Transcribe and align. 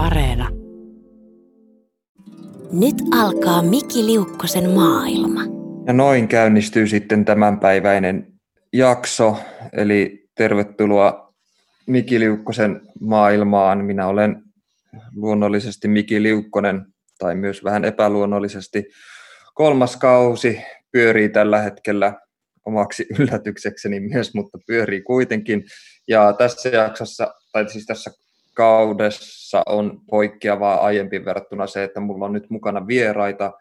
Areena. 0.00 0.48
Nyt 2.72 2.94
alkaa 3.18 3.62
Miki 3.62 4.06
Liukkosen 4.06 4.70
maailma. 4.70 5.40
Ja 5.86 5.92
noin 5.92 6.28
käynnistyy 6.28 6.86
sitten 6.86 7.24
tämänpäiväinen 7.24 8.32
jakso, 8.72 9.36
eli 9.72 10.28
tervetuloa 10.34 11.34
Miki 11.86 12.20
Liukkosen 12.20 12.80
maailmaan. 13.00 13.84
Minä 13.84 14.06
olen 14.06 14.42
luonnollisesti 15.16 15.88
Miki 15.88 16.22
Liukkonen, 16.22 16.86
tai 17.18 17.34
myös 17.34 17.64
vähän 17.64 17.84
epäluonnollisesti. 17.84 18.84
Kolmas 19.54 19.96
kausi 19.96 20.62
pyörii 20.92 21.28
tällä 21.28 21.58
hetkellä 21.58 22.14
omaksi 22.66 23.06
yllätyksekseni 23.18 24.00
myös, 24.00 24.34
mutta 24.34 24.58
pyörii 24.66 25.00
kuitenkin. 25.00 25.64
Ja 26.08 26.34
tässä 26.38 26.68
jaksossa, 26.68 27.34
tai 27.52 27.68
siis 27.68 27.86
tässä 27.86 28.10
kaudessa 28.60 29.62
on 29.66 30.00
poikkeavaa 30.10 30.80
aiempiin 30.80 31.24
verrattuna 31.24 31.66
se, 31.66 31.84
että 31.84 32.00
mulla 32.00 32.24
on 32.24 32.32
nyt 32.32 32.50
mukana 32.50 32.86
vieraita. 32.86 33.52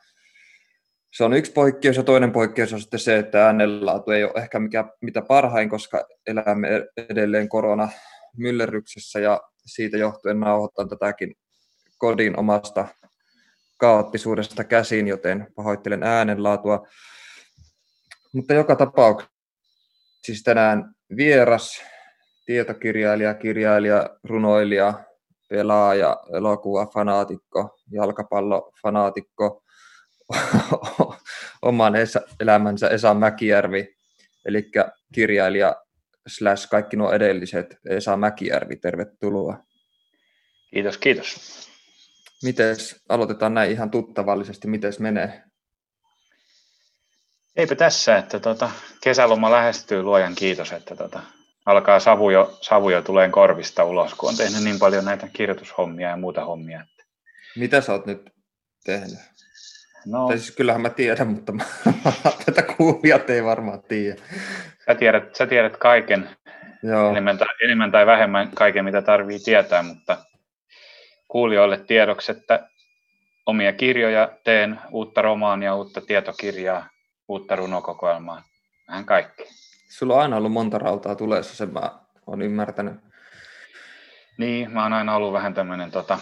Se 1.13 1.23
on 1.23 1.33
yksi 1.33 1.51
poikkeus 1.51 1.97
ja 1.97 2.03
toinen 2.03 2.31
poikkeus 2.31 2.73
on 2.73 2.81
sitten 2.81 2.99
se, 2.99 3.17
että 3.17 3.45
äänenlaatu 3.45 4.11
ei 4.11 4.23
ole 4.23 4.33
ehkä 4.35 4.59
mikä, 4.59 4.85
mitä 5.01 5.21
parhain, 5.21 5.69
koska 5.69 6.05
elämme 6.27 6.69
edelleen 7.09 7.49
korona 7.49 7.89
myllerryksessä 8.37 9.19
ja 9.19 9.41
siitä 9.65 9.97
johtuen 9.97 10.39
nauhoitan 10.39 10.89
tätäkin 10.89 11.35
kodin 11.97 12.39
omasta 12.39 12.87
kaoottisuudesta 13.77 14.63
käsin, 14.63 15.07
joten 15.07 15.47
pahoittelen 15.55 16.03
äänenlaatua. 16.03 16.87
Mutta 18.33 18.53
joka 18.53 18.75
tapauksessa 18.75 19.33
siis 20.25 20.43
tänään 20.43 20.95
vieras, 21.17 21.81
tietokirjailija, 22.49 23.33
kirjailija, 23.33 24.09
runoilija, 24.23 24.93
pelaaja, 25.49 26.17
elokuva, 26.37 26.85
fanaatikko, 26.93 27.79
jalkapallofanaatikko, 27.91 29.63
oman 31.61 31.93
elämänsä 32.39 32.87
Esa 32.87 33.13
Mäkijärvi, 33.13 33.95
eli 34.45 34.71
kirjailija 35.13 35.75
slash 36.27 36.69
kaikki 36.69 36.97
nuo 36.97 37.11
edelliset 37.11 37.77
Esa 37.89 38.17
Mäkijärvi, 38.17 38.75
tervetuloa. 38.75 39.57
Kiitos, 40.71 40.97
kiitos. 40.97 41.37
Mites, 42.43 43.03
aloitetaan 43.09 43.53
näin 43.53 43.71
ihan 43.71 43.91
tuttavallisesti, 43.91 44.67
miten 44.67 44.93
menee? 44.99 45.43
Eipä 47.55 47.75
tässä, 47.75 48.17
että 48.17 48.39
tota, 48.39 48.71
kesäloma 49.03 49.51
lähestyy, 49.51 50.03
luojan 50.03 50.35
kiitos, 50.35 50.71
että 50.71 50.95
tota, 50.95 51.21
alkaa 51.69 51.99
savu 51.99 52.29
jo, 52.29 52.57
savu 52.61 52.89
jo 52.89 53.01
tulee 53.01 53.29
korvista 53.29 53.83
ulos, 53.83 54.13
kun 54.13 54.29
on 54.29 54.37
tehnyt 54.37 54.63
niin 54.63 54.79
paljon 54.79 55.05
näitä 55.05 55.27
kirjoitushommia 55.33 56.09
ja 56.09 56.17
muuta 56.17 56.45
hommia. 56.45 56.81
Että... 56.81 57.03
Mitä 57.55 57.81
sä 57.81 57.91
oot 57.91 58.05
nyt 58.05 58.33
tehnyt? 58.85 59.19
No, 60.05 60.27
tai 60.27 60.37
siis 60.37 60.55
kyllähän 60.55 60.81
mä 60.81 60.89
tiedän, 60.89 61.27
mutta 61.27 61.51
mä, 61.51 61.63
tätä 62.45 62.61
kuulijat 62.61 63.29
ei 63.29 63.43
varmaan 63.43 63.81
tiedä. 63.81 64.21
Sä 64.85 64.95
tiedät, 64.95 65.35
sä 65.35 65.47
tiedät 65.47 65.77
kaiken, 65.77 66.29
Joo. 66.83 67.11
Enemmän, 67.11 67.37
tai, 67.37 67.47
enemmän 67.63 67.91
tai 67.91 68.05
vähemmän 68.05 68.51
kaiken, 68.55 68.85
mitä 68.85 69.01
tarvii 69.01 69.39
tietää, 69.39 69.83
mutta 69.83 70.17
kuulijoille 71.27 71.77
tiedoksi, 71.77 72.31
että 72.31 72.69
omia 73.45 73.73
kirjoja 73.73 74.37
teen, 74.43 74.79
uutta 74.91 75.21
romaania, 75.21 75.75
uutta 75.75 76.01
tietokirjaa, 76.01 76.89
uutta 77.27 77.55
runokokoelmaa, 77.55 78.43
vähän 78.87 79.05
kaikki. 79.05 79.43
Sulla 79.89 80.13
on 80.13 80.21
aina 80.21 80.37
ollut 80.37 80.51
monta 80.51 80.77
rautaa 80.77 81.15
tulessa, 81.15 81.55
sen 81.55 81.73
mä 81.73 81.91
oon 82.27 82.41
ymmärtänyt. 82.41 82.93
Niin, 84.37 84.71
mä 84.71 84.83
oon 84.83 84.93
aina 84.93 85.15
ollut 85.15 85.33
vähän 85.33 85.53
tämmöinen, 85.53 85.91
tota, 85.91 86.19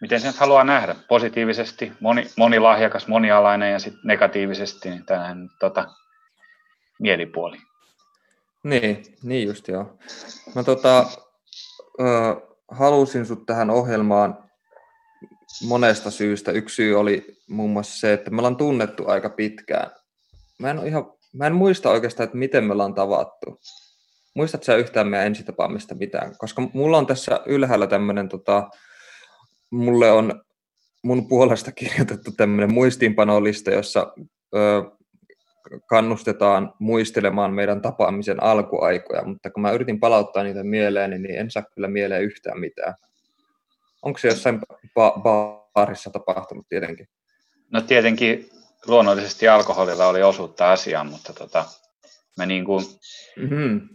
miten 0.00 0.20
sen 0.20 0.34
haluaa 0.36 0.64
nähdä, 0.64 0.94
positiivisesti, 1.08 1.92
moni, 2.00 2.26
monilahjakas, 2.36 3.08
monialainen 3.08 3.72
ja 3.72 3.78
sitten 3.78 4.00
negatiivisesti, 4.04 4.90
niin 4.90 5.06
tämähän 5.06 5.48
tota, 5.60 5.86
mielipuoli. 6.98 7.58
Niin, 8.62 9.04
niin 9.22 9.48
just 9.48 9.68
joo. 9.68 9.98
Mä 10.54 10.62
tota, 10.62 11.06
ö, 12.00 12.04
halusin 12.68 13.26
sut 13.26 13.46
tähän 13.46 13.70
ohjelmaan 13.70 14.44
monesta 15.66 16.10
syystä. 16.10 16.52
Yksi 16.52 16.74
syy 16.74 17.00
oli 17.00 17.36
muun 17.48 17.70
muassa 17.70 18.00
se, 18.00 18.12
että 18.12 18.30
me 18.30 18.38
ollaan 18.38 18.56
tunnettu 18.56 19.08
aika 19.08 19.30
pitkään 19.30 19.90
mä 20.62 20.70
en, 20.70 20.86
ihan, 20.86 21.12
mä 21.32 21.46
en 21.46 21.54
muista 21.54 21.90
oikeastaan, 21.90 22.24
että 22.24 22.38
miten 22.38 22.64
me 22.64 22.72
ollaan 22.72 22.94
tavattu. 22.94 23.60
Muistatko 24.34 24.64
sä 24.64 24.76
yhtään 24.76 25.08
meidän 25.08 25.26
ensitapaamista 25.26 25.94
mitään? 25.94 26.38
Koska 26.38 26.62
mulla 26.74 26.98
on 26.98 27.06
tässä 27.06 27.40
ylhäällä 27.46 27.86
tämmöinen, 27.86 28.28
tota, 28.28 28.70
mulle 29.70 30.10
on 30.10 30.42
mun 31.02 31.28
puolesta 31.28 31.72
kirjoitettu 31.82 32.32
tämmöinen 32.32 32.74
muistiinpanolista, 32.74 33.70
jossa 33.70 34.12
ö, 34.54 34.82
kannustetaan 35.86 36.74
muistelemaan 36.78 37.54
meidän 37.54 37.82
tapaamisen 37.82 38.42
alkuaikoja, 38.42 39.24
mutta 39.24 39.50
kun 39.50 39.62
mä 39.62 39.70
yritin 39.70 40.00
palauttaa 40.00 40.42
niitä 40.42 40.64
mieleen, 40.64 41.22
niin 41.22 41.38
en 41.38 41.50
saa 41.50 41.62
kyllä 41.74 41.88
mieleen 41.88 42.22
yhtään 42.22 42.60
mitään. 42.60 42.94
Onko 44.02 44.18
se 44.18 44.28
jossain 44.28 44.60
ba- 44.84 45.22
baarissa 45.22 46.10
tapahtunut 46.10 46.68
tietenkin? 46.68 47.08
No 47.70 47.80
tietenkin 47.80 48.50
luonnollisesti 48.86 49.48
alkoholilla 49.48 50.06
oli 50.06 50.22
osuutta 50.22 50.72
asiaan, 50.72 51.06
mutta 51.06 51.32
tota, 51.32 51.64
me 52.38 52.46
niin 52.46 52.64
kuin, 52.64 52.84
mm-hmm. 53.36 53.88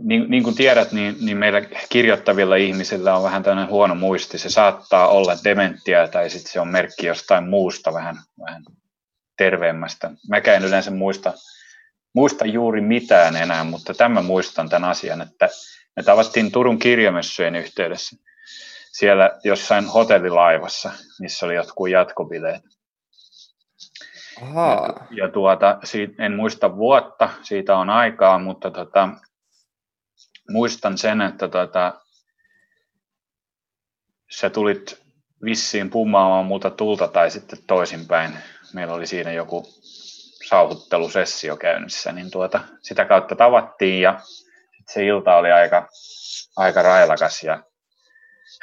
niin, 0.00 0.30
niin 0.30 0.42
kuin 0.42 0.56
tiedät, 0.56 0.92
niin, 0.92 1.16
niin 1.20 1.36
meillä 1.36 1.60
kirjoittavilla 1.88 2.56
ihmisillä 2.56 3.16
on 3.16 3.22
vähän 3.22 3.42
tämmöinen 3.42 3.70
huono 3.70 3.94
muisti. 3.94 4.38
Se 4.38 4.50
saattaa 4.50 5.08
olla 5.08 5.36
dementtiä 5.44 6.08
tai 6.08 6.30
sitten 6.30 6.52
se 6.52 6.60
on 6.60 6.68
merkki 6.68 7.06
jostain 7.06 7.48
muusta 7.48 7.94
vähän, 7.94 8.16
vähän 8.40 8.62
terveemmästä. 9.38 10.10
Mä 10.28 10.36
en 10.36 10.64
yleensä 10.64 10.90
muista, 10.90 11.32
muista 12.14 12.46
juuri 12.46 12.80
mitään 12.80 13.36
enää, 13.36 13.64
mutta 13.64 13.94
tämän 13.94 14.24
muistan 14.24 14.68
tämän 14.68 14.90
asian, 14.90 15.20
että 15.20 15.48
me 15.96 16.02
tavattiin 16.02 16.52
Turun 16.52 16.78
kirjamessujen 16.78 17.56
yhteydessä 17.56 18.16
siellä 18.92 19.38
jossain 19.44 19.86
hotellilaivassa, 19.86 20.90
missä 21.20 21.46
oli 21.46 21.54
jotkut 21.54 21.90
jatkobileet. 21.90 22.62
Aha. 24.42 25.06
Ja, 25.10 25.24
ja 25.24 25.28
tuota, 25.28 25.78
siitä, 25.84 26.24
en 26.24 26.32
muista 26.36 26.76
vuotta, 26.76 27.30
siitä 27.42 27.76
on 27.76 27.90
aikaa, 27.90 28.38
mutta 28.38 28.70
tota, 28.70 29.08
muistan 30.50 30.98
sen, 30.98 31.20
että 31.20 31.48
tota, 31.48 32.00
sä 34.30 34.50
tulit 34.50 35.02
vissiin 35.44 35.90
pummaamaan 35.90 36.46
muuta 36.46 36.70
tulta 36.70 37.08
tai 37.08 37.30
sitten 37.30 37.58
toisinpäin. 37.66 38.38
Meillä 38.72 38.94
oli 38.94 39.06
siinä 39.06 39.32
joku 39.32 39.66
sauhuttelusessio 40.48 41.56
käynnissä, 41.56 42.12
niin 42.12 42.30
tuota, 42.30 42.60
sitä 42.82 43.04
kautta 43.04 43.36
tavattiin 43.36 44.02
ja 44.02 44.20
se 44.88 45.06
ilta 45.06 45.36
oli 45.36 45.52
aika, 45.52 45.88
aika 46.56 46.82
railakas 46.82 47.42
ja 47.42 47.62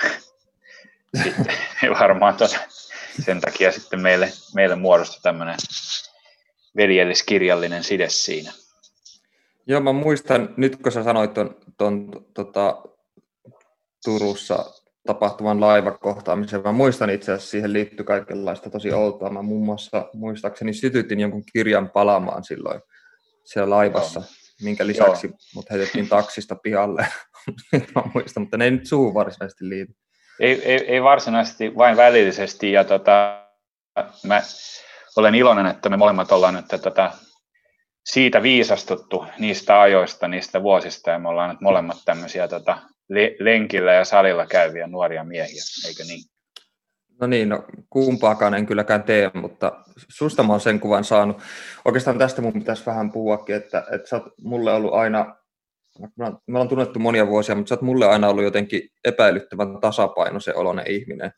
sitten 1.23 1.55
ei 1.83 1.89
varmaan 1.89 2.37
tuota, 2.37 2.59
sen 3.25 3.41
takia 3.41 3.71
sitten 3.71 4.01
meille, 4.01 4.31
meille 4.55 4.75
muodostui 4.75 5.19
tämmöinen 5.21 5.55
veljelliskirjallinen 6.77 7.83
side 7.83 8.09
siinä. 8.09 8.51
Joo, 9.67 9.81
mä 9.81 9.93
muistan, 9.93 10.53
nyt 10.57 10.75
kun 10.75 10.91
sä 10.91 11.03
sanoit 11.03 11.33
ton, 11.33 11.55
ton 11.77 12.25
tota, 12.33 12.83
Turussa 14.05 14.65
tapahtuvan 15.07 15.61
laivakohtaamisen, 15.61 16.61
mä 16.63 16.71
muistan 16.71 17.09
itse 17.09 17.31
asiassa 17.31 17.51
siihen 17.51 17.73
liittyy 17.73 18.05
kaikenlaista 18.05 18.69
tosi 18.69 18.93
outoa. 18.93 19.29
Mä 19.29 19.41
muun 19.41 19.65
muassa 19.65 20.09
muistaakseni 20.13 20.73
sytytin 20.73 21.19
jonkun 21.19 21.43
kirjan 21.53 21.89
palamaan 21.89 22.43
silloin 22.43 22.81
siellä 23.45 23.75
laivassa, 23.75 24.19
Joo. 24.19 24.29
minkä 24.61 24.87
lisäksi 24.87 25.27
Joo. 25.27 25.37
mut 25.55 25.69
heitettiin 25.71 26.09
taksista 26.09 26.55
pihalle. 26.55 27.07
mä 27.95 28.03
muistan, 28.13 28.43
mutta 28.43 28.57
ne 28.57 28.65
ei 28.65 28.71
nyt 28.71 28.87
suhu 28.87 29.13
varsinaisesti 29.13 29.69
liity. 29.69 29.93
Ei, 30.39 30.61
ei, 30.65 30.85
ei 30.87 31.03
varsinaisesti, 31.03 31.77
vain 31.77 31.97
välillisesti. 31.97 32.71
Ja 32.71 32.83
tota, 32.83 33.43
mä 34.23 34.41
olen 35.17 35.35
iloinen, 35.35 35.65
että 35.65 35.89
me 35.89 35.97
molemmat 35.97 36.31
ollaan 36.31 36.53
nyt 36.53 36.81
tota, 36.81 37.11
siitä 38.05 38.43
viisastuttu 38.43 39.25
niistä 39.39 39.81
ajoista, 39.81 40.27
niistä 40.27 40.63
vuosista, 40.63 41.09
ja 41.09 41.19
me 41.19 41.29
ollaan 41.29 41.49
nyt 41.49 41.61
molemmat 41.61 41.97
tämmöisiä 42.05 42.47
tota, 42.47 42.77
lenkillä 43.39 43.93
ja 43.93 44.05
salilla 44.05 44.45
käyviä 44.45 44.87
nuoria 44.87 45.23
miehiä, 45.23 45.61
eikö 45.87 46.03
niin? 46.03 46.21
No 47.21 47.27
niin, 47.27 47.49
no 47.49 47.65
kumpaakaan 47.89 48.53
en 48.53 48.65
kylläkään 48.65 49.03
tee, 49.03 49.31
mutta 49.33 49.71
susta 50.09 50.43
mä 50.43 50.53
oon 50.53 50.59
sen 50.59 50.79
kuvan 50.79 51.03
saanut. 51.03 51.37
Oikeastaan 51.85 52.17
tästä 52.17 52.41
mun 52.41 52.53
pitäisi 52.53 52.85
vähän 52.85 53.11
puhuakin, 53.11 53.55
että, 53.55 53.83
että 53.91 54.09
sä 54.09 54.15
oot 54.15 54.33
mulle 54.41 54.73
ollut 54.73 54.93
aina 54.93 55.35
me 56.17 56.25
ollaan 56.47 56.67
tunnettu 56.67 56.99
monia 56.99 57.27
vuosia, 57.27 57.55
mutta 57.55 57.69
sä 57.69 57.75
oot 57.75 57.81
mulle 57.81 58.07
aina 58.07 58.29
ollut 58.29 58.43
jotenkin 58.43 58.81
epäilyttävän 59.05 59.79
tasapainoisen 59.81 60.55
oloinen 60.55 60.91
ihminen. 60.91 61.31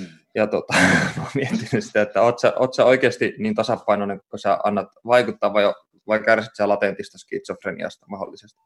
Mm. 0.00 0.06
Ja 0.34 0.46
tota, 0.46 0.74
mä 1.16 1.22
oon 1.22 1.30
miettinyt 1.34 1.84
sitä, 1.84 2.02
että 2.02 2.22
oot 2.22 2.38
sä, 2.38 2.52
oot 2.56 2.74
sä 2.74 2.84
oikeasti 2.84 3.34
niin 3.38 3.54
tasapainoinen, 3.54 4.20
kun 4.30 4.38
sä 4.38 4.58
annat 4.64 4.88
vaikuttaa 5.06 5.52
vai, 5.52 5.74
vai 6.06 6.20
kärsit 6.20 6.56
sä 6.56 6.68
latentista 6.68 7.18
skitsofreniasta 7.18 8.06
mahdollisesti? 8.08 8.60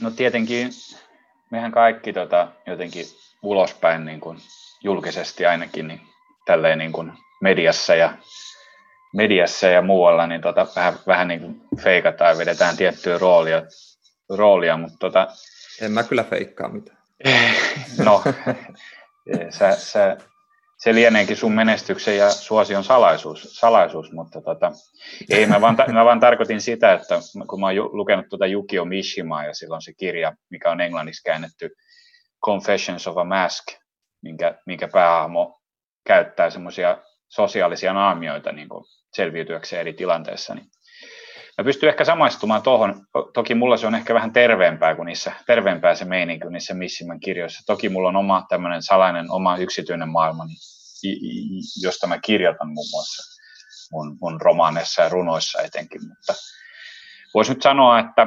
No 0.00 0.10
tietenkin 0.10 0.70
mehän 1.50 1.72
kaikki 1.72 2.12
tota, 2.12 2.48
jotenkin 2.66 3.06
ulospäin 3.42 4.04
niin 4.04 4.20
kuin 4.20 4.38
julkisesti 4.84 5.46
ainakin 5.46 5.88
niin 5.88 6.00
tälleen 6.46 6.78
niin 6.78 6.92
kuin 6.92 7.12
mediassa 7.42 7.94
ja 7.94 8.16
mediassa 9.14 9.66
ja 9.66 9.82
muualla, 9.82 10.26
niin 10.26 10.40
tota, 10.40 10.66
vähän, 10.76 10.94
vähän 11.06 11.28
niin 11.28 11.40
kuin 11.40 11.60
feikataan 11.82 12.30
ja 12.30 12.38
vedetään 12.38 12.76
tiettyä 12.76 13.18
roolia, 13.18 13.62
roolia 14.28 14.76
mutta 14.76 14.96
tota, 14.98 15.28
en 15.82 15.92
mä 15.92 16.02
kyllä 16.02 16.24
feikkaa 16.24 16.68
mitään. 16.68 16.98
no, 18.04 18.22
sä, 19.50 19.76
sä, 19.76 20.16
se 20.78 20.94
lieneekin 20.94 21.36
sun 21.36 21.52
menestyksen 21.52 22.16
ja 22.16 22.30
suosion 22.30 22.84
salaisuus, 22.84 23.42
salaisuus 23.42 24.12
mutta 24.12 24.40
tota, 24.40 24.72
ei, 25.30 25.46
mä 25.46 25.60
vaan, 25.60 25.76
mä 25.92 26.04
vaan 26.04 26.20
tarkoitin 26.20 26.60
sitä, 26.60 26.92
että 26.92 27.20
kun 27.48 27.60
mä 27.60 27.66
oon 27.66 27.76
lukenut 27.76 28.26
tuota 28.28 28.46
Yukio 28.46 28.84
Mishimaa 28.84 29.44
ja 29.44 29.54
silloin 29.54 29.82
se 29.82 29.92
kirja, 29.92 30.32
mikä 30.50 30.70
on 30.70 30.80
englanniksi 30.80 31.22
käännetty 31.22 31.70
Confessions 32.44 33.06
of 33.06 33.16
a 33.16 33.24
Mask, 33.24 33.64
minkä, 34.22 34.58
minkä 34.66 34.88
päähahmo 34.88 35.60
käyttää 36.06 36.50
semmoisia 36.50 36.98
sosiaalisia 37.28 37.92
naamioita 37.92 38.52
niin 38.52 38.68
selviytyäkseen 39.12 39.80
eri 39.80 39.92
tilanteissa, 39.92 40.54
niin 40.54 40.66
Mä 41.58 41.64
pystyn 41.64 41.88
ehkä 41.88 42.04
samaistumaan 42.04 42.62
tuohon. 42.62 43.06
Toki 43.34 43.54
mulla 43.54 43.76
se 43.76 43.86
on 43.86 43.94
ehkä 43.94 44.14
vähän 44.14 44.32
terveempää 44.32 44.94
kuin 44.94 45.06
niissä, 45.06 45.32
terveempää 45.46 45.94
se 45.94 46.04
meininki 46.04 46.42
kuin 46.42 46.52
niissä 46.52 46.74
Missimän 46.74 47.20
kirjoissa. 47.20 47.66
Toki 47.66 47.88
mulla 47.88 48.08
on 48.08 48.16
oma 48.16 48.46
tämmöinen 48.48 48.82
salainen, 48.82 49.30
oma 49.30 49.56
yksityinen 49.56 50.08
maailmani, 50.08 50.54
josta 51.82 52.06
mä 52.06 52.18
kirjoitan 52.18 52.68
muun 52.68 52.90
muassa 52.92 53.42
mun, 53.92 54.18
mun 54.20 54.40
romaaneissa 54.40 55.02
ja 55.02 55.08
runoissa 55.08 55.62
etenkin. 55.62 56.08
Mutta 56.08 56.34
voisi 57.34 57.52
nyt 57.52 57.62
sanoa, 57.62 57.98
että 57.98 58.26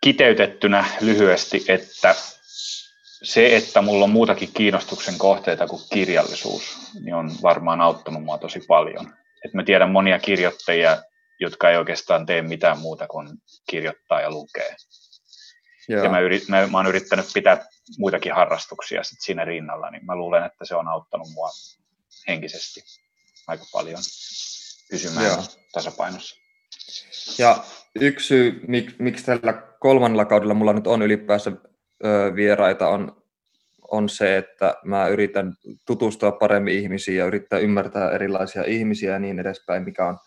kiteytettynä 0.00 0.84
lyhyesti, 1.00 1.64
että 1.68 2.14
se, 3.22 3.56
että 3.56 3.82
mulla 3.82 4.04
on 4.04 4.10
muutakin 4.10 4.50
kiinnostuksen 4.54 5.18
kohteita 5.18 5.66
kuin 5.66 5.82
kirjallisuus, 5.92 6.92
niin 7.00 7.14
on 7.14 7.30
varmaan 7.42 7.80
auttanut 7.80 8.24
mua 8.24 8.38
tosi 8.38 8.60
paljon 8.68 9.23
että 9.44 9.56
mä 9.56 9.64
tiedän 9.64 9.90
monia 9.90 10.18
kirjoittajia, 10.18 11.02
jotka 11.40 11.70
ei 11.70 11.76
oikeastaan 11.76 12.26
tee 12.26 12.42
mitään 12.42 12.78
muuta 12.78 13.06
kuin 13.06 13.28
kirjoittaa 13.70 14.20
ja 14.20 14.30
lukee. 14.30 14.76
Joo. 15.88 16.04
Ja 16.04 16.10
mä, 16.10 16.20
yrit, 16.20 16.48
mä, 16.48 16.66
mä 16.66 16.78
oon 16.78 16.86
yrittänyt 16.86 17.26
pitää 17.34 17.66
muitakin 17.98 18.34
harrastuksia 18.34 19.02
sit 19.02 19.18
siinä 19.20 19.44
rinnalla, 19.44 19.90
niin 19.90 20.06
mä 20.06 20.16
luulen, 20.16 20.44
että 20.44 20.64
se 20.64 20.74
on 20.74 20.88
auttanut 20.88 21.28
mua 21.34 21.50
henkisesti 22.28 22.80
aika 23.46 23.64
paljon 23.72 24.00
pysymään 24.90 25.26
Joo. 25.26 25.44
tasapainossa. 25.72 26.36
Ja 27.38 27.64
yksi 28.00 28.26
syy, 28.26 28.60
mik, 28.68 28.98
miksi 28.98 29.24
tällä 29.24 29.52
kolmannella 29.80 30.24
kaudella 30.24 30.54
mulla 30.54 30.72
nyt 30.72 30.86
on 30.86 31.02
ylipäänsä 31.02 31.52
ö, 32.04 32.32
vieraita, 32.34 32.88
on 32.88 33.23
on 33.90 34.08
se, 34.08 34.36
että 34.36 34.74
mä 34.84 35.08
yritän 35.08 35.54
tutustua 35.86 36.32
paremmin 36.32 36.74
ihmisiin 36.74 37.18
ja 37.18 37.26
yrittää 37.26 37.58
ymmärtää 37.58 38.10
erilaisia 38.10 38.64
ihmisiä 38.64 39.12
ja 39.12 39.18
niin 39.18 39.38
edespäin, 39.38 39.82
mikä 39.82 40.06
on 40.06 40.18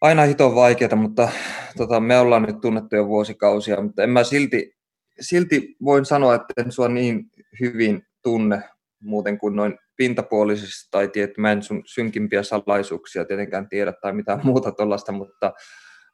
aina 0.00 0.22
hiton 0.22 0.54
vaikeaa, 0.54 0.96
mutta 0.96 1.28
tota, 1.76 2.00
me 2.00 2.18
ollaan 2.18 2.42
nyt 2.42 2.60
tunnettu 2.60 2.96
jo 2.96 3.06
vuosikausia, 3.06 3.82
mutta 3.82 4.02
en 4.02 4.10
mä 4.10 4.24
silti, 4.24 4.76
silti 5.20 5.76
voin 5.84 6.04
sanoa, 6.04 6.34
että 6.34 6.54
en 6.56 6.72
sua 6.72 6.88
niin 6.88 7.24
hyvin 7.60 8.02
tunne 8.22 8.62
muuten 9.00 9.38
kuin 9.38 9.56
noin 9.56 9.78
pintapuolisesti 9.96 10.88
tai 10.90 11.08
tiedät, 11.08 11.38
mä 11.38 11.52
en 11.52 11.62
sun 11.62 11.82
synkimpiä 11.86 12.42
salaisuuksia 12.42 13.24
tietenkään 13.24 13.68
tiedä 13.68 13.92
tai 13.92 14.12
mitään 14.12 14.40
muuta 14.44 14.72
tuollaista, 14.72 15.12
mutta, 15.12 15.52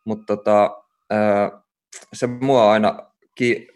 mutta 0.04 0.36
tota, 0.36 0.70
se 2.12 2.26
mua 2.26 2.72
aina 2.72 3.12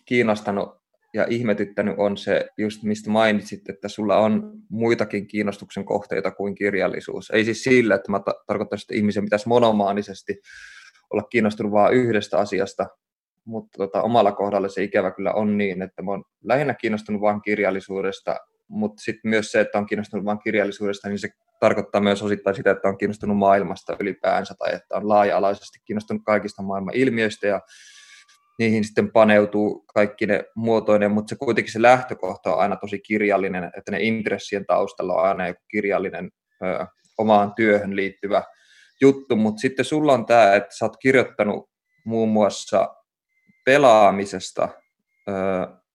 kiinnostanut 0.05 0.78
ja 1.19 1.27
ihmetyttänyt 1.31 1.95
on 1.99 2.17
se, 2.17 2.49
just 2.59 2.83
mistä 2.83 3.11
mainitsit, 3.11 3.69
että 3.69 3.89
sulla 3.89 4.17
on 4.17 4.53
muitakin 4.69 5.27
kiinnostuksen 5.27 5.85
kohteita 5.85 6.31
kuin 6.31 6.55
kirjallisuus. 6.55 7.31
Ei 7.31 7.45
siis 7.45 7.63
sillä, 7.63 7.95
että 7.95 8.11
mä 8.11 8.21
tarkoittaisin, 8.47 8.85
että 8.85 8.95
ihmisen 8.95 9.25
pitäisi 9.25 9.49
monomaanisesti 9.49 10.41
olla 11.11 11.23
kiinnostunut 11.23 11.73
vain 11.73 11.95
yhdestä 11.95 12.39
asiasta, 12.39 12.87
mutta 13.45 13.79
tota, 13.79 14.03
omalla 14.03 14.33
kohdalla 14.33 14.69
se 14.69 14.83
ikävä 14.83 15.11
kyllä 15.11 15.33
on 15.33 15.59
niin, 15.59 15.83
että 15.83 16.03
mä 16.03 16.11
oon 16.11 16.25
lähinnä 16.43 16.75
kiinnostunut 16.75 17.21
vain 17.21 17.43
kirjallisuudesta, 17.43 18.37
mutta 18.69 19.03
sitten 19.03 19.29
myös 19.31 19.53
se, 19.53 19.61
että 19.61 19.79
on 19.79 19.87
kiinnostunut 19.87 20.25
vain 20.25 20.39
kirjallisuudesta, 20.39 21.09
niin 21.09 21.19
se 21.19 21.29
tarkoittaa 21.61 22.01
myös 22.01 22.23
osittain 22.23 22.57
sitä, 22.57 22.71
että 22.71 22.89
on 22.89 22.99
kiinnostunut 22.99 23.37
maailmasta 23.37 23.97
ylipäänsä 24.01 24.55
tai 24.59 24.75
että 24.75 24.97
on 24.97 25.09
laaja-alaisesti 25.09 25.79
kiinnostunut 25.85 26.23
kaikista 26.27 26.63
maailman 26.63 26.95
ilmiöistä 26.95 27.47
ja 27.47 27.61
niihin 28.59 28.85
sitten 28.85 29.13
paneutuu 29.13 29.85
kaikki 29.95 30.27
ne 30.27 30.45
muotoinen, 30.55 31.11
mutta 31.11 31.31
se 31.31 31.37
kuitenkin 31.37 31.73
se 31.73 31.83
lähtökohta 31.83 32.55
on 32.55 32.61
aina 32.61 32.77
tosi 32.77 32.99
kirjallinen, 32.99 33.71
että 33.77 33.91
ne 33.91 33.99
intressien 34.01 34.67
taustalla 34.67 35.15
on 35.15 35.29
aina 35.29 35.49
joku 35.49 35.61
kirjallinen 35.71 36.31
ö, 36.65 36.87
omaan 37.19 37.55
työhön 37.55 37.97
liittyvä 37.97 38.43
juttu, 39.01 39.37
mutta 39.37 39.61
sitten 39.61 39.85
sulla 39.85 40.13
on 40.13 40.27
tämä, 40.27 40.55
että 40.55 40.77
sä 40.77 40.85
oot 40.85 40.97
kirjoittanut 40.97 41.71
muun 42.05 42.29
muassa 42.29 42.95
pelaamisesta 43.65 44.69
ö, 45.29 45.33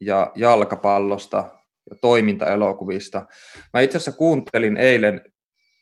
ja 0.01 0.31
jalkapallosta 0.35 1.49
ja 1.89 1.95
toimintaelokuvista. 2.01 3.25
Mä 3.73 3.81
itse 3.81 3.97
asiassa 3.97 4.17
kuuntelin 4.17 4.77
eilen 4.77 5.21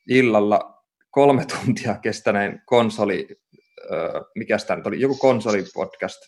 illalla 0.10 0.84
kolme 1.12 1.46
tuntia 1.46 1.96
kestäneen 1.98 2.62
konsoli 2.66 3.28
mikä 4.36 4.58
tämä 4.68 4.78
nyt 4.78 4.88
oli, 4.88 5.02
joku 5.02 5.18
konsolipodcast. 5.18 6.20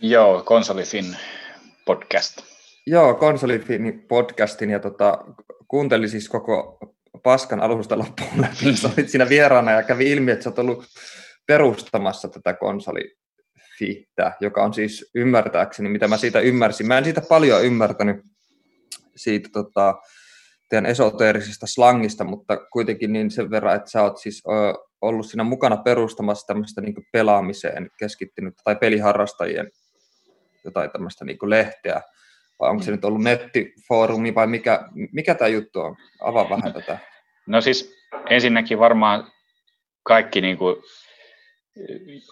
Joo, 0.00 0.42
konsolifin 0.42 1.16
podcast. 1.84 2.38
Joo, 2.86 3.14
konsolifin 3.14 4.04
podcastin 4.08 4.70
ja 4.70 4.78
tota, 4.78 5.24
kuuntelin 5.68 6.08
siis 6.08 6.28
koko 6.28 6.78
paskan 7.22 7.60
alusta 7.60 7.98
loppuun 7.98 8.40
läpi. 8.40 8.76
Sä 8.76 8.90
olit 8.96 9.08
siinä 9.08 9.28
vieraana 9.28 9.72
ja 9.72 9.82
kävi 9.82 10.10
ilmi, 10.10 10.30
että 10.30 10.42
sä 10.42 10.50
oot 10.50 10.58
ollut 10.58 10.84
perustamassa 11.46 12.28
tätä 12.28 12.54
konsolifittä, 12.54 14.32
joka 14.40 14.64
on 14.64 14.74
siis 14.74 15.10
ymmärtääkseni, 15.14 15.88
mitä 15.88 16.08
mä 16.08 16.16
siitä 16.16 16.40
ymmärsin. 16.40 16.86
Mä 16.86 16.98
en 16.98 17.04
siitä 17.04 17.20
paljon 17.20 17.64
ymmärtänyt 17.64 18.16
siitä 19.16 19.48
tota, 19.52 19.94
teidän 20.70 20.86
esoteerisesta 20.86 21.66
slangista, 21.66 22.24
mutta 22.24 22.56
kuitenkin 22.56 23.12
niin 23.12 23.30
sen 23.30 23.50
verran, 23.50 23.76
että 23.76 23.90
sä 23.90 24.02
oot 24.02 24.18
siis 24.18 24.42
ollut 25.00 25.26
siinä 25.26 25.44
mukana 25.44 25.76
perustamassa 25.76 26.46
tämmöistä 26.46 26.80
niin 26.80 26.94
pelaamiseen 27.12 27.90
keskittynyt 27.98 28.54
tai 28.64 28.76
peliharrastajien 28.76 29.70
jotain 30.64 30.90
tämmöistä 30.90 31.24
niin 31.24 31.38
lehteä, 31.42 32.02
vai 32.60 32.70
onko 32.70 32.82
se 32.82 32.90
nyt 32.90 33.04
ollut 33.04 33.22
nettifoorumi 33.22 34.34
vai 34.34 34.46
mikä, 34.46 34.88
mikä 35.12 35.34
tämä 35.34 35.48
juttu 35.48 35.80
on? 35.80 35.96
Avaa 36.20 36.50
vähän 36.50 36.72
tätä. 36.72 36.98
No 37.46 37.60
siis 37.60 37.94
ensinnäkin 38.30 38.78
varmaan 38.78 39.32
kaikki, 40.02 40.40
niin 40.40 40.58
kuin, 40.58 40.76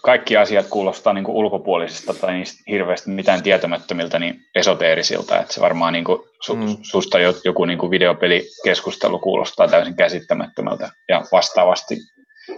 kaikki 0.03 0.37
asiat 0.37 0.65
kuulostaa 0.69 1.13
niin 1.13 1.23
kuin 1.23 1.35
ulkopuolisesta 1.35 2.13
tai 2.13 2.33
niistä 2.33 2.63
hirveästi 2.67 3.09
mitään 3.09 3.43
tietämättömiltä 3.43 4.19
niin 4.19 4.41
esoteerisilta, 4.55 5.39
että 5.39 5.53
se 5.53 5.61
varmaan 5.61 5.93
niin 5.93 6.05
kuin, 6.05 6.21
su, 6.45 6.55
mm. 6.55 6.77
susta 6.81 7.17
joku 7.43 7.65
niin 7.65 7.79
kuin 7.79 7.91
videopelikeskustelu 7.91 9.19
kuulostaa 9.19 9.67
täysin 9.67 9.95
käsittämättömältä. 9.95 10.89
Ja 11.09 11.23
vastaavasti 11.31 11.97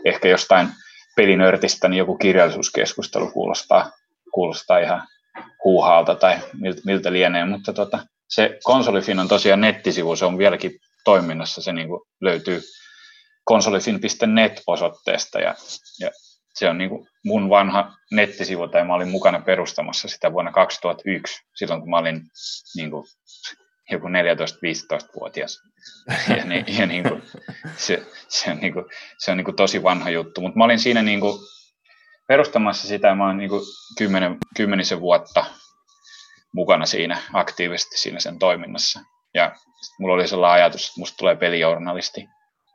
ehkä 0.06 0.28
jostain 0.28 0.68
pelinörtistä 1.16 1.88
niin 1.88 1.98
joku 1.98 2.18
kirjallisuuskeskustelu 2.18 3.32
kuulostaa, 3.32 3.92
kuulostaa 4.34 4.80
ihan 4.80 5.08
huuhaalta 5.64 6.16
tai 6.16 6.38
miltä, 6.62 6.82
miltä 6.86 7.12
lienee, 7.12 7.46
mutta 7.46 7.74
tota, 7.74 8.00
se 8.30 8.60
konsolifin 8.64 9.20
on 9.20 9.28
tosiaan 9.28 9.62
nettisivu, 9.62 10.16
se 10.16 10.26
on 10.26 10.38
vieläkin 10.38 10.72
toiminnassa, 11.04 11.62
se 11.62 11.74
niin 11.74 11.88
kuin 11.88 12.02
löytyy 12.22 12.62
konsolifin.net-osoitteesta 13.44 15.40
ja, 15.40 15.56
ja 16.00 16.10
se 16.54 16.70
on 16.70 16.78
niin 16.78 16.90
kuin 16.90 17.08
mun 17.26 17.50
vanha 17.50 17.96
nettisivu, 18.12 18.68
tai 18.68 18.86
mä 18.86 18.94
olin 18.94 19.10
mukana 19.10 19.42
perustamassa 19.42 20.08
sitä 20.08 20.34
vuonna 20.34 20.52
2001, 20.52 21.42
silloin 21.56 21.82
kun 21.82 21.90
mä 21.90 21.98
olin 21.98 22.22
niin 22.76 22.92
kuin 22.92 23.06
joku 23.92 24.08
14-15-vuotias. 24.08 25.62
Ja, 26.38 26.46
niin, 26.46 26.66
ja 26.80 26.86
niin 26.86 27.04
kuin, 27.04 27.24
se, 27.78 28.06
se 28.28 28.52
on, 28.52 28.58
niin 28.58 28.74
kuin, 28.74 28.86
se 29.18 29.32
on 29.32 29.38
niin 29.38 29.46
kuin 29.46 29.56
tosi 29.56 29.84
vanha 29.84 30.10
juttu. 30.10 30.42
Mutta 30.42 30.58
mä 30.58 30.64
olin 30.64 30.80
siinä 30.80 31.02
niin 31.02 31.20
kuin 31.20 31.40
perustamassa 32.28 32.88
sitä, 32.88 33.16
mä 33.16 33.26
olen 33.26 33.38
niin 33.38 33.50
kuin 33.50 33.62
kymmenen, 33.98 34.38
kymmenisen 34.56 35.02
vuotta 35.02 35.46
mukana 36.54 36.86
siinä 36.86 37.18
aktiivisesti 37.34 37.98
siinä 37.98 38.20
sen 38.20 38.40
toiminnassa. 38.40 39.00
Ja 39.34 39.56
mulla 40.00 40.14
oli 40.14 40.28
sellainen 40.28 40.64
ajatus, 40.64 40.88
että 40.88 41.00
musta 41.00 41.18
tulee 41.18 41.36
pelijournalisti. 41.36 42.28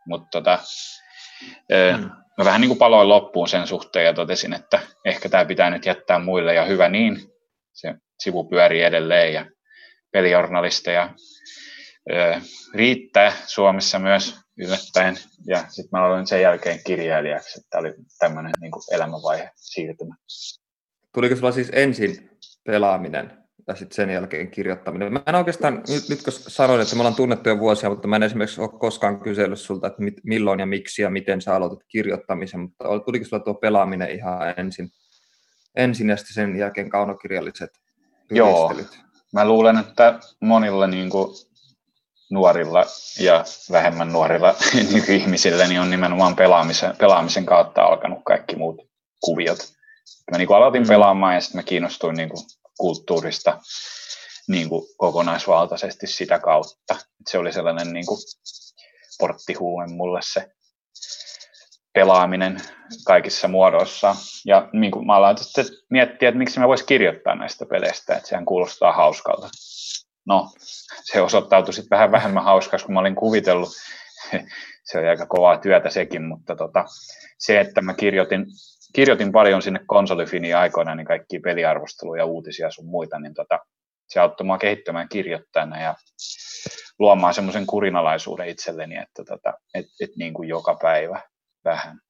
Mutta 0.07 0.29
tota, 0.31 0.59
hmm. 1.97 2.11
Mä 2.39 2.45
vähän 2.45 2.61
niin 2.61 2.69
kuin 2.69 2.79
paloin 2.79 3.09
loppuun 3.09 3.49
sen 3.49 3.67
suhteen 3.67 4.05
ja 4.05 4.15
totesin, 4.15 4.53
että 4.53 4.81
ehkä 5.05 5.29
tämä 5.29 5.45
pitää 5.45 5.71
nyt 5.71 5.87
jättää 5.87 6.19
muille 6.19 6.55
ja 6.55 6.65
hyvä 6.65 6.89
niin. 6.89 7.21
Se 7.73 7.95
sivu 8.19 8.49
pyörii 8.49 8.83
edelleen 8.83 9.33
ja 9.33 9.47
pelijournalisteja 10.13 11.15
riittää 12.75 13.33
Suomessa 13.47 13.99
myös 13.99 14.37
yllättäen. 14.59 15.17
Ja 15.47 15.59
sitten 15.59 15.89
mä 15.93 16.05
aloin 16.05 16.27
sen 16.27 16.43
jälkeen 16.43 16.81
kirjailijaksi, 16.87 17.61
että 17.61 17.79
oli 17.79 17.95
tämmöinen 18.19 18.53
niin 18.61 18.73
elämänvaihe 18.93 19.51
siirtymä. 19.55 20.15
Tuliko 21.15 21.37
sulla 21.37 21.53
siis 21.53 21.71
ensin 21.73 22.31
pelaaminen 22.67 23.46
ja 23.69 23.75
sitten 23.75 23.97
sen 23.97 24.11
jälkeen 24.11 24.51
kirjoittaminen. 24.51 25.13
Mä 25.13 25.23
en 25.27 25.35
oikeastaan, 25.35 25.75
nyt, 25.75 26.09
nyt 26.09 26.23
kun 26.23 26.33
sanoin, 26.33 26.81
että 26.81 26.95
me 26.95 27.01
ollaan 27.01 27.15
tunnettu 27.15 27.49
jo 27.49 27.59
vuosia, 27.59 27.91
mutta 27.91 28.09
mä 28.09 28.17
en 28.17 28.23
esimerkiksi 28.23 28.61
ole 28.61 28.79
koskaan 28.79 29.21
kysellyt 29.21 29.59
sulta, 29.59 29.87
että 29.87 30.03
mit, 30.03 30.15
milloin 30.25 30.61
ja 30.61 30.67
miksi 30.67 31.03
ja 31.03 31.11
miten 31.11 31.41
sä 31.41 31.55
aloitit 31.55 31.87
kirjoittamisen, 31.89 32.61
mutta 32.61 32.85
tuliko 33.05 33.25
sulla 33.25 33.43
tuo 33.43 33.55
pelaaminen 33.55 34.11
ihan 34.11 34.55
ensin, 34.57 34.91
ensin 35.77 36.09
ja 36.09 36.17
sitten 36.17 36.35
sen 36.35 36.57
jälkeen 36.57 36.91
kaunokirjalliset 36.91 37.71
Joo, 38.31 38.73
mä 39.33 39.49
luulen, 39.49 39.79
että 39.79 40.19
monilla 40.41 40.87
niin 40.87 41.11
kuin 41.11 41.29
nuorilla 42.31 42.85
ja 43.21 43.45
vähemmän 43.71 44.13
nuorilla 44.13 44.55
ihmisillä 45.09 45.67
niin 45.67 45.81
on 45.81 45.91
nimenomaan 45.91 46.37
pelaamisen, 46.37 46.97
pelaamisen 46.97 47.47
kautta 47.47 47.83
alkanut 47.83 48.19
kaikki 48.25 48.57
muut 48.57 48.77
kuviot. 49.21 49.59
Mä 50.31 50.39
niin 50.39 50.47
kuin 50.47 50.57
aloitin 50.57 50.83
mm. 50.83 50.89
pelaamaan 50.89 51.35
ja 51.35 51.41
sitten 51.41 51.59
mä 51.59 51.63
kiinnostuin 51.63 52.17
niin 52.17 52.29
kuin 52.29 52.45
kulttuurista 52.79 53.61
niin 54.49 54.69
kuin 54.69 54.87
kokonaisvaltaisesti 54.97 56.07
sitä 56.07 56.39
kautta. 56.39 56.95
Et 56.95 57.27
se 57.27 57.39
oli 57.39 57.53
sellainen 57.53 57.93
niin 57.93 58.07
kuin 58.07 58.19
porttihuume 59.19 59.87
mulle 59.87 60.21
se 60.23 60.51
pelaaminen 61.95 62.61
kaikissa 63.07 63.49
muodoissa. 63.49 64.17
Ja 64.45 64.69
niin 64.73 64.91
kuin 64.93 65.07
mä 65.07 65.17
aloin 65.17 65.39
sitten 65.39 65.65
miettiä, 65.91 66.29
että 66.29 66.39
miksi 66.39 66.61
mä 66.61 66.69
vois 66.69 66.83
kirjoittaa 66.83 67.35
näistä 67.35 67.67
peleistä, 67.67 68.17
että 68.17 68.29
sehän 68.29 68.45
kuulostaa 68.45 68.93
hauskalta. 68.93 69.49
No, 70.27 70.51
se 71.03 71.21
osoittautui 71.21 71.75
sitten 71.75 71.97
vähän 71.97 72.13
vähemmän 72.13 72.45
hauskaa, 72.45 72.81
kun 72.87 72.95
mä 72.95 73.01
olin 73.01 73.15
kuvitellut. 73.15 73.69
se 74.91 74.99
oli 74.99 75.09
aika 75.09 75.27
kovaa 75.27 75.59
työtä 75.59 75.91
sekin, 75.91 76.23
mutta 76.23 76.57
tota, 76.57 76.85
se, 77.39 77.61
että 77.61 77.83
mä 77.83 77.95
kirjoitin 77.95 78.47
kirjoitin 78.97 79.33
paljon 79.33 79.63
sinne 79.63 79.81
konsolifiniin 79.87 80.57
aikoina 80.57 80.95
niin 80.95 81.07
kaikki 81.07 81.39
peliarvosteluja, 81.39 82.25
uutisia 82.25 82.71
sun 82.71 82.87
muita, 82.87 83.19
niin 83.19 83.35
tota, 83.35 83.59
se 84.09 84.21
auttoi 84.21 84.47
mua 84.47 84.59
kehittämään 84.59 85.09
kirjoittajana 85.09 85.83
ja 85.83 85.95
luomaan 86.99 87.35
semmoisen 87.35 87.67
kurinalaisuuden 87.67 88.49
itselleni, 88.49 88.97
että 88.97 89.25
tota, 89.25 89.55
et, 89.75 89.87
et 90.01 90.11
niin 90.17 90.35
kuin 90.35 90.49
joka 90.49 90.77
päivä 90.83 91.21
vähän. 91.65 92.01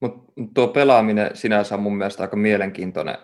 Mutta 0.00 0.32
tuo 0.54 0.68
pelaaminen 0.68 1.36
sinänsä 1.36 1.74
on 1.74 1.82
mun 1.82 1.96
mielestä 1.96 2.22
aika 2.22 2.36
mielenkiintoinen. 2.36 3.18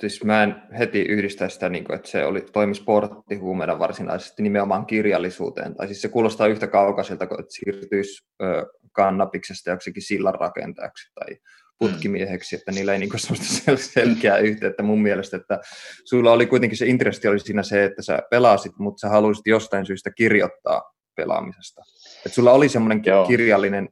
Siis 0.00 0.24
mä 0.24 0.42
en 0.42 0.62
heti 0.78 1.02
yhdistä 1.02 1.48
sitä, 1.48 1.68
niin 1.68 1.84
kuin, 1.84 1.96
että 1.96 2.10
se 2.10 2.24
oli, 2.24 2.40
toimi 2.52 2.74
sporttihuumeena 2.74 3.78
varsinaisesti 3.78 4.42
nimenomaan 4.42 4.86
kirjallisuuteen. 4.86 5.74
Tai 5.74 5.86
siis 5.86 6.02
se 6.02 6.08
kuulostaa 6.08 6.46
yhtä 6.46 6.66
kaukaiselta, 6.66 7.24
että 7.24 7.44
siirtyisi 7.48 8.26
ö, 8.42 8.66
kannabiksesta 8.92 9.70
joksikin 9.70 10.02
sillanrakentajaksi 10.02 11.12
tai 11.14 11.36
putkimieheksi, 11.78 12.56
että 12.56 12.72
niillä 12.72 12.92
ei 12.92 12.98
niin 12.98 13.18
sellaista 13.18 13.76
selkeää 13.76 14.38
yhteyttä 14.38 14.82
mun 14.82 15.02
mielestä, 15.02 15.36
että 15.36 15.60
sulla 16.04 16.32
oli 16.32 16.46
kuitenkin 16.46 16.78
se 16.78 16.86
intressi 16.86 17.28
oli 17.28 17.38
siinä 17.38 17.62
se, 17.62 17.84
että 17.84 18.02
sä 18.02 18.18
pelasit, 18.30 18.72
mutta 18.78 19.00
sä 19.00 19.08
haluaisit 19.08 19.46
jostain 19.46 19.86
syystä 19.86 20.10
kirjoittaa 20.10 20.82
pelaamisesta. 21.16 21.82
Että 22.16 22.34
sulla 22.34 22.52
oli 22.52 22.68
semmoinen 22.68 23.02
kirjallinen, 23.26 23.88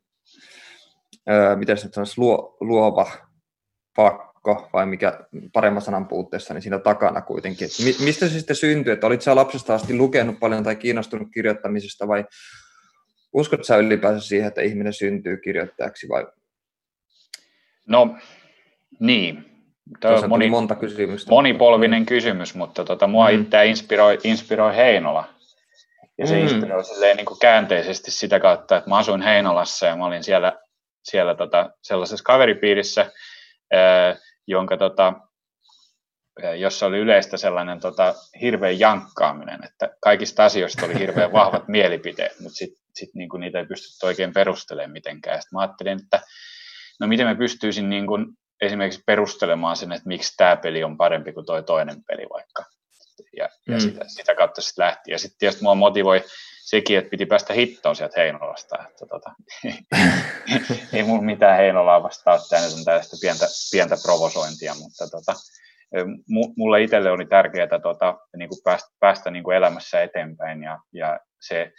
öö, 1.30 1.56
miten 1.56 1.78
se 1.78 1.88
sanoisi, 1.92 2.20
luo, 2.20 2.56
luova 2.60 3.10
pakko, 3.96 4.31
vai 4.72 4.86
mikä 4.86 5.20
paremman 5.52 5.82
sanan 5.82 6.08
puutteessa, 6.08 6.54
niin 6.54 6.62
siinä 6.62 6.78
takana 6.78 7.20
kuitenkin. 7.20 7.64
Et 7.64 8.04
mistä 8.04 8.28
se 8.28 8.38
sitten 8.38 8.56
syntyi, 8.56 8.92
että 8.92 9.06
olit 9.06 9.22
sä 9.22 9.36
lapsesta 9.36 9.74
asti 9.74 9.96
lukenut 9.96 10.40
paljon 10.40 10.64
tai 10.64 10.76
kiinnostunut 10.76 11.28
kirjoittamisesta, 11.34 12.08
vai 12.08 12.24
Uskotko 13.32 13.64
sä 13.64 13.76
ylipäänsä 13.76 14.28
siihen, 14.28 14.48
että 14.48 14.62
ihminen 14.62 14.92
syntyy 14.92 15.36
kirjoittajaksi 15.36 16.08
vai? 16.08 16.26
No 17.88 18.16
niin. 19.00 19.44
Tuo 20.00 20.10
on 20.10 20.28
moni, 20.28 20.50
monta 20.50 20.74
kysymystä. 20.74 21.30
Monipolvinen 21.30 22.06
kysymys, 22.06 22.54
mutta 22.54 22.84
tota, 22.84 23.06
mua 23.06 23.30
mm. 23.30 23.40
itseä 23.40 23.62
inspiroi, 23.62 24.18
inspiroi 24.24 24.76
Heinola. 24.76 25.28
Ja 26.18 26.26
se 26.26 26.34
mm. 26.34 26.42
inspiroi 26.42 26.84
silleen, 26.84 27.16
niin 27.16 27.26
kuin 27.26 27.38
käänteisesti 27.38 28.10
sitä 28.10 28.40
kautta, 28.40 28.76
että 28.76 28.90
mä 28.90 28.98
asuin 28.98 29.22
Heinolassa 29.22 29.86
ja 29.86 29.96
mä 29.96 30.06
olin 30.06 30.24
siellä, 30.24 30.52
siellä 31.04 31.34
tota, 31.34 31.70
sellaisessa 31.82 32.24
kaveripiirissä, 32.24 33.12
jonka 34.46 34.76
tota, 34.76 35.12
jossa 36.58 36.86
oli 36.86 36.98
yleistä 36.98 37.36
sellainen 37.36 37.80
tota, 37.80 38.14
hirveän 38.40 38.78
jankkaaminen, 38.78 39.64
että 39.64 39.96
kaikista 40.00 40.44
asioista 40.44 40.86
oli 40.86 40.98
hirveän 40.98 41.32
vahvat 41.42 41.68
mielipiteet, 41.68 42.40
mutta 42.40 42.56
sitten 42.56 42.82
sit, 42.94 43.10
niinku 43.14 43.36
niitä 43.36 43.58
ei 43.58 43.66
pystytty 43.66 44.06
oikein 44.06 44.32
perustelemaan 44.32 44.90
mitenkään. 44.90 45.42
Sitten 45.42 45.56
mä 45.56 45.60
ajattelin, 45.60 46.00
että 46.02 46.20
no 47.00 47.06
miten 47.06 47.26
mä 47.26 47.34
pystyisin 47.34 47.90
niinku 47.90 48.18
esimerkiksi 48.60 49.02
perustelemaan 49.06 49.76
sen, 49.76 49.92
että 49.92 50.08
miksi 50.08 50.34
tämä 50.36 50.56
peli 50.56 50.84
on 50.84 50.96
parempi 50.96 51.32
kuin 51.32 51.46
toi 51.46 51.62
toinen 51.62 52.04
peli 52.04 52.26
vaikka. 52.32 52.64
Ja, 53.36 53.48
mm. 53.66 53.74
ja 53.74 53.80
sitä, 53.80 54.04
sitä 54.08 54.34
kautta 54.34 54.60
sitten 54.60 54.84
lähti. 54.84 55.10
Ja 55.10 55.18
sitten 55.18 55.38
tietysti 55.38 55.62
mua 55.62 55.74
motivoi 55.74 56.24
sekin, 56.76 56.98
että 56.98 57.10
piti 57.10 57.26
päästä 57.26 57.52
hittoon 57.52 57.96
sieltä 57.96 58.20
Heinolasta. 58.20 58.76
Että 58.88 59.06
tota, 59.06 59.32
ei 60.92 61.02
mulla 61.02 61.22
mitään 61.22 61.56
Heinolaa 61.56 62.02
vastaan, 62.02 62.40
tämä 62.50 62.64
nyt 62.64 62.72
on 62.72 62.84
tällaista 62.84 63.16
pientä, 63.20 63.46
pientä 63.72 63.96
provosointia, 64.02 64.74
mutta 64.74 65.08
tota, 65.10 65.34
mulle 66.56 66.82
itselle 66.82 67.10
oli 67.10 67.26
tärkeää 67.26 67.78
tota, 67.82 68.18
niin 68.36 68.48
kuin 68.48 68.60
päästä, 68.64 68.90
päästä 69.00 69.30
niin 69.30 69.44
kuin 69.44 69.56
elämässä 69.56 70.02
eteenpäin 70.02 70.62
ja, 70.62 70.78
ja 70.92 71.20
se, 71.40 71.72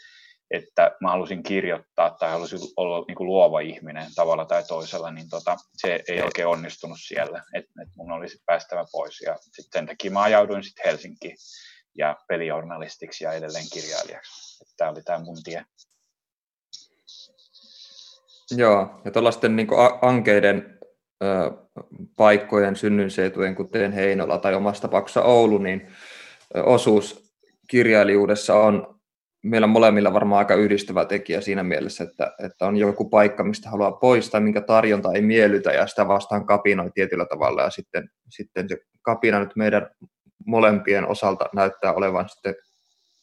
että 0.51 0.91
mä 1.01 1.09
halusin 1.09 1.43
kirjoittaa 1.43 2.09
tai 2.09 2.31
halusin 2.31 2.59
olla 2.77 3.05
niin 3.07 3.15
kuin 3.15 3.27
luova 3.27 3.59
ihminen 3.59 4.07
tavalla 4.15 4.45
tai 4.45 4.63
toisella, 4.63 5.11
niin 5.11 5.29
tota, 5.29 5.57
se 5.73 6.03
ei 6.07 6.21
oikein 6.21 6.47
onnistunut 6.47 6.97
siellä, 7.01 7.43
että 7.53 7.71
et 7.81 7.89
mun 7.95 8.11
olisi 8.11 8.37
päästävä 8.45 8.85
pois. 8.91 9.21
Ja 9.21 9.35
sitten 9.41 9.79
sen 9.79 9.85
takia 9.85 10.11
mä 10.11 10.21
ajauduin 10.21 10.63
sitten 10.63 10.85
Helsinkiin 10.85 11.37
ja 11.97 12.17
pelijournalistiksi 12.27 13.23
ja 13.23 13.33
edelleen 13.33 13.65
kirjailijaksi. 13.73 14.42
Tämä 14.77 14.91
oli 14.91 15.01
tämä 15.01 15.19
mun 15.19 15.37
tie. 15.43 15.65
Joo, 18.57 19.01
ja 19.05 19.11
tuollaisten 19.11 19.55
niin 19.55 19.67
ankeiden 20.01 20.79
paikkojen 22.17 22.75
synnynseetujen, 22.75 23.55
kuten 23.55 23.91
Heinola 23.91 24.37
tai 24.37 24.55
omassa 24.55 24.81
tapauksessa 24.81 25.21
Oulu, 25.21 25.57
niin 25.57 25.87
osuus 26.53 27.33
kirjailijuudessa 27.67 28.55
on 28.55 28.99
meillä 29.43 29.67
molemmilla 29.67 30.13
varmaan 30.13 30.39
aika 30.39 30.55
yhdistävä 30.55 31.05
tekijä 31.05 31.41
siinä 31.41 31.63
mielessä, 31.63 32.03
että, 32.03 32.35
että 32.43 32.65
on 32.65 32.77
joku 32.77 33.09
paikka, 33.09 33.43
mistä 33.43 33.69
haluaa 33.69 33.91
poistaa, 33.91 34.41
minkä 34.41 34.61
tarjonta 34.61 35.13
ei 35.13 35.21
miellytä 35.21 35.71
ja 35.71 35.87
sitä 35.87 36.07
vastaan 36.07 36.45
kapinoi 36.45 36.91
tietyllä 36.93 37.25
tavalla 37.25 37.61
ja 37.61 37.69
sitten, 37.69 38.09
sitten 38.29 38.69
se 38.69 38.77
kapina 39.01 39.39
nyt 39.39 39.55
meidän 39.55 39.89
molempien 40.45 41.07
osalta 41.07 41.45
näyttää 41.55 41.93
olevan 41.93 42.29
sitten 42.29 42.55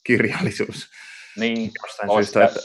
kirjallisuus. 0.05 0.91
Niin, 1.37 1.71
syystä, 2.15 2.45
että, 2.45 2.61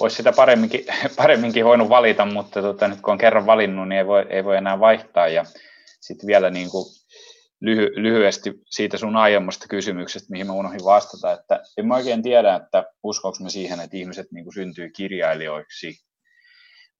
olisi 0.00 0.16
sitä 0.16 0.32
paremminkin, 0.32 0.84
paremminkin 1.16 1.64
voinut 1.64 1.88
valita, 1.88 2.24
mutta 2.24 2.62
tota, 2.62 2.88
nyt 2.88 3.00
kun 3.00 3.12
on 3.12 3.18
kerran 3.18 3.46
valinnut, 3.46 3.88
niin 3.88 3.98
ei 3.98 4.06
voi, 4.06 4.26
ei 4.30 4.44
voi 4.44 4.56
enää 4.56 4.80
vaihtaa. 4.80 5.28
Ja 5.28 5.44
sitten 6.00 6.26
vielä 6.26 6.50
niin 6.50 6.70
kuin 6.70 6.84
lyhy, 7.60 7.92
lyhyesti 7.96 8.54
siitä 8.70 8.98
sun 8.98 9.16
aiemmasta 9.16 9.66
kysymyksestä, 9.68 10.30
mihin 10.30 10.46
mä 10.46 10.52
unohdin 10.52 10.84
vastata, 10.84 11.32
että 11.32 11.62
en 11.78 11.86
mä 11.86 11.96
oikein 11.96 12.22
tiedä, 12.22 12.54
että 12.54 12.84
uskoinko 13.02 13.38
mä 13.42 13.48
siihen, 13.48 13.80
että 13.80 13.96
ihmiset 13.96 14.26
niin 14.32 14.44
kuin 14.44 14.54
syntyy 14.54 14.90
kirjailijoiksi. 14.90 16.00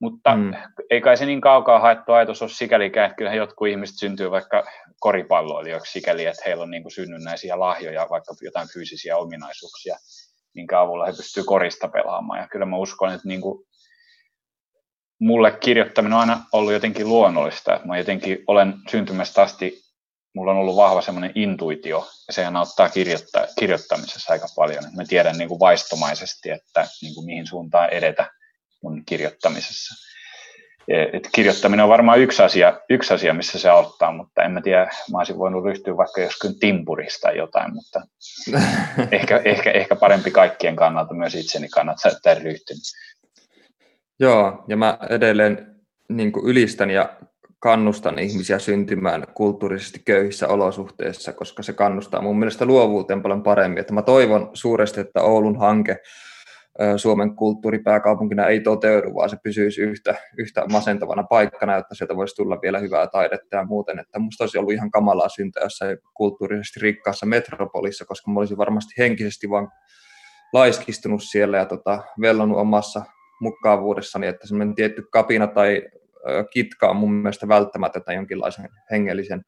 Mutta 0.01 0.37
mm. 0.37 0.53
ei 0.91 1.01
kai 1.01 1.17
se 1.17 1.27
niin 1.27 1.41
kaukaa 1.41 1.79
haettu 1.79 2.13
ajatus 2.13 2.43
ole 2.43 2.51
sikälikään, 2.51 3.07
että 3.07 3.17
kyllähän 3.17 3.39
jotkut 3.39 3.69
ihmiset 3.69 3.97
syntyy 3.99 4.31
vaikka 4.31 4.67
koripalloilijoiksi 5.01 5.93
sikäli, 5.93 6.27
että 6.27 6.43
heillä 6.47 6.63
on 6.63 6.71
niin 6.71 6.83
kuin 6.83 6.93
synnynnäisiä 6.93 7.59
lahjoja, 7.59 8.07
vaikka 8.11 8.35
jotain 8.41 8.69
fyysisiä 8.73 9.17
ominaisuuksia 9.17 9.97
minkä 10.55 10.81
avulla 10.81 11.07
he 11.07 11.13
pystyvät 11.13 11.47
korista 11.47 11.89
pelaamaan. 11.89 12.41
Ja 12.41 12.49
kyllä 12.49 12.67
mä 12.67 12.77
uskon, 12.77 13.13
että 13.13 13.29
niin 13.29 13.41
kuin 13.41 13.67
mulle 15.21 15.51
kirjoittaminen 15.51 16.15
on 16.15 16.21
aina 16.21 16.45
ollut 16.53 16.73
jotenkin 16.73 17.09
luonnollista. 17.09 17.81
Mä 17.85 17.99
jotenkin 17.99 18.45
olen 18.47 18.75
syntymästä 18.91 19.43
asti, 19.43 19.81
mulla 20.35 20.51
on 20.51 20.59
ollut 20.59 20.77
vahva 20.77 21.03
semmoinen 21.03 21.33
intuitio, 21.35 22.09
ja 22.27 22.33
sehän 22.33 22.57
auttaa 22.57 22.89
kirjoittaa, 22.89 23.47
kirjoittamisessa 23.59 24.33
aika 24.33 24.47
paljon. 24.57 24.85
Mä 24.97 25.05
tiedän 25.09 25.39
niin 25.39 25.49
kuin 25.49 25.61
vaistomaisesti, 25.61 26.51
että 26.51 26.89
niin 27.03 27.15
kuin 27.15 27.27
mihin 27.27 27.47
suuntaan 27.47 27.91
edetä 27.91 28.31
mun 28.83 29.05
kirjoittamisessa. 29.07 30.10
Et 31.13 31.29
kirjoittaminen 31.33 31.85
on 31.85 31.91
varmaan 31.91 32.21
yksi 32.21 32.43
asia, 32.43 32.81
yksi 32.91 33.15
asia, 33.15 33.35
missä 33.35 33.59
se 33.59 33.69
auttaa, 33.69 34.13
mutta 34.13 34.43
en 34.43 34.53
mä 34.53 34.61
tiedä, 34.61 34.91
mä 35.13 35.19
olisin 35.19 35.39
voinut 35.39 35.65
ryhtyä 35.65 35.97
vaikka 35.97 36.21
joskin 36.21 36.59
timpurista 36.59 37.21
tai 37.21 37.39
jotain, 37.39 37.75
mutta 37.75 38.03
ehkä, 39.13 39.41
ehkä, 39.45 39.71
ehkä 39.71 39.97
parempi 39.97 40.31
kaikkien 40.31 40.77
kannalta, 40.77 41.15
myös 41.15 41.35
itseni 41.35 41.69
kannalta, 41.69 42.09
että 42.09 42.35
ryhtynyt. 42.35 42.83
Joo, 44.21 44.65
ja 44.69 44.77
mä 44.77 44.99
edelleen 45.11 45.77
niin 46.09 46.33
ylistän 46.45 46.91
ja 46.91 47.17
kannustan 47.59 48.19
ihmisiä 48.19 48.59
syntymään 48.59 49.27
kulttuurisesti 49.35 50.03
köyhissä 50.05 50.49
olosuhteissa, 50.49 51.33
koska 51.33 51.63
se 51.63 51.73
kannustaa 51.73 52.23
mun 52.23 52.39
mielestä 52.39 52.65
luovuuteen 52.65 53.23
paljon 53.23 53.43
paremmin. 53.43 53.79
Että 53.79 53.93
mä 53.93 54.03
toivon 54.03 54.51
suuresti, 54.55 55.01
että 55.01 55.23
Oulun 55.23 55.59
hanke 55.59 55.97
Suomen 56.97 57.37
kulttuuripääkaupunkina 57.37 58.47
ei 58.47 58.61
toteudu, 58.61 59.15
vaan 59.15 59.31
se 59.31 59.37
pysyisi 59.43 59.81
yhtä, 59.81 60.15
yhtä 60.39 60.65
masentavana 60.73 61.23
paikkana, 61.23 61.77
jotta 61.77 61.95
sieltä 61.95 62.17
voisi 62.17 62.37
tulla 62.37 62.59
vielä 62.63 62.79
hyvää 62.79 63.07
taidetta 63.07 63.57
ja 63.57 63.65
muuten. 63.65 63.99
Että 63.99 64.19
musta 64.19 64.45
olisi 64.45 64.59
ollut 64.59 64.73
ihan 64.73 64.91
kamalaa 64.91 65.29
syntyä 65.29 65.63
jossain 65.63 65.99
kulttuurisesti 66.15 66.81
rikkaassa 66.81 67.27
metropolissa, 67.27 68.05
koska 68.05 68.31
mä 68.31 68.41
olisin 68.41 68.57
varmasti 68.57 68.95
henkisesti 68.99 69.51
vaan 69.51 69.69
laiskistunut 70.53 71.23
siellä 71.23 71.59
ja 71.59 71.67
tota, 71.67 72.03
vellonut 72.21 72.59
omassa 72.59 73.03
mukkaavuudessani, 73.41 74.27
että 74.27 74.47
semmoinen 74.47 74.75
tietty 74.75 75.03
kapina 75.13 75.47
tai 75.47 75.83
kitka 76.53 76.89
on 76.89 76.97
mun 76.97 77.13
mielestä 77.13 77.49
välttämätöntä 77.49 78.13
jonkinlaisen 78.13 78.69
hengellisen 78.91 79.43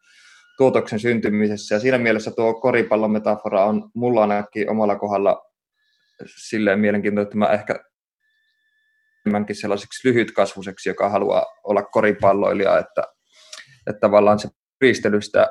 tuotoksen 0.57 1.01
syntymisessä. 1.01 1.75
Ja 1.75 1.81
siinä 1.81 1.99
mielessä 1.99 2.31
tuo 2.31 2.55
koripallon 2.55 3.11
metafora 3.11 3.65
on 3.65 3.91
mulla 3.95 4.21
ainakin 4.21 4.71
omalla 4.71 4.97
kohdalla 4.97 5.52
silleen 6.27 6.81
mielenkiintoinen, 6.81 7.27
että 7.27 7.39
mä 7.39 7.47
ehkä 7.47 7.75
enemmänkin 9.27 9.57
sellaiseksi 9.57 10.09
lyhytkasvuseksi, 10.09 10.89
joka 10.89 11.09
haluaa 11.09 11.47
olla 11.65 11.83
koripalloilija, 11.83 12.79
että, 12.79 13.03
että 13.87 14.01
tavallaan 14.01 14.39
se 14.39 14.49
ristelystä 14.81 15.49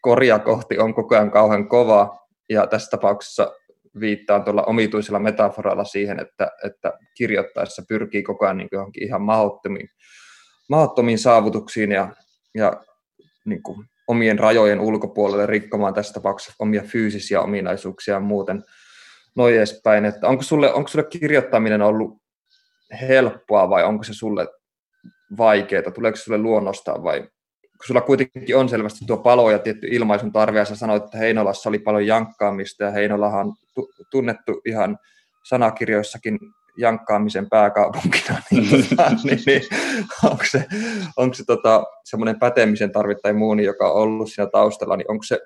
koria 0.00 0.38
kohti 0.38 0.78
on 0.78 0.94
koko 0.94 1.14
ajan 1.14 1.30
kauhean 1.30 1.68
kova, 1.68 2.24
ja 2.48 2.66
tässä 2.66 2.90
tapauksessa 2.90 3.52
viittaan 4.00 4.44
tuolla 4.44 4.62
omituisella 4.62 5.18
metaforalla 5.18 5.84
siihen, 5.84 6.20
että, 6.20 6.50
että 6.64 6.92
kirjoittaessa 7.16 7.82
pyrkii 7.88 8.22
koko 8.22 8.44
ajan 8.44 8.56
niin 8.56 8.68
johonkin 8.72 9.06
ihan 9.06 9.22
mahdottomiin, 9.22 9.88
mahdottomiin 10.68 11.18
saavutuksiin 11.18 11.92
ja, 11.92 12.08
ja 12.54 12.72
niin 13.44 13.62
kuin 13.62 13.86
omien 14.08 14.38
rajojen 14.38 14.80
ulkopuolelle 14.80 15.46
rikkomaan 15.46 15.94
tässä 15.94 16.14
tapauksessa 16.14 16.54
omia 16.58 16.82
fyysisiä 16.82 17.40
ominaisuuksia 17.40 18.14
ja 18.14 18.20
muuten 18.20 18.64
noin 19.36 19.54
edespäin. 19.54 20.04
Että 20.04 20.28
onko, 20.28 20.42
sulle, 20.42 20.72
onko 20.72 20.88
sulle 20.88 21.06
kirjoittaminen 21.10 21.82
ollut 21.82 22.22
helppoa 23.00 23.70
vai 23.70 23.84
onko 23.84 24.04
se 24.04 24.14
sulle 24.14 24.48
vaikeaa? 25.38 25.90
Tuleeko 25.90 26.16
se 26.16 26.22
sulle 26.22 26.38
luonnostaan 26.38 27.02
vai 27.02 27.28
kun 27.78 27.86
sulla 27.86 28.00
kuitenkin 28.00 28.56
on 28.56 28.68
selvästi 28.68 29.04
tuo 29.06 29.16
palo 29.16 29.50
ja 29.50 29.58
tietty 29.58 29.86
ilmaisun 29.90 30.32
tarve, 30.32 30.58
ja 30.58 30.64
sä 30.64 30.76
sanoit, 30.76 31.04
että 31.04 31.18
Heinolassa 31.18 31.68
oli 31.68 31.78
paljon 31.78 32.06
jankkaamista, 32.06 32.84
ja 32.84 32.90
Heinolahan 32.90 33.46
on 33.46 33.54
tunnettu 34.10 34.60
ihan 34.66 34.98
sanakirjoissakin 35.48 36.38
jankkaamisen 36.78 37.48
pääkaupunkina, 37.50 38.38
niin, 38.50 38.88
tota, 38.88 39.10
niin, 39.24 39.42
niin 39.46 39.62
onko 40.24 40.44
se, 40.50 40.66
onko 41.16 41.34
se 41.34 41.44
tota, 41.44 41.84
semmoinen 42.04 42.38
pätemisen 42.38 42.92
tarve 42.92 43.14
tai 43.14 43.32
muu, 43.32 43.54
joka 43.54 43.90
on 43.90 44.02
ollut 44.02 44.32
siinä 44.32 44.50
taustalla, 44.52 44.96
niin 44.96 45.10
onko 45.10 45.22
se, 45.22 45.38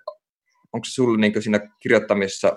onko 0.72 0.84
se 0.84 0.92
sulle 0.92 1.18
niin 1.18 1.42
siinä 1.42 1.60
kirjoittamisessa, 1.80 2.56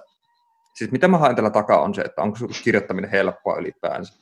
siis 0.73 0.91
mitä 0.91 1.07
mä 1.07 1.17
haen 1.17 1.35
tällä 1.35 1.49
takaa 1.49 1.81
on 1.81 1.95
se, 1.95 2.01
että 2.01 2.21
onko 2.21 2.37
kirjoittaminen 2.63 3.11
helppoa 3.11 3.57
ylipäänsä? 3.57 4.13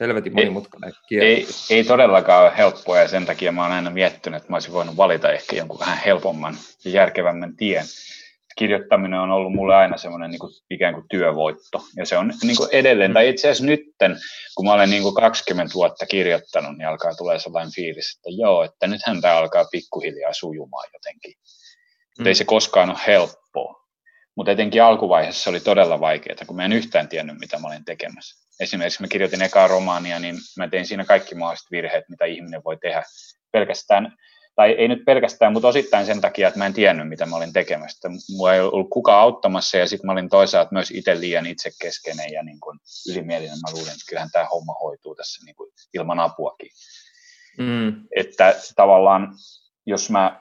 Helvetin 0.00 0.34
monimutkainen 0.34 0.92
kieli. 1.08 1.26
Ei, 1.26 1.46
ei 1.70 1.84
todellakaan 1.84 2.42
ole 2.42 2.56
helppoa 2.56 2.98
ja 2.98 3.08
sen 3.08 3.26
takia 3.26 3.52
mä 3.52 3.62
oon 3.62 3.72
aina 3.72 3.90
miettinyt, 3.90 4.36
että 4.36 4.52
mä 4.52 4.56
olisin 4.56 4.72
voinut 4.72 4.96
valita 4.96 5.32
ehkä 5.32 5.56
jonkun 5.56 5.80
vähän 5.80 5.98
helpomman 6.04 6.54
ja 6.84 6.90
järkevämmän 6.90 7.56
tien 7.56 7.84
kirjoittaminen 8.58 9.20
on 9.20 9.30
ollut 9.30 9.52
mulle 9.52 9.76
aina 9.76 9.96
semmoinen 9.96 10.30
niin 10.30 10.38
kuin, 10.38 10.52
ikään 10.70 10.94
kuin 10.94 11.06
työvoitto. 11.10 11.82
Ja 11.96 12.06
se 12.06 12.18
on 12.18 12.32
niin 12.42 12.56
kuin 12.56 12.68
edelleen, 12.72 13.12
tai 13.12 13.28
itse 13.28 13.48
asiassa 13.48 13.64
nytten, 13.64 14.16
kun 14.54 14.66
mä 14.66 14.72
olen 14.72 14.90
niin 14.90 15.02
kuin 15.02 15.14
20 15.14 15.74
vuotta 15.74 16.06
kirjoittanut, 16.06 16.78
niin 16.78 16.88
alkaa 16.88 17.14
tulee 17.14 17.38
sellainen 17.38 17.72
fiilis, 17.72 18.16
että 18.16 18.42
joo, 18.42 18.64
että 18.64 18.86
nythän 18.86 19.20
tämä 19.20 19.36
alkaa 19.36 19.64
pikkuhiljaa 19.64 20.32
sujumaan 20.32 20.88
jotenkin. 20.92 21.34
Mm. 22.18 22.26
ei 22.26 22.34
se 22.34 22.44
koskaan 22.44 22.90
ole 22.90 22.98
helppoa. 23.06 23.87
Mutta 24.38 24.52
etenkin 24.52 24.82
alkuvaiheessa 24.82 25.42
se 25.42 25.50
oli 25.50 25.60
todella 25.60 26.00
vaikeaa, 26.00 26.36
kun 26.46 26.56
mä 26.56 26.64
en 26.64 26.72
yhtään 26.72 27.08
tiennyt, 27.08 27.38
mitä 27.38 27.58
mä 27.58 27.68
olin 27.68 27.84
tekemässä. 27.84 28.48
Esimerkiksi 28.60 29.02
mä 29.02 29.08
kirjoitin 29.08 29.42
ekaa 29.42 29.68
romaania, 29.68 30.18
niin 30.18 30.36
mä 30.56 30.68
tein 30.68 30.86
siinä 30.86 31.04
kaikki 31.04 31.34
mahdolliset 31.34 31.70
virheet, 31.70 32.04
mitä 32.08 32.24
ihminen 32.24 32.64
voi 32.64 32.76
tehdä. 32.76 33.02
Pelkästään 33.52 34.16
tai 34.56 34.70
ei 34.70 34.88
nyt 34.88 35.04
pelkästään, 35.06 35.52
mutta 35.52 35.68
osittain 35.68 36.06
sen 36.06 36.20
takia, 36.20 36.48
että 36.48 36.58
mä 36.58 36.66
en 36.66 36.72
tiennyt, 36.72 37.08
mitä 37.08 37.26
mä 37.26 37.36
olin 37.36 37.52
tekemässä. 37.52 38.10
Mulla 38.36 38.54
ei 38.54 38.60
ollut 38.60 38.90
kukaan 38.90 39.20
auttamassa 39.20 39.76
ja 39.76 39.86
sitten 39.86 40.06
mä 40.06 40.12
olin 40.12 40.28
toisaalta 40.28 40.72
myös 40.72 40.90
itse 40.90 41.20
liian 41.20 41.46
itsekeskeinen 41.46 42.32
ja 42.32 42.42
niin 42.42 42.60
kuin 42.60 42.78
ylimielinen. 43.10 43.58
Mä 43.66 43.72
luulin, 43.72 43.92
että 43.92 44.04
kyllähän 44.08 44.30
tämä 44.32 44.44
homma 44.44 44.74
hoituu 44.80 45.14
tässä 45.14 45.44
niin 45.44 45.56
kuin 45.56 45.70
ilman 45.94 46.18
apuakin. 46.18 46.70
Mm. 47.58 47.94
Että 48.16 48.54
tavallaan, 48.76 49.32
jos 49.86 50.10
mä 50.10 50.40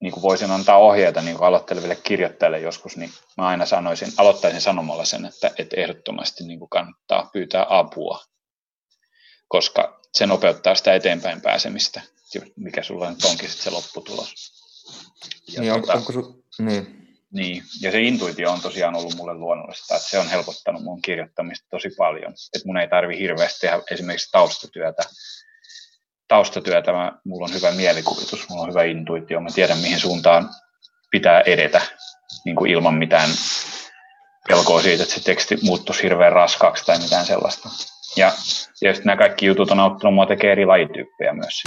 niin 0.00 0.12
kuin 0.12 0.22
voisin 0.22 0.50
antaa 0.50 0.78
ohjeita 0.78 1.22
niin 1.22 1.36
kuin 1.36 1.46
aloitteleville 1.46 1.96
kirjoittajille 1.96 2.58
joskus, 2.58 2.96
niin 2.96 3.10
mä 3.36 3.46
aina 3.46 3.66
sanoisin, 3.66 4.12
aloittaisin 4.16 4.60
sanomalla 4.60 5.04
sen, 5.04 5.24
että, 5.24 5.50
että 5.58 5.76
ehdottomasti 5.76 6.44
niin 6.44 6.58
kuin 6.58 6.68
kannattaa 6.68 7.30
pyytää 7.32 7.66
apua, 7.68 8.24
koska 9.48 10.00
se 10.12 10.26
nopeuttaa 10.26 10.74
sitä 10.74 10.94
eteenpäin 10.94 11.40
pääsemistä 11.40 12.00
mikä 12.56 12.82
sulla 12.82 13.10
nyt 13.10 13.24
onkin 13.24 13.50
sit 13.50 13.60
se 13.60 13.70
lopputulos. 13.70 14.52
Ja 15.52 15.60
niin, 15.60 15.80
tota, 15.80 15.92
onko 15.92 16.12
su... 16.12 16.44
niin. 16.58 17.08
niin, 17.30 17.62
ja 17.80 17.90
se 17.90 18.02
intuitio 18.02 18.50
on 18.50 18.60
tosiaan 18.60 18.96
ollut 18.96 19.14
mulle 19.16 19.34
luonnollista, 19.34 19.96
että 19.96 20.08
se 20.08 20.18
on 20.18 20.28
helpottanut 20.28 20.82
mun 20.82 21.02
kirjoittamista 21.02 21.66
tosi 21.70 21.90
paljon. 21.98 22.32
Että 22.32 22.66
mun 22.66 22.78
ei 22.78 22.88
tarvi 22.88 23.18
hirveästi 23.18 23.60
tehdä 23.60 23.82
esimerkiksi 23.90 24.30
taustatyötä. 24.32 25.02
Taustatyötä, 26.30 26.92
mä, 26.92 27.12
mulla 27.24 27.44
on 27.44 27.54
hyvä 27.54 27.70
mielikuvitus, 27.70 28.48
mulla 28.48 28.62
on 28.62 28.68
hyvä 28.68 28.82
intuitio, 28.82 29.40
mä 29.40 29.48
tiedän 29.54 29.78
mihin 29.78 30.00
suuntaan 30.00 30.48
pitää 31.10 31.40
edetä 31.40 31.80
niin 32.44 32.56
kuin 32.56 32.70
ilman 32.70 32.94
mitään 32.94 33.30
pelkoa 34.48 34.82
siitä, 34.82 35.02
että 35.02 35.14
se 35.14 35.24
teksti 35.24 35.58
muuttuisi 35.62 36.02
hirveän 36.02 36.32
raskaaksi 36.32 36.86
tai 36.86 36.98
mitään 36.98 37.26
sellaista. 37.26 37.68
Ja 38.16 38.32
tietysti 38.80 39.04
nämä 39.04 39.16
kaikki 39.16 39.46
jutut 39.46 39.70
on 39.70 39.80
auttanut 39.80 40.14
mua 40.14 40.26
tekemään 40.26 40.52
eri 40.52 40.66
lajityyppejä 40.66 41.32
myös. 41.32 41.62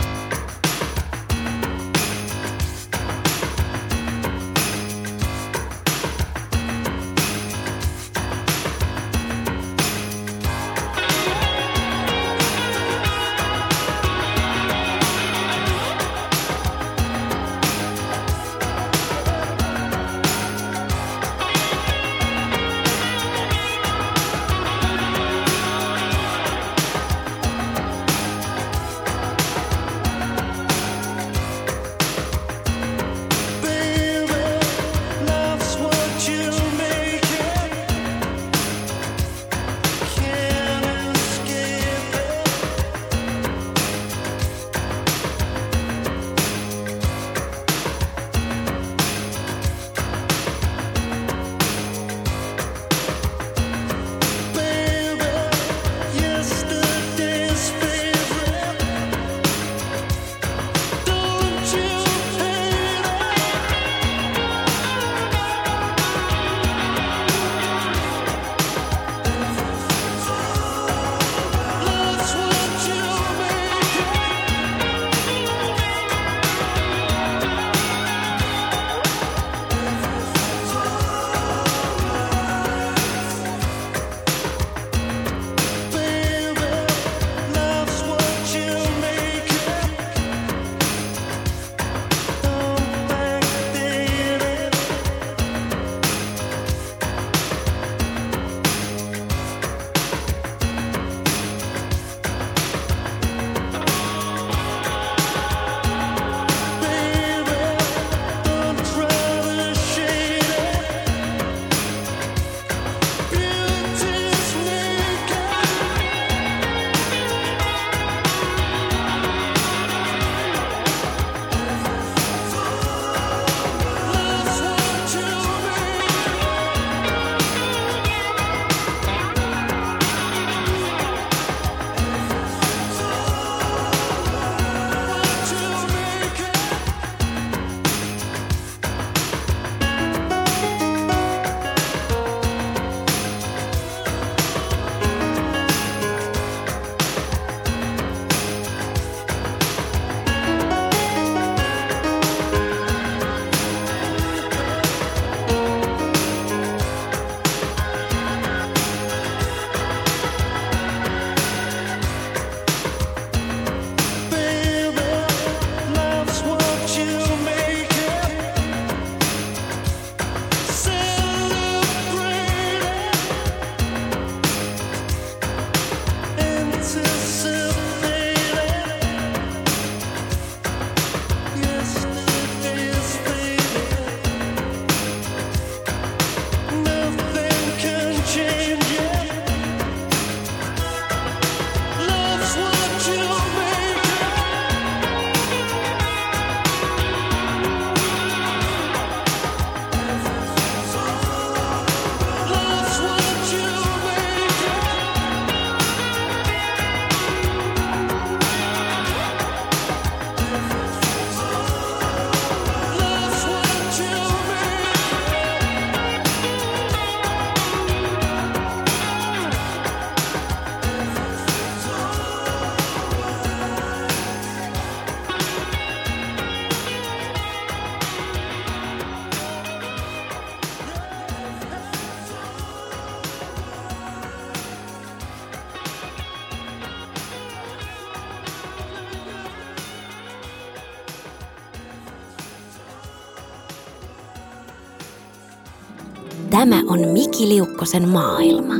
Tämä 246.63 246.81
on 246.87 247.07
Miki 247.07 247.49
Liukkosen 247.49 248.09
maailma. 248.09 248.73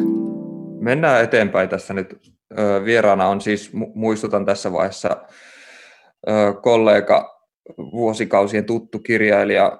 Mennään 0.79 1.23
eteenpäin 1.23 1.69
tässä 1.69 1.93
nyt. 1.93 2.15
Vieraana 2.85 3.27
on 3.27 3.41
siis, 3.41 3.69
muistutan 3.73 4.45
tässä 4.45 4.71
vaiheessa, 4.71 5.17
kollega, 6.61 7.39
vuosikausien 7.77 8.65
tuttu 8.65 8.99
kirjailija, 8.99 9.79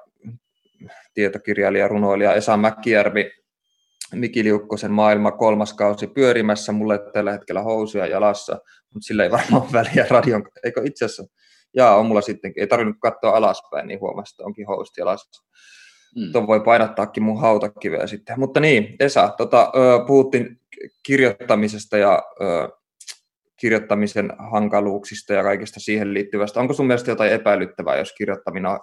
tietokirjailija, 1.14 1.88
runoilija 1.88 2.34
Esa 2.34 2.58
Mäkijärvi, 2.58 3.32
Miki 4.14 4.44
Liukkosen 4.44 4.92
maailma 4.92 5.32
kolmas 5.32 5.74
kausi 5.74 6.08
pyörimässä, 6.08 6.72
mulle 6.72 7.00
tällä 7.14 7.32
hetkellä 7.32 7.62
housuja 7.62 8.08
jalassa, 8.08 8.54
mutta 8.94 9.06
sillä 9.08 9.24
ei 9.24 9.32
varmaan 9.32 9.72
väliä 9.74 10.06
radion, 10.10 10.44
eikö 10.64 10.82
itse 10.86 11.06
asiassa, 11.06 11.26
jaa, 11.76 11.98
on 11.98 12.06
mulla 12.06 12.22
sittenkin, 12.22 12.62
ei 12.62 12.68
tarvinnut 12.68 12.98
katsoa 13.02 13.38
alaspäin, 13.38 13.88
niin 13.88 14.00
huomasi, 14.00 14.34
että 14.34 14.44
onkin 14.46 14.68
housut 14.68 14.98
jalassa. 14.98 15.44
Mm. 16.16 16.32
Tuon 16.32 16.48
voi 16.48 16.60
painattaakin 16.60 17.24
mun 17.24 17.42
hautakiveä 17.42 18.08
sitten. 18.08 18.40
Mutta 18.40 18.60
niin, 18.60 18.96
Esa, 19.00 19.34
tota, 19.38 19.72
puhuttiin 20.08 20.60
kirjoittamisesta 21.04 21.98
ja 21.98 22.24
kirjoittamisen 23.60 24.34
hankaluuksista 24.52 25.34
ja 25.34 25.44
kaikista 25.44 25.80
siihen 25.80 26.14
liittyvästä. 26.14 26.60
Onko 26.60 26.74
sun 26.74 26.88
mielestä 26.88 27.12
jotain 27.12 27.32
epäilyttävää, 27.32 27.98
jos 27.98 28.14
kirjoittaminen 28.18 28.72
on 28.72 28.80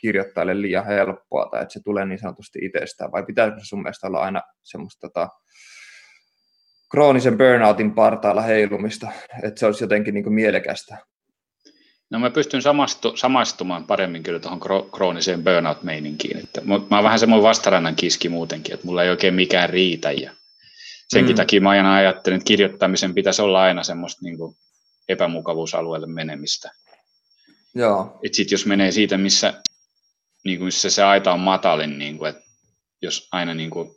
kirjoittajalle 0.00 0.60
liian 0.62 0.86
helppoa 0.86 1.48
tai 1.50 1.62
että 1.62 1.72
se 1.72 1.80
tulee 1.84 2.04
niin 2.04 2.18
sanotusti 2.18 2.58
itsestään, 2.62 3.12
vai 3.12 3.22
pitääkö 3.22 3.56
sun 3.62 3.82
mielestä 3.82 4.06
olla 4.06 4.18
aina 4.18 4.42
semmoista 4.62 5.08
tota, 5.08 5.28
kroonisen 6.90 7.38
burnoutin 7.38 7.94
partaalla 7.94 8.42
heilumista, 8.42 9.12
että 9.42 9.60
se 9.60 9.66
olisi 9.66 9.84
jotenkin 9.84 10.14
niin 10.14 10.32
mielekästä? 10.32 10.96
No 12.10 12.18
mä 12.18 12.30
pystyn 12.30 12.62
samastu, 12.62 13.16
samastumaan 13.16 13.86
paremmin 13.86 14.22
kyllä 14.22 14.38
tuohon 14.38 14.60
krooniseen 14.92 15.44
burnout-meininkiin. 15.44 16.38
Että 16.38 16.60
mä 16.64 16.74
oon 16.74 17.04
vähän 17.04 17.18
semmoinen 17.18 17.42
vastarannan 17.42 17.96
kiski 17.96 18.28
muutenkin, 18.28 18.74
että 18.74 18.86
mulla 18.86 19.02
ei 19.02 19.10
oikein 19.10 19.34
mikään 19.34 19.70
riitä. 19.70 20.12
Ja 20.12 20.30
senkin 21.08 21.34
mm. 21.34 21.36
takia 21.36 21.60
mä 21.60 21.70
aina 21.70 21.94
ajattelin, 21.94 22.36
että 22.36 22.46
kirjoittamisen 22.46 23.14
pitäisi 23.14 23.42
olla 23.42 23.62
aina 23.62 23.82
semmoista 23.82 24.20
niin 24.22 24.38
kuin 24.38 24.56
epämukavuusalueelle 25.08 26.06
menemistä. 26.06 26.70
Joo. 27.74 28.18
Et 28.22 28.34
sit 28.34 28.50
jos 28.50 28.66
menee 28.66 28.92
siitä, 28.92 29.18
missä, 29.18 29.62
niin 30.44 30.58
kuin 30.58 30.66
missä 30.66 30.90
se 30.90 31.02
aita 31.02 31.32
on 31.32 31.40
matalin, 31.40 31.98
niin 31.98 32.18
kuin, 32.18 32.30
että 32.30 32.42
jos 33.02 33.28
aina 33.32 33.54
niin 33.54 33.70
kuin, 33.70 33.90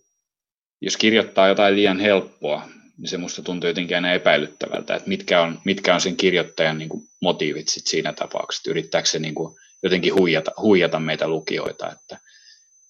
jos 0.82 0.98
kirjoittaa 0.98 1.48
jotain 1.48 1.76
liian 1.76 2.00
helppoa, 2.00 2.69
niin 3.00 3.10
se 3.10 3.18
musta 3.18 3.42
tuntuu 3.42 3.68
jotenkin 3.68 3.98
aina 3.98 4.14
epäilyttävältä, 4.14 4.96
että 4.96 5.10
mitkä 5.10 5.42
on, 5.42 5.62
mitkä 5.66 5.94
on 5.94 6.02
sen 6.02 6.16
kirjoittajan 6.16 6.78
niin 6.78 6.90
kuin 6.90 7.04
motiivit 7.22 7.68
sit 7.68 7.88
siinä 7.88 8.14
tapauksessa, 8.14 8.72
yrittääkö 8.72 9.08
se 9.08 9.20
niin 9.20 9.36
kuin 9.36 9.56
jotenkin 9.84 10.16
huijata, 10.16 10.52
huijata 10.62 11.00
meitä 11.00 11.28
lukijoita, 11.28 11.92
että 11.92 12.18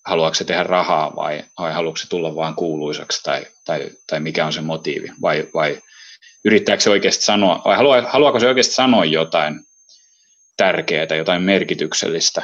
haluaako 0.05 0.35
se 0.35 0.43
tehdä 0.43 0.63
rahaa 0.63 1.15
vai, 1.15 1.43
vai 1.59 1.73
haluaako 1.73 1.97
se 1.97 2.09
tulla 2.09 2.35
vain 2.35 2.55
kuuluisaksi 2.55 3.23
tai, 3.23 3.45
tai, 3.65 3.89
tai 4.07 4.19
mikä 4.19 4.45
on 4.45 4.53
se 4.53 4.61
motiivi? 4.61 5.11
Vai, 5.21 5.47
vai 5.53 5.81
yrittääkö 6.45 6.83
se 6.83 6.89
oikeasti 6.89 7.25
sanoa, 7.25 7.61
vai 7.65 7.77
haluaa, 7.77 8.01
haluaako 8.01 8.39
se 8.39 8.47
oikeasti 8.47 8.73
sanoa 8.73 9.05
jotain 9.05 9.59
tärkeää, 10.57 11.15
jotain 11.17 11.41
merkityksellistä? 11.41 12.43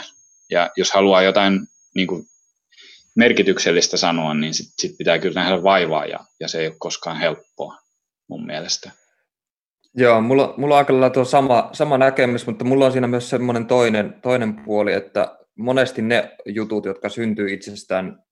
Ja 0.51 0.69
jos 0.77 0.91
haluaa 0.91 1.21
jotain 1.21 1.67
niin 1.95 2.07
kuin 2.07 2.27
merkityksellistä 3.15 3.97
sanoa, 3.97 4.33
niin 4.33 4.53
sit, 4.53 4.67
sit 4.77 4.97
pitää 4.97 5.19
kyllä 5.19 5.41
nähdä 5.41 5.63
vaivaa 5.63 6.05
ja, 6.05 6.19
ja 6.39 6.47
se 6.47 6.59
ei 6.59 6.67
ole 6.67 6.75
koskaan 6.79 7.17
helppoa 7.17 7.77
mun 8.29 8.45
mielestä. 8.45 8.91
Joo, 9.97 10.21
mulla, 10.21 10.53
mulla 10.57 10.75
on 10.75 10.77
aika 10.77 10.93
lailla 10.93 11.09
tuo 11.09 11.25
sama, 11.25 11.69
sama 11.73 11.97
näkemys, 11.97 12.47
mutta 12.47 12.65
mulla 12.65 12.85
on 12.85 12.91
siinä 12.91 13.07
myös 13.07 13.29
semmoinen 13.29 13.65
toinen, 13.65 14.15
toinen 14.21 14.55
puoli, 14.55 14.93
että 14.93 15.37
monesti 15.57 16.01
ne 16.01 16.31
jutut, 16.45 16.85
jotka 16.85 17.09
syntyy 17.09 17.53
itsestään, 17.53 18.23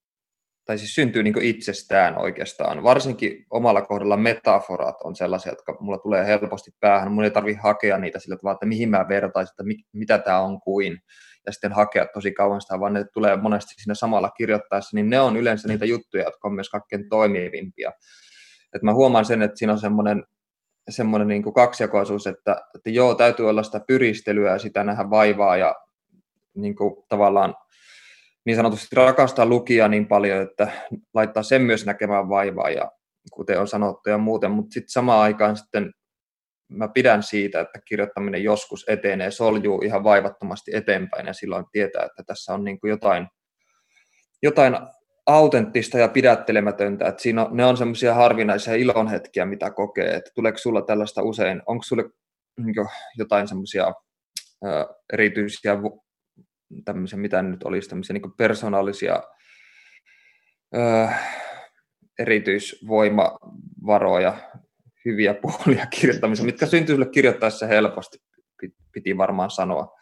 tai 0.65 0.77
siis 0.77 0.95
syntyy 0.95 1.23
niin 1.23 1.41
itsestään 1.41 2.17
oikeastaan, 2.17 2.83
varsinkin 2.83 3.45
omalla 3.49 3.81
kohdalla 3.81 4.17
metaforat 4.17 4.95
on 5.03 5.15
sellaisia, 5.15 5.51
jotka 5.51 5.77
mulla 5.79 5.97
tulee 5.97 6.25
helposti 6.25 6.71
päähän. 6.79 7.11
Mun 7.11 7.23
ei 7.23 7.31
tarvitse 7.31 7.61
hakea 7.61 7.97
niitä 7.97 8.19
sillä 8.19 8.37
tavalla, 8.37 8.55
että 8.55 8.65
mihin 8.65 8.89
mä 8.89 9.05
vertaisin, 9.09 9.51
että 9.51 9.83
mitä 9.93 10.17
tämä 10.17 10.39
on 10.39 10.61
kuin 10.61 10.99
ja 11.45 11.51
sitten 11.51 11.71
hakea 11.71 12.05
tosi 12.13 12.31
kauan 12.31 12.61
sitä, 12.61 12.79
vaan 12.79 12.93
ne 12.93 13.05
tulee 13.13 13.37
monesti 13.37 13.73
siinä 13.77 13.95
samalla 13.95 14.29
kirjoittaessa, 14.29 14.97
niin 14.97 15.09
ne 15.09 15.19
on 15.19 15.37
yleensä 15.37 15.67
niitä 15.67 15.85
juttuja, 15.85 16.23
jotka 16.23 16.47
on 16.47 16.53
myös 16.53 16.69
kaikkein 16.69 17.09
toimivimpia. 17.09 17.91
Et 18.75 18.81
mä 18.81 18.93
huomaan 18.93 19.25
sen, 19.25 19.41
että 19.41 19.57
siinä 19.57 19.73
on 19.73 19.79
semmoinen 19.79 20.23
semmoinen 20.89 21.27
niin 21.27 21.43
kuin 21.43 21.53
kaksijakoisuus, 21.53 22.27
että, 22.27 22.61
että 22.75 22.89
joo, 22.89 23.15
täytyy 23.15 23.49
olla 23.49 23.63
sitä 23.63 23.79
pyristelyä 23.87 24.51
ja 24.51 24.59
sitä 24.59 24.83
nähdä 24.83 25.09
vaivaa 25.09 25.57
ja 25.57 25.75
niin 26.55 26.75
kuin 26.75 26.95
tavallaan 27.09 27.55
niin 28.45 28.55
sanotusti 28.55 28.95
rakastaa 28.95 29.45
lukija 29.45 29.87
niin 29.87 30.07
paljon, 30.07 30.41
että 30.41 30.67
laittaa 31.13 31.43
sen 31.43 31.61
myös 31.61 31.85
näkemään 31.85 32.29
vaivaa 32.29 32.69
ja 32.69 32.91
kuten 33.31 33.59
on 33.59 33.67
sanottu 33.67 34.09
ja 34.09 34.17
muuten, 34.17 34.51
mutta 34.51 34.73
sitten 34.73 34.91
samaan 34.91 35.21
aikaan 35.21 35.57
sitten 35.57 35.93
mä 36.69 36.87
pidän 36.87 37.23
siitä, 37.23 37.61
että 37.61 37.79
kirjoittaminen 37.85 38.43
joskus 38.43 38.85
etenee, 38.87 39.31
soljuu 39.31 39.81
ihan 39.81 40.03
vaivattomasti 40.03 40.71
eteenpäin 40.75 41.27
ja 41.27 41.33
silloin 41.33 41.65
tietää, 41.71 42.03
että 42.03 42.23
tässä 42.27 42.53
on 42.53 42.63
niin 42.63 42.79
kuin 42.79 42.89
jotain, 42.89 43.27
jotain 44.43 44.77
autenttista 45.25 45.97
ja 45.97 46.07
pidättelemätöntä, 46.07 47.07
että 47.07 47.21
siinä 47.21 47.45
on, 47.45 47.57
ne 47.57 47.65
on 47.65 47.77
semmoisia 47.77 48.13
harvinaisia 48.13 48.75
ilonhetkiä, 48.75 49.45
mitä 49.45 49.71
kokee, 49.71 50.15
että 50.15 50.31
tuleeko 50.35 50.57
sulla 50.57 50.81
tällaista 50.81 51.21
usein, 51.21 51.61
onko 51.65 51.83
sulle 51.83 52.03
niin 52.57 52.75
jotain 53.17 53.47
semmoisia 53.47 53.93
erityisiä 55.13 55.77
tämmöisiä, 56.85 57.19
mitä 57.19 57.41
nyt 57.41 57.63
olisi, 57.63 57.89
tämmöisiä 57.89 58.13
niin 58.13 58.37
persoonallisia 58.37 59.23
ö, 60.75 61.07
erityisvoimavaroja 62.19 64.37
hyviä 65.05 65.33
puolia 65.41 65.85
kirjoittamisen, 65.85 66.45
mitkä 66.45 66.65
syntyy 66.65 66.95
sinulle 66.95 67.11
kirjoittaessa 67.11 67.67
helposti, 67.67 68.17
piti 68.91 69.17
varmaan 69.17 69.51
sanoa. 69.51 69.97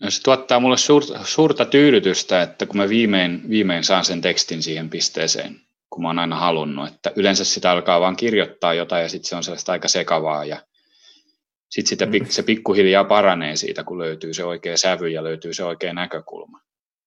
No 0.00 0.10
se 0.10 0.22
tuottaa 0.22 0.60
mulle 0.60 0.76
suurta, 0.76 1.24
suurta 1.24 1.64
tyydytystä, 1.64 2.42
että 2.42 2.66
kun 2.66 2.76
mä 2.76 2.88
viimein, 2.88 3.42
viimein 3.48 3.84
saan 3.84 4.04
sen 4.04 4.20
tekstin 4.20 4.62
siihen 4.62 4.90
pisteeseen, 4.90 5.60
kun 5.90 6.02
mä 6.02 6.08
oon 6.08 6.18
aina 6.18 6.36
halunnut, 6.36 6.88
että 6.88 7.12
yleensä 7.16 7.44
sitä 7.44 7.70
alkaa 7.70 8.00
vaan 8.00 8.16
kirjoittaa 8.16 8.74
jotain 8.74 9.02
ja 9.02 9.08
sitten 9.08 9.28
se 9.28 9.36
on 9.36 9.44
sellaista 9.44 9.72
aika 9.72 9.88
sekavaa 9.88 10.44
ja 10.44 10.62
sitten 11.70 11.88
sitä, 11.88 12.06
mm. 12.06 12.26
se 12.28 12.42
pikkuhiljaa 12.42 13.04
paranee 13.04 13.56
siitä, 13.56 13.84
kun 13.84 13.98
löytyy 13.98 14.34
se 14.34 14.44
oikea 14.44 14.76
sävy 14.76 15.08
ja 15.08 15.24
löytyy 15.24 15.54
se 15.54 15.64
oikea 15.64 15.92
näkökulma. 15.92 16.60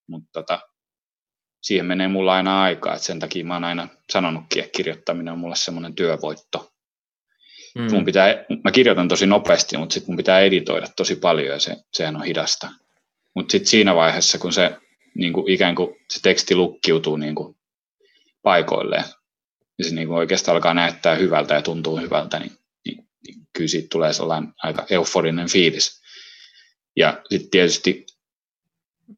Mutta 0.08 0.30
tota, 0.32 0.60
siihen 1.62 1.86
menee 1.86 2.08
mulla 2.08 2.34
aina 2.34 2.64
aikaa, 2.64 2.94
että 2.94 3.06
sen 3.06 3.20
takia 3.20 3.46
mä 3.46 3.54
oon 3.54 3.64
aina 3.64 3.88
sanonutkin, 4.12 4.64
että 4.64 4.78
kirjoittaminen 4.78 5.34
on 5.34 5.40
mulle 5.40 5.56
semmoinen 5.56 5.96
työvoitto. 5.96 6.72
Mm. 7.76 7.92
Mun 7.92 8.06
pitää, 8.06 8.46
mä 8.64 8.72
kirjoitan 8.72 9.08
tosi 9.08 9.26
nopeasti, 9.26 9.78
mutta 9.78 9.94
sitten 9.94 10.12
mun 10.12 10.18
pitää 10.18 10.40
editoida 10.40 10.88
tosi 10.96 11.16
paljon 11.16 11.48
ja 11.48 11.60
se, 11.60 11.76
sehän 11.94 12.16
on 12.16 12.24
hidasta. 12.24 12.70
Mutta 13.36 13.52
sitten 13.52 13.70
siinä 13.70 13.96
vaiheessa, 13.96 14.38
kun 14.38 14.54
se 14.54 14.78
niin 15.16 15.34
kuin 15.34 15.52
ikään 15.52 15.76
kuin 15.76 15.96
se 16.14 16.20
teksti 16.22 16.56
lukkiutuu 16.56 17.18
niin 17.18 17.36
kuin 17.36 17.56
paikoilleen, 18.42 19.04
ja 19.78 19.86
se 19.86 19.96
niin 19.96 20.08
kuin 20.08 20.18
oikeastaan 20.18 20.56
alkaa 20.56 20.74
näyttää 20.74 21.16
hyvältä 21.16 21.54
ja 21.54 21.62
tuntuu 21.62 21.98
hyvältä, 21.98 22.40
niin, 22.40 22.52
niin, 22.86 23.10
niin 23.28 23.48
kyllä 23.54 23.68
siitä 23.68 23.88
tulee 23.92 24.14
sellainen 24.14 24.54
aika 24.64 24.86
euforinen 24.90 25.50
fiilis. 25.50 26.02
Ja 26.96 27.22
sitten 27.30 27.50
tietysti 27.50 28.06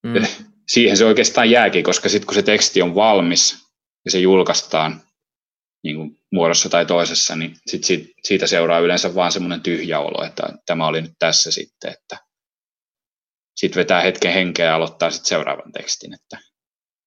mm 0.04 0.14
siihen 0.67 0.97
se 0.97 1.06
oikeastaan 1.06 1.49
jääkin, 1.49 1.84
koska 1.84 2.10
sitten 2.10 2.28
kun 2.28 2.36
se 2.36 2.43
teksti 2.43 2.82
on 2.82 2.95
valmis 2.95 3.58
ja 4.06 4.12
se 4.12 4.19
julkaistaan 4.19 5.02
niin 5.84 5.95
kuin 5.95 6.19
muodossa 6.32 6.69
tai 6.69 6.86
toisessa, 6.86 7.36
niin 7.36 7.56
sit 7.67 7.84
siitä, 7.84 8.13
siitä 8.23 8.47
seuraa 8.47 8.80
yleensä 8.80 9.15
vaan 9.15 9.32
semmoinen 9.32 9.62
tyhjä 9.62 9.99
olo, 9.99 10.26
että 10.26 10.43
tämä 10.65 10.88
oli 10.88 11.02
nyt 11.02 11.13
tässä 11.19 11.52
sitten, 11.52 11.91
että 11.91 12.17
sitten 13.56 13.80
vetää 13.80 14.02
hetken 14.02 14.34
henkeä 14.34 14.65
ja 14.65 14.76
aloittaa 14.76 15.12
sitten 15.12 15.30
seuraavan 15.30 15.71
tekstin, 15.71 16.13
että 16.13 16.38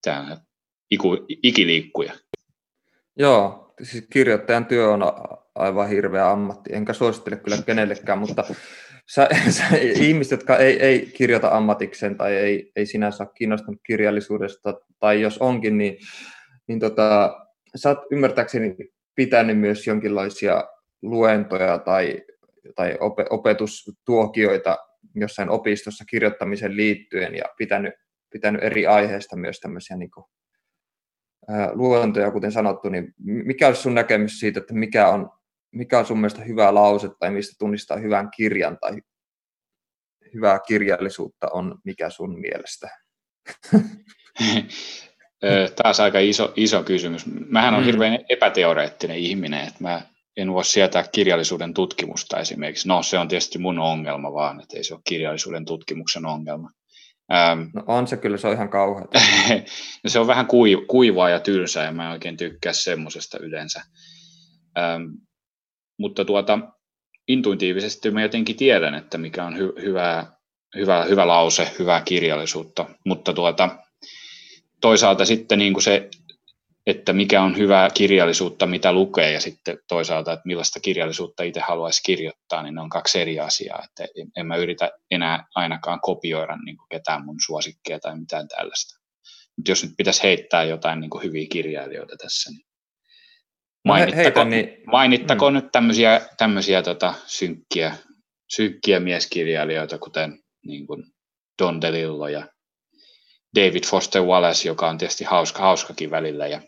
tämä 0.01 0.19
on 0.19 0.37
iku, 0.91 1.25
ikiliikkuja. 1.43 2.13
Joo, 3.19 3.73
siis 3.83 4.03
kirjoittajan 4.11 4.65
työ 4.65 4.89
on 4.89 5.01
aivan 5.55 5.89
hirveä 5.89 6.31
ammatti, 6.31 6.69
enkä 6.73 6.93
suosittele 6.93 7.35
kyllä 7.35 7.57
kenellekään, 7.65 8.19
mutta 8.19 8.43
sä, 9.09 9.29
sä, 9.57 9.63
ihmiset, 9.77 10.31
jotka 10.31 10.57
ei, 10.57 10.79
ei 10.79 11.05
kirjoita 11.05 11.49
ammatikseen 11.49 12.17
tai 12.17 12.35
ei, 12.35 12.71
ei 12.75 12.85
sinänsä 12.85 13.23
ole 13.23 13.31
kiinnostunut 13.35 13.81
kirjallisuudesta, 13.85 14.73
tai 14.99 15.21
jos 15.21 15.37
onkin, 15.37 15.77
niin, 15.77 15.97
niin 16.67 16.79
tota, 16.79 17.39
sä 17.75 17.89
oot 17.89 17.99
ymmärtääkseni 18.11 18.75
pitänyt 19.15 19.59
myös 19.59 19.87
jonkinlaisia 19.87 20.63
luentoja 21.01 21.77
tai, 21.77 22.21
tai 22.75 22.97
opetustuokioita 23.29 24.77
jossain 25.15 25.49
opistossa 25.49 26.05
kirjoittamiseen 26.05 26.75
liittyen 26.75 27.35
ja 27.35 27.45
pitänyt, 27.57 27.93
pitänyt 28.29 28.63
eri 28.63 28.87
aiheista 28.87 29.35
myös 29.35 29.59
tämmöisiä 29.59 29.97
niin 29.97 30.11
kuin, 30.11 30.25
ää, 31.47 31.71
luentoja, 31.73 32.31
kuten 32.31 32.51
sanottu, 32.51 32.89
niin 32.89 33.13
mikä 33.19 33.67
olisi 33.67 33.81
sun 33.81 33.95
näkemys 33.95 34.39
siitä, 34.39 34.59
että 34.59 34.73
mikä 34.73 35.07
on 35.07 35.29
mikä 35.77 35.99
on 35.99 36.05
sun 36.05 36.17
mielestä 36.17 36.41
hyvä 36.41 36.73
lause 36.73 37.09
tai 37.19 37.31
mistä 37.31 37.55
tunnistaa 37.59 37.97
hyvän 37.97 38.29
kirjan 38.37 38.77
tai 38.81 39.01
hyvää 40.33 40.59
kirjallisuutta 40.67 41.47
on 41.51 41.79
mikä 41.83 42.09
sun 42.09 42.39
mielestä? 42.39 42.89
Taas 45.83 45.99
aika 45.99 46.19
iso, 46.19 46.53
iso 46.55 46.83
kysymys. 46.83 47.25
Mähän 47.49 47.73
on 47.73 47.79
mm. 47.79 47.85
hirveän 47.85 48.19
epäteoreettinen 48.29 49.17
ihminen, 49.17 49.67
että 49.67 49.77
mä 49.79 50.01
en 50.37 50.53
voi 50.53 50.65
sietää 50.65 51.03
kirjallisuuden 51.11 51.73
tutkimusta 51.73 52.39
esimerkiksi. 52.39 52.87
No 52.87 53.03
se 53.03 53.17
on 53.17 53.27
tietysti 53.27 53.59
mun 53.59 53.79
ongelma 53.79 54.33
vaan, 54.33 54.61
että 54.61 54.77
ei 54.77 54.83
se 54.83 54.93
ole 54.93 55.01
kirjallisuuden 55.03 55.65
tutkimuksen 55.65 56.25
ongelma. 56.25 56.69
Ähm, 57.33 57.61
no 57.73 57.83
on 57.87 58.07
se 58.07 58.17
kyllä, 58.17 58.37
se 58.37 58.47
on 58.47 58.53
ihan 58.53 58.69
kauheaa. 58.69 59.07
no 60.03 60.09
se 60.09 60.19
on 60.19 60.27
vähän 60.27 60.47
kuivaa 60.87 61.29
ja 61.29 61.39
tylsää 61.39 61.85
ja 61.85 61.91
mä 61.91 62.05
en 62.05 62.11
oikein 62.11 62.37
tykkää 62.37 62.73
semmoisesta 62.73 63.37
yleensä. 63.39 63.81
Ähm, 64.77 65.03
mutta 65.97 66.25
tuota, 66.25 66.59
intuitiivisesti 67.27 68.11
mä 68.11 68.21
jotenkin 68.21 68.55
tiedän, 68.55 68.95
että 68.95 69.17
mikä 69.17 69.45
on 69.45 69.53
hy- 69.53 69.81
hyvää, 69.81 70.37
hyvä, 70.75 71.03
hyvä 71.03 71.27
lause, 71.27 71.71
hyvää 71.79 72.01
kirjallisuutta, 72.01 72.85
mutta 73.05 73.33
tuota, 73.33 73.69
toisaalta 74.81 75.25
sitten 75.25 75.59
niin 75.59 75.73
kuin 75.73 75.83
se, 75.83 76.09
että 76.87 77.13
mikä 77.13 77.41
on 77.41 77.57
hyvää 77.57 77.89
kirjallisuutta, 77.89 78.65
mitä 78.65 78.93
lukee, 78.93 79.31
ja 79.31 79.41
sitten 79.41 79.77
toisaalta, 79.87 80.33
että 80.33 80.43
millaista 80.45 80.79
kirjallisuutta 80.79 81.43
itse 81.43 81.59
haluaisi 81.59 82.03
kirjoittaa, 82.03 82.63
niin 82.63 82.75
ne 82.75 82.81
on 82.81 82.89
kaksi 82.89 83.19
eri 83.19 83.39
asiaa. 83.39 83.83
Että 83.83 84.07
en 84.37 84.47
mä 84.47 84.55
yritä 84.55 84.91
enää 85.11 85.45
ainakaan 85.55 85.99
kopioida 86.01 86.57
niin 86.65 86.77
kuin 86.77 86.87
ketään 86.89 87.25
mun 87.25 87.35
suosikkeja 87.45 87.99
tai 87.99 88.19
mitään 88.19 88.47
tällaista. 88.47 88.99
Mutta 89.57 89.71
jos 89.71 89.83
nyt 89.83 89.93
pitäisi 89.97 90.23
heittää 90.23 90.63
jotain 90.63 90.99
niin 90.99 91.09
kuin 91.09 91.23
hyviä 91.23 91.47
kirjailijoita 91.51 92.15
tässä, 92.17 92.51
niin 92.51 92.66
mainittako, 93.87 94.23
Heitä, 94.23 94.45
niin... 94.45 94.83
mainittako 94.85 95.49
mm. 95.49 95.55
nyt 95.55 95.71
tämmöisiä, 95.71 96.21
tämmöisiä 96.37 96.81
tota, 96.81 97.13
synkkiä, 97.25 97.95
synkkiä 98.47 98.99
mieskirjailijoita, 98.99 99.97
kuten 99.97 100.39
niin 100.65 100.87
kuin 100.87 101.03
Don 101.61 101.81
DeLillo 101.81 102.27
ja 102.27 102.47
David 103.55 103.83
Foster 103.85 104.21
Wallace, 104.21 104.67
joka 104.67 104.89
on 104.89 104.97
tietysti 104.97 105.23
hauska, 105.23 105.61
hauskakin 105.61 106.11
välillä, 106.11 106.47
ja 106.47 106.61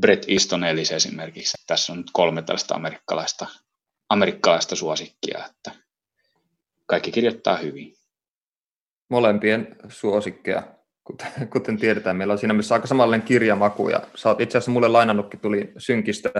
Brett 0.00 0.24
Easton 0.28 0.64
Ellis 0.64 0.92
esimerkiksi. 0.92 1.56
Tässä 1.66 1.92
on 1.92 1.98
nyt 1.98 2.10
kolme 2.12 2.42
tällaista 2.42 2.74
amerikkalaista, 2.74 3.46
amerikkalaista 4.08 4.76
suosikkia, 4.76 5.46
että 5.46 5.72
kaikki 6.86 7.12
kirjoittaa 7.12 7.56
hyvin. 7.56 7.94
Molempien 9.10 9.76
suosikkeja, 9.88 10.79
kuten, 11.10 11.48
kuten 11.52 11.78
tiedetään. 11.78 12.16
Meillä 12.16 12.32
on 12.32 12.38
siinä 12.38 12.54
missä 12.54 12.74
aika 12.74 12.86
samanlainen 12.86 13.26
kirjamaku, 13.26 13.88
ja 13.88 14.00
sä 14.14 14.28
oot 14.28 14.40
itse 14.40 14.58
asiassa 14.58 14.70
mulle 14.70 14.88
lainannutkin, 14.88 15.40
tuli 15.40 15.72
synkistä, 15.78 16.30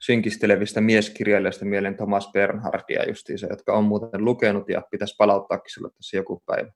synkistelevistä 0.00 0.80
mieskirjailijoista 0.80 1.64
mieleen 1.64 1.96
Thomas 1.96 2.30
Bernhardia 2.32 3.08
justiinsa, 3.08 3.46
jotka 3.50 3.72
on 3.72 3.84
muuten 3.84 4.24
lukenut, 4.24 4.68
ja 4.68 4.82
pitäisi 4.90 5.16
palauttaakin 5.18 5.72
sille 5.72 5.90
tässä 5.90 6.16
joku 6.16 6.42
päivä. 6.46 6.70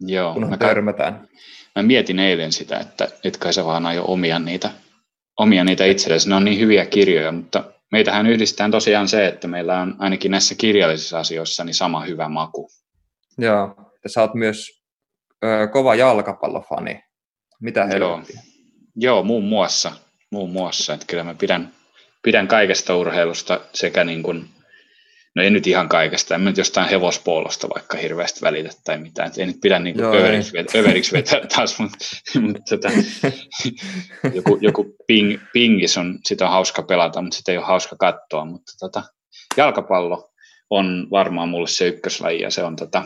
Joo, 0.00 0.32
kunhan 0.32 0.50
mä, 0.50 0.56
törmätään. 0.56 1.28
Mä 1.76 1.82
mietin 1.82 2.18
eilen 2.18 2.52
sitä, 2.52 2.78
että 2.78 3.08
et 3.24 3.36
kai 3.36 3.52
sä 3.52 3.64
vaan 3.64 3.86
aio 3.86 4.04
omia 4.06 4.38
niitä, 4.38 4.70
omia 5.38 5.64
niitä 5.64 5.84
itsellesi. 5.84 6.28
Ne 6.28 6.34
on 6.34 6.44
niin 6.44 6.60
hyviä 6.60 6.86
kirjoja, 6.86 7.32
mutta 7.32 7.64
meitähän 7.92 8.26
yhdistetään 8.26 8.70
tosiaan 8.70 9.08
se, 9.08 9.26
että 9.26 9.48
meillä 9.48 9.80
on 9.80 9.96
ainakin 9.98 10.30
näissä 10.30 10.54
kirjallisissa 10.54 11.18
asioissa 11.18 11.64
niin 11.64 11.74
sama 11.74 12.04
hyvä 12.04 12.28
maku. 12.28 12.70
Joo, 13.38 13.74
ja 14.04 14.10
sä 14.10 14.20
oot 14.20 14.34
myös 14.34 14.77
ö, 15.44 15.68
kova 15.72 15.94
jalkapallofani. 15.94 17.00
Mitä 17.60 17.84
helvettiä? 17.84 18.36
Joo. 18.36 18.44
Joo, 18.96 19.22
muun 19.22 19.44
muassa. 19.44 19.92
Muun 20.30 20.50
muassa. 20.50 20.94
Että 20.94 21.06
kyllä 21.06 21.24
mä 21.24 21.34
pidän, 21.34 21.72
pidän 22.22 22.48
kaikesta 22.48 22.96
urheilusta 22.96 23.60
sekä 23.72 24.04
niin 24.04 24.22
kuin 24.22 24.48
no 25.38 25.42
ei 25.42 25.50
nyt 25.50 25.66
ihan 25.66 25.88
kaikesta, 25.88 26.34
en 26.34 26.44
nyt 26.44 26.56
jostain 26.56 26.88
hevospuolosta 26.88 27.68
vaikka 27.74 27.98
hirveästi 27.98 28.40
välitä 28.42 28.70
tai 28.84 28.98
mitään, 28.98 29.32
ei 29.38 29.46
nyt 29.46 29.60
pidä 29.62 29.78
niin 29.78 30.04
överiksi, 30.04 30.52
vetää, 30.52 30.80
överiksi 30.80 31.12
vetää 31.12 31.40
taas, 31.56 31.78
mutta, 31.78 31.98
mutta 32.40 32.76
tota, 32.76 32.88
joku, 34.34 34.58
joku 34.60 34.96
ping, 35.06 35.38
pingis 35.52 35.98
on, 35.98 36.18
sitä 36.24 36.44
on 36.44 36.50
hauska 36.50 36.82
pelata, 36.82 37.22
mutta 37.22 37.36
sitä 37.36 37.52
ei 37.52 37.58
ole 37.58 37.66
hauska 37.66 37.96
katsoa, 37.96 38.44
mutta 38.44 38.72
tota, 38.80 39.02
jalkapallo 39.56 40.30
on 40.70 41.06
varmaan 41.10 41.48
mulle 41.48 41.68
se 41.68 41.86
ykköslaji 41.86 42.40
ja 42.40 42.50
se 42.50 42.64
on 42.64 42.76
tota, 42.76 43.04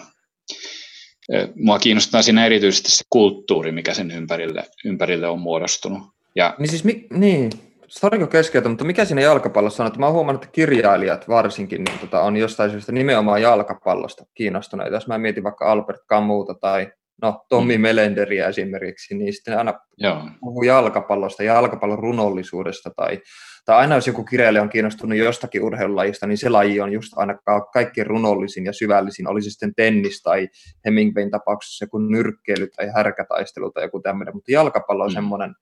mua 1.55 1.79
kiinnostaa 1.79 2.23
siinä 2.23 2.47
erityisesti 2.47 2.91
se 2.91 3.05
kulttuuri, 3.11 3.73
mikä 3.73 3.95
sen 3.95 4.11
ympärille, 4.11 4.65
ympärille 4.85 5.29
on 5.29 5.41
muodostunut. 5.41 6.03
Ja, 6.35 6.55
niin 6.59 6.69
siis, 6.69 6.85
mi, 6.85 7.07
niin, 7.11 7.51
Sariko 7.89 8.27
keskeytä, 8.27 8.69
mutta 8.69 8.85
mikä 8.85 9.05
siinä 9.05 9.21
jalkapallossa 9.21 9.83
on, 9.83 9.87
että 9.87 9.99
mä 9.99 10.07
oon 10.07 10.15
huomannut, 10.15 10.45
että 10.45 10.53
kirjailijat 10.53 11.29
varsinkin 11.29 11.85
niin 11.85 11.99
tota, 11.99 12.23
on 12.23 12.37
jostain 12.37 12.71
syystä 12.71 12.93
nimenomaan 12.93 13.43
jalkapallosta 13.43 14.25
kiinnostuneita. 14.35 14.97
Jos 14.97 15.07
mä 15.07 15.19
mietin 15.19 15.45
vaikka 15.45 15.73
Albert 15.73 16.01
Camuta 16.09 16.55
tai 16.55 16.93
no, 17.23 17.45
Tommi 17.49 17.79
mm. 17.79 17.83
Melenderiä 17.83 18.49
esimerkiksi, 18.49 19.15
niin 19.15 19.33
sitten 19.33 19.59
aina 19.59 19.75
Joo. 19.99 20.23
puhuu 20.41 20.63
jalkapallosta, 20.63 21.43
jalkapallon 21.43 21.99
runollisuudesta 21.99 22.91
tai, 22.97 23.21
tai 23.65 23.77
aina 23.77 23.95
jos 23.95 24.07
joku 24.07 24.25
kirjailija 24.25 24.63
on 24.63 24.69
kiinnostunut 24.69 25.19
jostakin 25.19 25.63
urheilulajista, 25.63 26.27
niin 26.27 26.39
se 26.39 26.49
laji 26.49 26.81
on 26.81 26.93
just 26.93 27.13
aina 27.17 27.39
kaikkein 27.73 28.07
runollisin 28.07 28.65
ja 28.65 28.73
syvällisin, 28.73 29.29
oli 29.29 29.43
se 29.43 29.51
sitten 29.51 29.75
tennis 29.75 30.23
tai 30.23 30.49
Hemingwayn 30.85 31.31
tapauksessa 31.31 31.85
joku 31.85 31.99
nyrkkeily 31.99 32.69
tai 32.77 32.89
härkätaistelu 32.95 33.71
tai 33.71 33.85
joku 33.85 34.01
tämmöinen, 34.01 34.35
mutta 34.35 34.53
jalkapallo 34.53 35.05
on 35.05 35.11
mm. 35.11 35.15
semmoinen, 35.15 35.55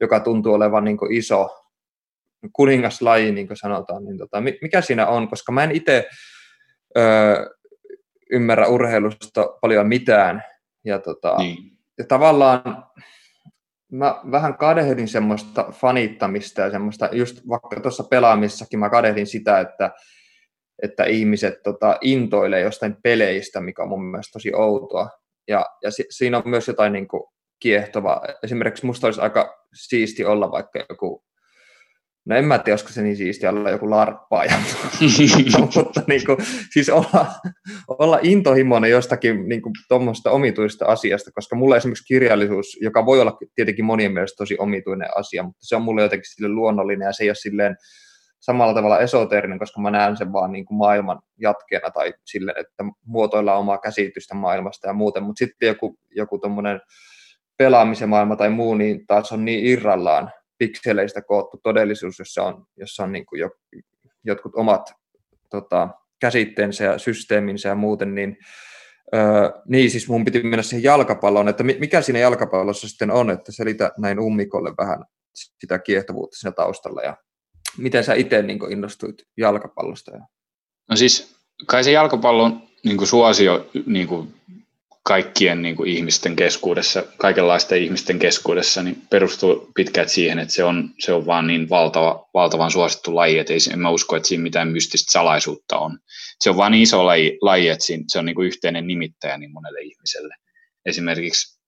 joka 0.00 0.20
tuntuu 0.20 0.54
olevan 0.54 0.84
niin 0.84 0.98
iso 1.10 1.56
kuningaslaji, 2.52 3.32
niin 3.32 3.46
kuin 3.46 3.56
sanotaan, 3.56 4.04
niin 4.04 4.18
tota, 4.18 4.40
mikä 4.40 4.80
siinä 4.80 5.06
on, 5.06 5.28
koska 5.28 5.52
mä 5.52 5.64
en 5.64 5.70
itse 5.70 6.08
ymmärrä 8.30 8.66
urheilusta 8.66 9.46
paljon 9.60 9.88
mitään, 9.88 10.44
ja, 10.84 10.98
tota, 10.98 11.36
niin. 11.38 11.78
ja 11.98 12.04
tavallaan 12.04 12.84
mä 13.90 14.20
vähän 14.30 14.56
kadehdin 14.56 15.08
semmoista 15.08 15.64
fanittamista 15.72 16.60
ja 16.60 16.70
semmoista, 16.70 17.08
just 17.12 17.48
vaikka 17.48 17.80
tuossa 17.80 18.04
pelaamisessakin 18.04 18.78
mä 18.78 18.90
kadehdin 18.90 19.26
sitä, 19.26 19.60
että, 19.60 19.90
että 20.82 21.04
ihmiset 21.04 21.62
tota, 21.62 21.98
intoilee 22.00 22.60
jostain 22.60 22.96
peleistä, 23.02 23.60
mikä 23.60 23.82
on 23.82 23.88
mun 23.88 24.04
mielestä 24.04 24.32
tosi 24.32 24.54
outoa. 24.54 25.08
Ja, 25.48 25.66
ja 25.82 25.90
si, 25.90 26.04
siinä 26.10 26.36
on 26.36 26.42
myös 26.46 26.68
jotain 26.68 26.92
niin 26.92 27.08
kuin, 27.08 27.22
kiehtova. 27.60 28.22
Esimerkiksi 28.42 28.86
musta 28.86 29.06
olisi 29.06 29.20
aika 29.20 29.66
siisti 29.74 30.24
olla 30.24 30.50
vaikka 30.50 30.84
joku, 30.88 31.24
no 32.30 32.36
en 32.36 32.44
mä 32.44 32.58
tiedä, 32.58 32.72
olisiko 32.72 32.92
se 32.92 33.02
niin 33.02 33.16
siisti 33.16 33.46
olla 33.46 33.70
joku 33.70 33.90
larppaaja, 33.90 34.52
mutta 35.76 36.02
niin 36.06 36.26
kuin, 36.26 36.38
siis 36.72 36.88
olla, 36.88 37.26
olla 37.88 38.18
intohimoinen 38.22 38.90
jostakin 38.90 39.48
niin 39.48 39.62
kuin, 39.62 39.72
tuommoista 39.88 40.30
omituista 40.30 40.86
asiasta, 40.86 41.30
koska 41.32 41.56
mulla 41.56 41.76
esimerkiksi 41.76 42.04
kirjallisuus, 42.04 42.78
joka 42.80 43.06
voi 43.06 43.20
olla 43.20 43.38
tietenkin 43.54 43.84
monien 43.84 44.12
mielestä 44.12 44.36
tosi 44.36 44.56
omituinen 44.58 45.08
asia, 45.16 45.42
mutta 45.42 45.58
se 45.60 45.76
on 45.76 45.82
mulle 45.82 46.02
jotenkin 46.02 46.30
sille 46.34 46.48
luonnollinen 46.48 47.06
ja 47.06 47.12
se 47.12 47.22
ei 47.22 47.28
ole 47.30 47.34
silleen 47.34 47.76
samalla 48.40 48.74
tavalla 48.74 49.00
esoteerinen, 49.00 49.58
koska 49.58 49.80
mä 49.80 49.90
näen 49.90 50.16
sen 50.16 50.32
vaan 50.32 50.52
niin 50.52 50.64
kuin 50.64 50.78
maailman 50.78 51.18
jatkeena 51.40 51.90
tai 51.90 52.12
sille, 52.24 52.54
että 52.56 52.84
muotoillaan 53.06 53.58
omaa 53.58 53.78
käsitystä 53.78 54.34
maailmasta 54.34 54.86
ja 54.86 54.92
muuten, 54.92 55.22
mutta 55.22 55.38
sitten 55.38 55.66
joku, 55.66 55.96
joku 56.16 56.38
tuommoinen 56.38 56.80
pelaamisen 57.58 58.08
maailma 58.08 58.36
tai 58.36 58.50
muu, 58.50 58.74
niin 58.74 59.06
taas 59.06 59.32
on 59.32 59.44
niin 59.44 59.66
irrallaan 59.66 60.30
pikseleistä 60.60 61.22
koottu 61.22 61.60
todellisuus, 61.62 62.18
jossa 62.18 62.42
on, 62.42 62.66
jossa 62.76 63.02
on 63.02 63.12
niin 63.12 63.26
kuin 63.26 63.40
jo, 63.40 63.50
jotkut 64.24 64.52
omat 64.54 64.92
tota, 65.50 65.88
käsitteensä 66.20 66.84
ja 66.84 66.98
systeeminsä 66.98 67.68
ja 67.68 67.74
muuten, 67.74 68.14
niin 68.14 68.36
Öö, 69.14 69.50
niin, 69.68 69.90
siis 69.90 70.08
mun 70.08 70.24
piti 70.24 70.42
mennä 70.42 70.62
siihen 70.62 70.82
jalkapalloon, 70.82 71.48
että 71.48 71.62
mikä 71.62 72.02
siinä 72.02 72.18
jalkapallossa 72.18 72.88
sitten 72.88 73.10
on, 73.10 73.30
että 73.30 73.52
selitä 73.52 73.92
näin 73.98 74.20
ummikolle 74.20 74.72
vähän 74.78 75.04
sitä 75.34 75.78
kiehtovuutta 75.78 76.36
siinä 76.36 76.52
taustalla 76.52 77.02
ja 77.02 77.16
miten 77.78 78.04
sä 78.04 78.14
itse 78.14 78.42
niin 78.42 78.72
innostuit 78.72 79.22
jalkapallosta? 79.36 80.12
No 80.90 80.96
siis 80.96 81.36
kai 81.66 81.84
se 81.84 81.90
jalkapallon 81.90 82.62
niin 82.84 83.06
suosio 83.06 83.70
niin 83.86 84.08
kaikkien 85.10 85.62
niin 85.62 85.76
kuin 85.76 85.90
ihmisten 85.90 86.36
keskuudessa, 86.36 87.02
kaikenlaisten 87.16 87.82
ihmisten 87.82 88.18
keskuudessa, 88.18 88.82
niin 88.82 89.02
perustuu 89.10 89.70
pitkälti 89.74 90.10
siihen, 90.10 90.38
että 90.38 90.54
se 90.54 90.64
on, 90.64 90.90
se 90.98 91.12
on 91.12 91.26
vaan 91.26 91.46
niin 91.46 91.70
valtava, 91.70 92.28
valtavan 92.34 92.70
suosittu 92.70 93.14
laji, 93.14 93.38
että 93.38 93.52
ei, 93.52 93.58
en 93.72 93.78
mä 93.78 93.90
usko, 93.90 94.16
että 94.16 94.28
siinä 94.28 94.42
mitään 94.42 94.68
mystistä 94.68 95.12
salaisuutta 95.12 95.78
on. 95.78 95.98
Se 96.40 96.50
on 96.50 96.56
vaan 96.56 96.72
niin 96.72 96.82
iso 96.82 97.06
laji, 97.06 97.38
laji 97.40 97.68
että 97.68 97.84
siinä, 97.84 98.04
se 98.08 98.18
on 98.18 98.24
niin 98.24 98.34
kuin 98.34 98.46
yhteinen 98.46 98.86
nimittäjä 98.86 99.38
niin 99.38 99.52
monelle 99.52 99.80
ihmiselle. 99.80 100.34
Esimerkiksi 100.86 101.60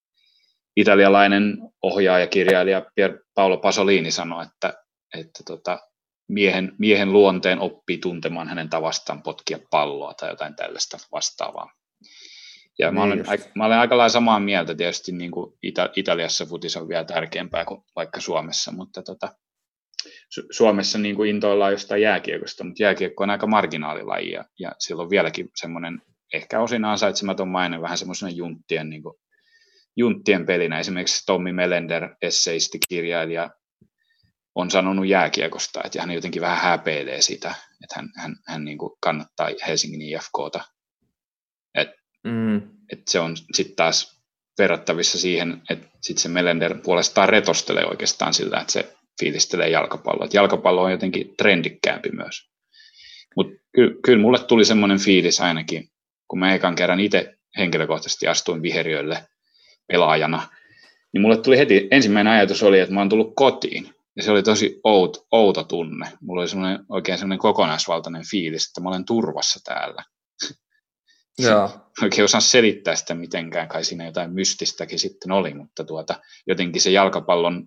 italialainen 0.77 1.59
ohjaaja, 1.83 2.27
kirjailija 2.27 2.87
Pier 2.95 3.19
Paolo 3.35 3.57
Pasolini 3.57 4.11
sanoi, 4.11 4.45
että, 4.45 4.75
että 5.19 5.43
tota, 5.47 5.79
miehen, 6.29 6.73
miehen 6.79 7.13
luonteen 7.13 7.61
oppii 7.61 7.99
tuntemaan 7.99 8.49
hänen 8.49 8.71
tavastaan 8.71 9.23
potkia 9.23 9.59
palloa 9.71 10.15
tai 10.15 10.31
jotain 10.31 10.57
tällaista 10.57 10.99
vastaavaa. 11.13 11.82
Ja 12.79 12.87
niin 12.87 12.95
mä, 12.95 13.03
olen, 13.03 13.29
aika, 13.29 13.45
mä 13.55 13.67
olen 13.67 13.79
aika 13.79 13.97
lailla 13.97 14.09
samaa 14.09 14.41
mieltä 14.41 14.75
tietysti, 14.75 15.13
niin 15.13 15.31
kuin 15.31 15.53
Ita- 15.67 15.93
Italiassa 15.97 16.47
futis 16.47 16.77
on 16.77 16.89
vielä 16.89 17.05
tärkeämpää 17.05 17.65
kuin 17.65 17.81
vaikka 17.97 18.21
Suomessa, 18.21 18.73
mutta 18.73 19.03
tota, 19.03 19.35
Su- 20.07 20.47
Suomessa 20.51 20.99
niin 20.99 21.17
kuin 21.17 21.31
intoillaan 21.31 21.73
jostain 21.73 22.03
jääkiekosta, 22.03 22.65
mutta 22.65 22.83
jääkiekko 22.83 23.25
on 23.25 23.31
aika 23.31 23.47
marginaalilaji 23.47 24.31
ja, 24.31 24.45
ja 24.59 24.73
sillä 24.79 25.03
on 25.03 25.11
vieläkin 25.11 25.51
semmoinen 25.57 26.03
ehkä 26.35 26.61
osin 26.61 26.85
ansaitsematon 26.85 27.49
maine 27.49 27.83
vähän 27.83 27.99
semmoisena 27.99 28.31
junttien 28.31 28.91
niin 28.91 29.03
kuin 29.03 29.15
junttien 29.97 30.47
pelinä. 30.47 30.79
Esimerkiksi 30.79 31.23
Tommi 31.27 31.53
Melender, 31.53 32.09
kirjailija, 32.89 33.51
on 34.55 34.71
sanonut 34.71 35.07
jääkiekosta, 35.07 35.81
että 35.85 36.01
hän 36.01 36.11
jotenkin 36.11 36.43
vähän 36.43 36.59
häpeilee 36.59 37.23
sitä, 37.23 37.55
että 37.83 37.95
hän, 37.97 38.09
hän, 38.17 38.37
hän 38.47 38.65
niin 38.65 38.79
kuin 38.79 38.93
kannattaa 39.01 39.49
Helsingin 39.67 40.03
IFKta. 40.03 40.65
Mm. 42.25 42.57
et 42.93 43.09
se 43.09 43.21
on 43.21 43.37
sitten 43.37 43.77
taas 43.77 44.23
verrattavissa 44.59 45.19
siihen, 45.19 45.63
että 45.71 45.87
sitten 46.01 46.23
se 46.23 46.29
Melender 46.29 46.79
puolestaan 46.83 47.29
retostelee 47.29 47.85
oikeastaan 47.87 48.35
sillä, 48.35 48.61
että 48.61 48.73
se 48.73 48.95
fiilistelee 49.21 49.69
jalkapalloa. 49.69 50.27
Et 50.27 50.35
jalkapallo 50.35 50.83
on 50.83 50.93
jotenkin 50.93 51.35
trendikkäämpi 51.37 52.11
myös. 52.11 52.51
Mutta 53.37 53.53
kyllä, 53.75 53.95
kyllä 54.05 54.23
mulle 54.23 54.39
tuli 54.39 54.65
semmoinen 54.65 54.99
fiilis 54.99 55.41
ainakin, 55.41 55.89
kun 56.29 56.39
mä 56.39 56.55
ekan 56.55 56.75
kerran 56.75 57.01
itse 57.01 57.39
henkilökohtaisesti 57.59 58.27
astuin 58.27 58.63
viheriölle 58.63 59.25
pelaajana, 59.87 60.49
niin 61.13 61.23
mulle 61.23 61.37
tuli 61.37 61.59
heti, 61.59 61.89
ensimmäinen 61.91 62.33
ajatus 62.33 62.63
oli, 62.63 62.81
että 62.81 62.95
mä 62.95 63.01
oon 63.01 63.09
tullut 63.09 63.33
kotiin. 63.37 63.95
Ja 64.17 64.23
se 64.23 64.31
oli 64.31 64.43
tosi 64.43 64.81
out, 64.85 65.27
outo 65.33 65.65
tunne. 65.65 66.13
Mulla 66.21 66.41
oli 66.41 66.49
semmoinen, 66.49 66.79
oikein 66.89 67.19
semmoinen 67.19 67.39
kokonaisvaltainen 67.39 68.23
fiilis, 68.31 68.67
että 68.67 68.81
mä 68.81 68.89
olen 68.89 69.05
turvassa 69.05 69.61
täällä. 69.65 70.03
Joo. 71.51 71.71
Oikein 72.03 72.25
osaa 72.25 72.41
selittää 72.41 72.97
sitä 72.97 73.15
mitenkään, 73.15 73.69
kai 73.69 73.85
siinä 73.85 74.07
jotain 74.07 74.33
mystistäkin 74.33 74.99
sitten 74.99 75.33
oli, 75.33 75.55
mutta 75.55 75.85
tuota, 75.85 76.15
jotenkin 76.47 76.83
se 76.83 76.91
jalkapallon, 76.91 77.65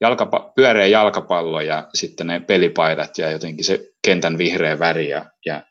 jalkapa, 0.00 0.52
pyöreä 0.56 0.86
jalkapallo 0.86 1.60
ja 1.60 1.88
sitten 1.94 2.26
ne 2.26 2.40
pelipaidat 2.40 3.18
ja 3.18 3.30
jotenkin 3.30 3.64
se 3.64 3.80
kentän 4.04 4.38
vihreä 4.38 4.78
väri 4.78 5.08
ja, 5.08 5.30
ja 5.46 5.62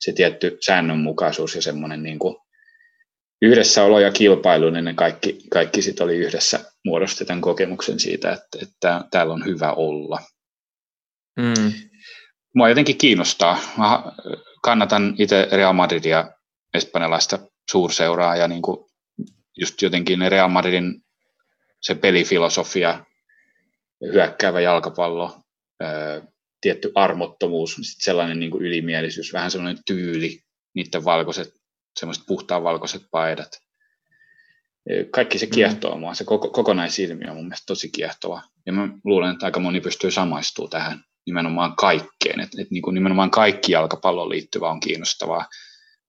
se 0.00 0.12
tietty 0.12 0.58
säännönmukaisuus 0.66 1.54
ja 1.54 1.62
semmoinen 1.62 2.02
niin 2.02 2.18
kuin 2.18 2.36
yhdessäolo 3.42 4.00
ja 4.00 4.12
kilpailu, 4.12 4.70
niin 4.70 4.84
ne 4.84 4.94
kaikki, 4.94 5.38
kaikki 5.50 5.82
sit 5.82 6.00
oli 6.00 6.16
yhdessä 6.16 6.60
muodosti 6.84 7.24
tämän 7.24 7.40
kokemuksen 7.40 8.00
siitä, 8.00 8.32
että, 8.32 8.58
että 8.62 9.04
täällä 9.10 9.32
on 9.32 9.44
hyvä 9.44 9.72
olla. 9.72 10.20
Mm. 11.36 11.72
Mua 12.54 12.68
jotenkin 12.68 12.98
kiinnostaa. 12.98 13.58
Mä 13.78 14.02
kannatan 14.62 15.14
itse 15.18 15.48
Real 15.52 15.72
Madridia, 15.72 16.30
espanjalaista 16.74 17.38
suurseuraa, 17.70 18.36
ja 18.36 18.48
niin 18.48 18.62
kuin 18.62 18.90
just 19.56 19.82
jotenkin 19.82 20.30
Real 20.32 20.48
Madridin 20.48 21.02
se 21.82 21.94
pelifilosofia, 21.94 23.04
hyökkäävä 24.12 24.60
jalkapallo, 24.60 25.40
tietty 26.60 26.92
armottomuus, 26.94 27.74
sit 27.74 28.00
sellainen 28.00 28.40
niin 28.40 28.50
kuin 28.50 28.62
ylimielisyys, 28.62 29.32
vähän 29.32 29.50
sellainen 29.50 29.82
tyyli, 29.86 30.42
niiden 30.74 31.04
valkoiset 31.04 31.62
semmoiset 32.00 32.24
puhtaan 32.26 32.64
valkoiset 32.64 33.02
paidat. 33.10 33.58
Kaikki 35.10 35.38
se 35.38 35.46
mm. 35.46 35.52
kiehtoo 35.52 35.94
mm. 35.94 36.00
mua, 36.00 36.14
se 36.14 36.24
koko, 36.24 36.48
kokonaisilmiö 36.48 37.30
on 37.30 37.36
mun 37.36 37.44
mielestä 37.44 37.66
tosi 37.66 37.88
kiehtova. 37.88 38.42
Ja 38.66 38.72
mä 38.72 38.88
luulen, 39.04 39.32
että 39.32 39.46
aika 39.46 39.60
moni 39.60 39.80
pystyy 39.80 40.10
samaistumaan 40.10 40.70
tähän 40.70 41.04
nimenomaan 41.26 41.76
kaikkeen. 41.76 42.40
Että 42.40 42.62
et 42.62 42.70
niin 42.70 42.82
kuin 42.82 42.94
nimenomaan 42.94 43.30
kaikki 43.30 43.72
jalkapalloon 43.72 44.28
liittyvä 44.28 44.70
on 44.70 44.80
kiinnostavaa. 44.80 45.46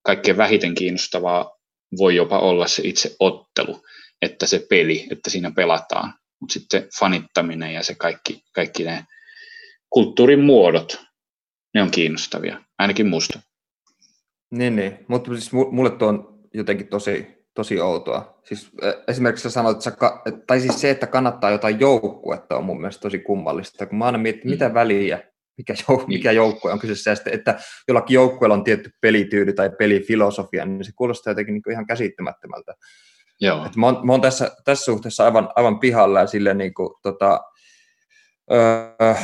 Kaikkein 0.03 0.37
vähiten 0.37 0.75
kiinnostavaa 0.75 1.57
voi 1.97 2.15
jopa 2.15 2.39
olla 2.39 2.67
se 2.67 2.81
itse 2.85 3.15
ottelu, 3.19 3.83
että 4.21 4.47
se 4.47 4.65
peli, 4.69 5.07
että 5.11 5.29
siinä 5.29 5.51
pelataan. 5.51 6.13
Mutta 6.39 6.53
sitten 6.53 6.87
fanittaminen 6.99 7.73
ja 7.73 7.83
se 7.83 7.95
kaikki, 7.95 8.43
kaikki 8.53 8.83
ne 8.83 9.05
kulttuurin 9.89 10.39
muodot, 10.39 11.01
ne 11.73 11.81
on 11.81 11.91
kiinnostavia, 11.91 12.61
ainakin 12.79 13.07
musta. 13.07 13.39
Niin, 14.51 14.75
niin. 14.75 15.05
mutta 15.07 15.31
siis 15.31 15.51
mulle 15.51 15.89
tuo 15.89 16.07
on 16.07 16.39
jotenkin 16.53 16.87
tosi, 16.87 17.27
tosi 17.53 17.79
outoa. 17.79 18.39
Siis 18.43 18.71
esimerkiksi 19.07 19.43
sä 19.43 19.49
sanoit, 19.49 19.77
että 19.77 19.83
sä, 19.83 19.97
tai 20.47 20.59
siis 20.59 20.81
se, 20.81 20.89
että 20.89 21.07
kannattaa 21.07 21.51
jotain 21.51 21.79
joukkuetta 21.79 22.57
on 22.57 22.65
mun 22.65 22.81
mielestä 22.81 23.01
tosi 23.01 23.19
kummallista, 23.19 23.85
kun 23.85 23.97
mä 23.97 24.05
aina 24.05 24.17
mietin, 24.17 24.41
mm. 24.43 24.49
mitä 24.49 24.73
väliä, 24.73 25.32
mikä, 25.57 25.73
jouk- 25.73 25.97
niin. 25.97 26.07
mikä 26.07 26.31
joukkue 26.31 26.71
on 26.71 26.79
kyseessä, 26.79 27.11
ja 27.11 27.15
sitten, 27.15 27.33
että 27.33 27.59
jollakin 27.87 28.15
joukkueella 28.15 28.55
on 28.55 28.63
tietty 28.63 28.89
pelityyli 29.01 29.53
tai 29.53 29.69
pelifilosofia, 29.69 30.65
niin 30.65 30.83
se 30.83 30.91
kuulostaa 30.95 31.31
jotenkin 31.31 31.53
niin 31.53 31.71
ihan 31.71 31.87
käsittämättömältä. 31.87 32.73
Joo. 33.41 33.65
Et 33.65 33.75
mä, 33.75 33.85
oon, 33.85 34.07
mä 34.07 34.13
oon 34.13 34.21
tässä, 34.21 34.51
tässä 34.65 34.85
suhteessa 34.85 35.23
aivan, 35.23 35.49
aivan 35.55 35.79
pihalla 35.79 36.19
ja 36.19 36.27
silleen 36.27 36.57
niin 36.57 36.73
kuin, 36.73 36.89
tota, 37.01 37.39
öö, 38.51 39.15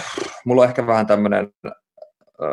mulla 0.45 0.61
on 0.61 0.67
ehkä 0.67 0.87
vähän 0.87 1.07
tämmöinen 1.07 1.53
öö, 1.65 2.49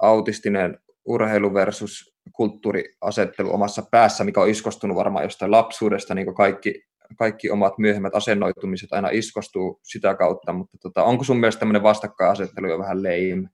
autistinen 0.00 0.78
urheilu 1.04 1.54
versus 1.54 2.14
kulttuuriasettelu 2.32 3.54
omassa 3.54 3.82
päässä, 3.90 4.24
mikä 4.24 4.40
on 4.40 4.48
iskostunut 4.48 4.96
varmaan 4.96 5.24
jostain 5.24 5.50
lapsuudesta, 5.50 6.14
niin 6.14 6.24
kuin 6.24 6.34
kaikki, 6.34 6.82
kaikki 7.18 7.50
omat 7.50 7.78
myöhemmät 7.78 8.14
asennoitumiset 8.14 8.92
aina 8.92 9.08
iskostuu 9.08 9.80
sitä 9.82 10.14
kautta, 10.14 10.52
mutta 10.52 10.78
tota, 10.78 11.02
onko 11.02 11.24
sun 11.24 11.40
mielestä 11.40 11.60
tämmöinen 11.60 11.82
vastakkainasettelu 11.82 12.68
jo 12.68 12.78
vähän 12.78 13.02
leim? 13.02 13.48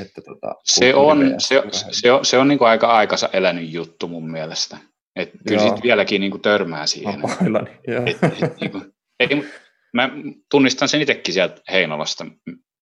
Että 0.00 0.22
tota, 0.22 0.54
se, 0.64 0.94
on, 0.94 1.34
se, 1.38 1.62
se, 1.90 2.12
on, 2.12 2.24
se 2.24 2.38
on 2.38 2.48
niin 2.48 2.58
kuin 2.58 2.68
aika 2.68 2.86
aikansa 2.86 3.28
elänyt 3.32 3.72
juttu 3.72 4.08
mun 4.08 4.30
mielestä. 4.30 4.76
Et 5.16 5.30
kyllä 5.48 5.62
sitten 5.62 5.82
vieläkin 5.82 6.20
niin 6.20 6.30
kuin 6.30 6.42
törmää 6.42 6.86
siihen. 6.86 7.20
Mä 7.20 7.60
et, 8.06 8.18
et, 8.42 8.60
niin 8.60 8.70
kuin, 8.70 8.94
ei, 9.20 9.44
mä 9.92 10.10
tunnistan 10.50 10.88
sen 10.88 11.00
itsekin 11.00 11.34
sieltä 11.34 11.62
Heinolasta 11.72 12.26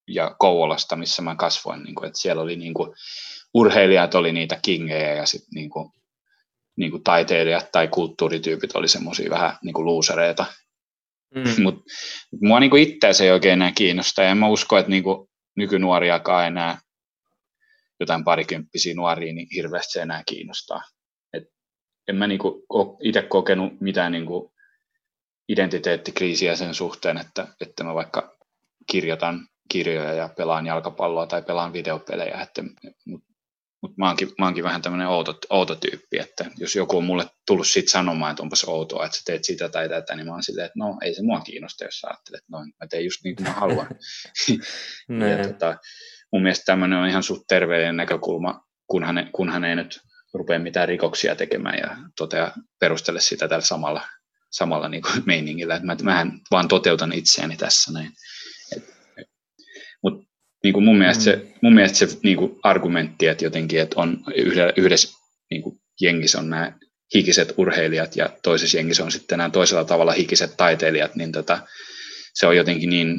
ja 0.09 0.37
Kouvolasta, 0.39 0.97
missä 0.97 1.23
mä 1.23 1.37
kasvoin. 1.37 1.83
Niin 1.83 1.95
kuin, 1.95 2.07
että 2.07 2.19
siellä 2.19 2.43
oli 2.43 2.57
niin 2.57 2.75
kuin, 2.75 2.91
urheilijat 3.55 4.15
oli 4.15 4.33
niitä 4.33 4.59
kingejä 4.63 5.15
ja 5.15 5.27
sitten 5.27 5.71
niinku, 6.77 6.97
niinku 6.97 6.99
taiteilijat 6.99 7.73
tai 7.73 7.89
kulttuurityypit 7.89 8.77
oli 8.77 8.89
semmoisia 8.89 9.31
vähän 9.31 9.59
niinku 9.63 9.85
luusereita. 9.85 10.47
Mm. 11.35 11.43
Mutta 11.63 11.83
mua 12.41 12.61
niinku 12.61 12.77
itseä 12.77 13.13
se 13.13 13.25
ei 13.25 13.31
oikein 13.31 13.53
enää 13.53 13.73
kiinnosta 13.73 14.23
ja 14.23 14.29
en 14.29 14.39
mä 14.39 14.49
usko, 14.49 14.79
että 14.79 14.91
niinku 14.91 15.31
nykynuoriakaan 15.57 16.47
enää 16.47 16.79
jotain 18.01 18.25
parikymppisiä 18.25 18.95
nuoria 18.95 19.33
niin 19.33 19.49
hirveästi 19.55 19.93
se 19.93 20.03
enää 20.03 20.23
kiinnostaa. 20.27 20.83
Et 21.33 21.43
en 22.09 22.17
mä 22.17 22.27
niinku 22.27 22.67
itse 23.03 23.23
kokenut 23.23 23.81
mitään 23.81 24.13
niinku 24.13 24.55
identiteettikriisiä 25.49 26.57
sen 26.57 26.75
suhteen, 26.75 27.19
että, 27.19 27.47
että 27.61 27.85
mä 27.85 27.95
vaikka 27.95 28.37
kirjoitan 28.91 29.49
kirjoja 29.69 30.13
ja 30.13 30.29
pelaan 30.37 30.67
jalkapalloa 30.67 31.27
tai 31.27 31.43
pelaan 31.43 31.73
videopelejä, 31.73 32.41
että, 32.41 32.63
mutta 33.07 33.34
mutta 33.85 33.95
mä 33.99 34.07
oonkin, 34.07 34.33
mä 34.39 34.45
oonkin 34.45 34.65
vähän 34.65 34.83
tämmöinen 34.83 35.09
outo, 35.09 35.39
outo 35.51 35.75
tyyppi, 35.75 36.19
että 36.19 36.45
jos 36.59 36.77
joku 36.77 36.97
on 36.97 37.05
mulle 37.05 37.27
tullut 37.47 37.67
siitä 37.67 37.91
sanomaan, 37.91 38.31
että 38.31 38.43
onpas 38.43 38.65
outoa, 38.65 39.05
että 39.05 39.17
sä 39.17 39.23
teet 39.27 39.45
sitä 39.45 39.69
tai 39.69 39.89
tätä, 39.89 40.17
niin 40.17 40.27
mä 40.27 40.33
oon 40.33 40.43
silleen, 40.43 40.67
että 40.67 40.79
no 40.79 40.99
ei 41.03 41.15
se 41.15 41.23
mua 41.23 41.41
kiinnosta, 41.41 41.85
jos 41.85 42.01
sä 42.01 42.07
ajattelet 42.07 42.45
noin, 42.49 42.73
mä 42.81 42.87
teen 42.91 43.05
just 43.05 43.25
niin 43.25 43.37
kuin 43.37 43.47
mä 43.47 43.53
haluan. 43.53 43.87
ja, 45.31 45.49
tota, 45.49 45.77
mun 46.33 46.43
mielestä 46.43 46.65
tämmöinen 46.65 46.99
on 46.99 47.09
ihan 47.09 47.23
suht 47.23 47.43
terveellinen 47.49 47.97
näkökulma, 47.97 48.65
kun 48.87 49.05
hän, 49.05 49.31
kun 49.33 49.51
hän 49.51 49.65
ei 49.65 49.77
nyt 49.77 50.01
rupea 50.35 50.59
mitään 50.59 50.89
rikoksia 50.89 51.37
tekemään 51.37 51.79
ja 51.79 51.97
totea, 52.17 52.53
perustele 52.81 53.21
sitä 53.21 53.49
tällä 53.49 53.65
samalla, 53.65 54.03
samalla 54.51 54.89
niin 54.89 55.03
kuin 55.03 55.23
meiningillä, 55.27 55.75
että 55.75 55.87
mä, 55.87 55.97
mähän 56.03 56.33
vaan 56.51 56.69
toteutan 56.69 57.13
itseäni 57.13 57.57
tässä 57.57 57.93
näin. 57.93 58.11
Mutta 60.03 60.34
niin 60.65 60.75
kuin 60.75 60.85
mun 60.85 60.99
mielestä 60.99 61.25
se, 61.25 61.37
mm. 61.37 61.53
mun 61.63 61.75
mielestä 61.75 61.99
se 61.99 62.19
niin 62.23 62.37
kuin 62.37 62.59
argumentti, 62.63 63.27
että 63.27 63.45
jotenkin 63.45 63.81
että 63.81 64.01
on 64.01 64.25
yhdessä 64.77 65.19
niin 65.51 65.63
kuin 65.63 65.81
jengissä 66.01 66.39
on 66.39 66.51
nämä 66.51 66.73
hikiset 67.15 67.55
urheilijat 67.57 68.17
ja 68.17 68.31
toisessa 68.43 68.77
jengissä 68.77 69.05
on 69.05 69.13
sitten 69.13 69.39
nämä 69.39 69.51
toisella 69.51 69.85
tavalla 69.85 70.13
hikiset 70.13 70.57
taiteilijat, 70.57 71.17
niin 71.17 71.33
tota, 71.33 71.59
se 72.35 72.47
on 72.47 72.57
jotenkin 72.57 72.91
niin 72.91 73.19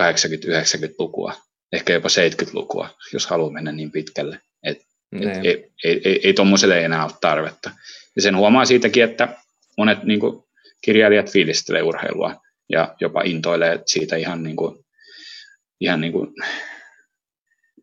80-90-lukua, 0.00 1.34
ehkä 1.72 1.92
jopa 1.92 2.08
70-lukua, 2.08 2.88
jos 3.12 3.26
haluaa 3.26 3.52
mennä 3.52 3.72
niin 3.72 3.90
pitkälle. 3.90 4.40
Et, 4.62 4.78
et, 4.78 5.20
niin. 5.20 5.46
ei, 5.46 5.70
ei, 5.84 6.00
ei, 6.04 6.20
ei 6.24 6.34
tuommoiselle 6.34 6.84
enää 6.84 7.04
ole 7.04 7.12
tarvetta. 7.20 7.70
Ja 8.16 8.22
sen 8.22 8.36
huomaa 8.36 8.64
siitäkin, 8.64 9.04
että 9.04 9.36
monet 9.78 10.04
niin 10.04 10.20
kuin, 10.20 10.44
kirjailijat 10.84 11.32
fiilistelee 11.32 11.82
urheilua 11.82 12.42
ja 12.68 12.94
jopa 13.00 13.22
intoilee 13.24 13.82
siitä 13.86 14.16
ihan 14.16 14.42
niin 14.42 14.56
kuin, 14.56 14.84
ihan 15.80 16.00
niin 16.00 16.12
kuin 16.12 16.34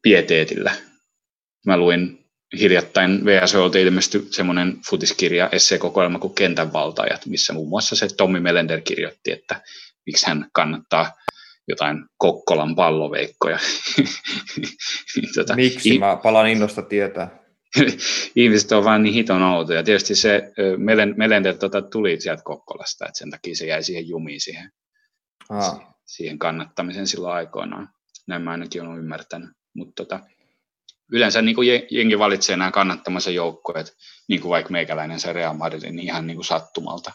pieteetillä. 0.02 0.76
Mä 1.66 1.78
luin 1.78 2.26
hiljattain 2.60 3.26
VSOlta 3.26 3.78
ilmestyi 3.78 4.28
semmoinen 4.32 4.78
futiskirja, 4.89 5.50
esseekokoelma 5.52 6.20
kuin 6.20 6.36
Kentän 6.36 6.74
valtajat, 6.74 7.26
missä 7.26 7.54
muun 7.54 7.70
muassa 7.70 7.95
se 7.95 8.08
Tommi 8.18 8.39
Melender 8.39 8.82
kirjoitti, 8.82 9.32
että 9.32 9.62
miksi 10.06 10.28
hän 10.28 10.50
kannattaa 10.54 11.12
jotain 11.68 12.06
Kokkolan 12.18 12.76
palloveikkoja. 12.76 13.60
tota, 15.36 15.56
Miksi? 15.56 16.00
Mä 16.00 16.20
palaan 16.24 16.48
innosta 16.48 16.82
tietää. 16.82 17.39
Ihmiset 18.36 18.72
on 18.72 18.84
vaan 18.84 19.04
niin 19.04 19.14
hiton 19.14 19.43
outoja. 19.43 19.84
Tietysti 19.84 20.16
se 20.16 20.52
Melender 21.16 21.58
tota, 21.58 21.82
tuli 21.82 22.22
sieltä 22.22 22.43
Kokkolasta, 22.43 23.06
että 23.06 23.18
sen 23.18 23.32
takia 23.32 23.56
se 23.56 23.66
jäi 23.66 23.84
siihen 23.84 24.08
jumiin 24.08 24.41
siihen. 24.41 24.72
Aa 25.50 25.97
siihen 26.08 26.39
kannattamisen 26.39 27.08
silloin 27.08 27.36
aikoinaan. 27.36 27.89
Näin 28.28 28.41
mä 28.41 28.51
ainakin 28.51 28.82
olen 28.82 28.99
ymmärtänyt. 28.99 29.49
Mutta 29.74 30.03
tota, 30.03 30.20
yleensä 31.12 31.41
niin 31.41 31.55
kuin 31.55 31.68
jengi 31.91 32.20
valitsee 32.20 32.58
nämä 32.58 32.72
kannattamansa 32.72 33.32
joukkueet, 33.32 33.97
niin 34.28 34.41
kuin 34.41 34.49
vaikka 34.49 34.72
meikäläinen 34.72 35.20
se 35.20 35.34
Real 35.34 35.53
Madrid, 35.53 35.82
niin 35.84 35.99
ihan 35.99 36.28
niin 36.28 36.38
kuin 36.38 36.45
sattumalta. 36.45 37.12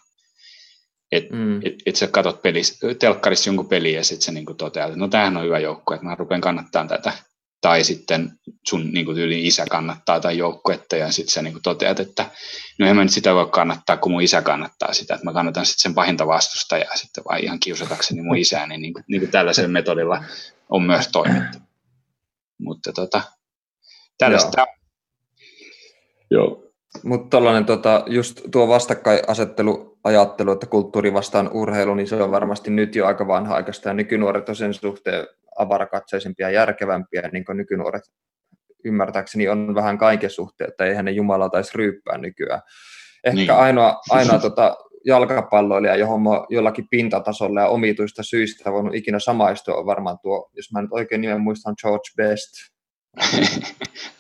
Että 1.12 1.34
mm. 1.34 1.60
et, 1.64 1.74
et 1.86 1.96
sä 1.96 2.06
katot 2.06 2.42
pelis, 2.42 2.80
telkkarissa 2.98 3.48
jonkun 3.48 3.68
peliä 3.68 3.98
ja 3.98 4.04
sitten 4.04 4.24
sä 4.24 4.32
niin 4.32 4.56
toteat, 4.56 4.88
että 4.88 4.98
no 4.98 5.08
tämähän 5.08 5.36
on 5.36 5.44
hyvä 5.44 5.58
joukko, 5.58 5.94
että 5.94 6.06
mä 6.06 6.14
rupean 6.14 6.40
kannattaa 6.40 6.86
tätä. 6.86 7.12
Tai 7.62 7.84
sitten 7.84 8.32
sun 8.68 8.90
niin 8.92 9.04
kuin 9.04 9.16
tyyli 9.16 9.46
isä 9.46 9.64
kannattaa 9.70 10.20
tai 10.20 10.38
joukkuetta 10.38 10.96
ja 10.96 11.12
sitten 11.12 11.32
sä 11.32 11.42
niin 11.42 11.52
kuin 11.52 11.62
toteat, 11.62 12.00
että 12.00 12.30
no 12.78 12.86
en 12.86 12.96
mä 12.96 13.02
nyt 13.02 13.12
sitä 13.12 13.34
voi 13.34 13.48
kannattaa, 13.50 13.96
kun 13.96 14.12
mun 14.12 14.22
isä 14.22 14.42
kannattaa 14.42 14.92
sitä, 14.92 15.14
että 15.14 15.24
mä 15.24 15.32
kannatan 15.32 15.66
sitten 15.66 15.82
sen 15.82 15.94
pahinta 15.94 16.26
vastustajaa 16.26 16.96
sitten 16.96 17.24
vaan 17.24 17.40
ihan 17.40 17.60
kiusatakseni 17.60 18.22
mun 18.22 18.38
isää, 18.46 18.66
niin, 18.66 18.82
niin, 18.82 18.92
kuin, 18.94 19.04
niin 19.08 19.20
kuin 19.20 19.30
tällaisella 19.30 19.68
metodilla 19.68 20.24
on 20.68 20.82
myös 20.82 21.08
toimittu. 21.08 21.58
Mutta 22.58 22.92
tota, 22.92 23.22
tällaista. 24.18 24.60
Joo. 24.60 24.66
Joo. 26.30 26.72
Mutta 27.02 27.36
tällainen 27.36 27.64
tota, 27.64 28.04
just 28.06 28.40
tuo 28.50 28.68
vastakkainasettelu 28.68 29.98
ajattelu, 30.04 30.52
että 30.52 30.66
kulttuuri 30.66 31.12
vastaan 31.12 31.50
urheilu, 31.52 31.94
niin 31.94 32.08
se 32.08 32.22
on 32.22 32.30
varmasti 32.30 32.70
nyt 32.70 32.96
jo 32.96 33.06
aika 33.06 33.26
vanha 33.26 33.54
aikaista 33.54 33.88
ja 33.88 33.94
nykynuoret 33.94 34.48
on 34.48 34.56
sen 34.56 34.74
suhteen 34.74 35.26
avarakatseisempia 35.58 36.50
ja 36.50 36.54
järkevämpiä, 36.54 37.30
niin 37.32 37.44
kuin 37.44 37.56
nykynuoret 37.56 38.02
ymmärtääkseni 38.84 39.48
on 39.48 39.74
vähän 39.74 39.98
kaiken 39.98 40.30
suhteen, 40.30 40.70
että 40.70 40.84
eihän 40.84 41.04
ne 41.04 41.10
Jumala 41.10 41.48
taisi 41.48 41.70
ryyppää 41.74 42.18
nykyään. 42.18 42.60
Ehkä 43.24 43.36
niin. 43.36 43.50
ainoa, 43.50 44.00
ainoa 44.10 44.38
tota, 44.38 44.76
jalkapalloilija, 45.04 45.96
johon 45.96 46.22
mä 46.22 46.30
jollakin 46.50 46.88
pintatasolla 46.90 47.60
ja 47.60 47.68
omituista 47.68 48.22
syistä 48.22 48.72
voinut 48.72 48.94
ikinä 48.94 49.18
samaistua, 49.18 49.74
on 49.74 49.86
varmaan 49.86 50.18
tuo, 50.22 50.50
jos 50.56 50.72
mä 50.72 50.82
nyt 50.82 50.92
oikein 50.92 51.20
nimen 51.20 51.40
muistan, 51.40 51.74
George 51.82 52.08
Best. 52.16 52.50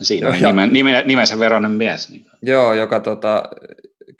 Siinä 0.00 0.28
on 0.28 0.34
nimen, 0.34 0.72
nimen, 0.72 1.06
nimensä 1.06 1.38
veronen 1.38 1.70
mies. 1.70 2.10
Niin. 2.10 2.26
Joo, 2.42 2.74
joka 2.74 3.00
tota, 3.00 3.42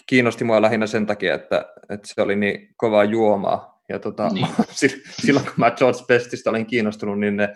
kiinnosti 0.06 0.44
mua 0.44 0.62
lähinnä 0.62 0.86
sen 0.86 1.06
takia, 1.06 1.34
että, 1.34 1.64
että 1.90 2.08
se 2.14 2.22
oli 2.22 2.36
niin 2.36 2.68
kovaa 2.76 3.04
juomaa. 3.04 3.71
Ja 3.93 3.99
tota, 3.99 4.28
niin. 4.28 4.47
silloin 5.22 5.47
kun 5.47 5.55
mä 5.57 5.70
George 5.70 5.99
Bestistä 6.09 6.51
olin 6.51 6.66
kiinnostunut, 6.66 7.20
niin 7.20 7.36
ne 7.36 7.49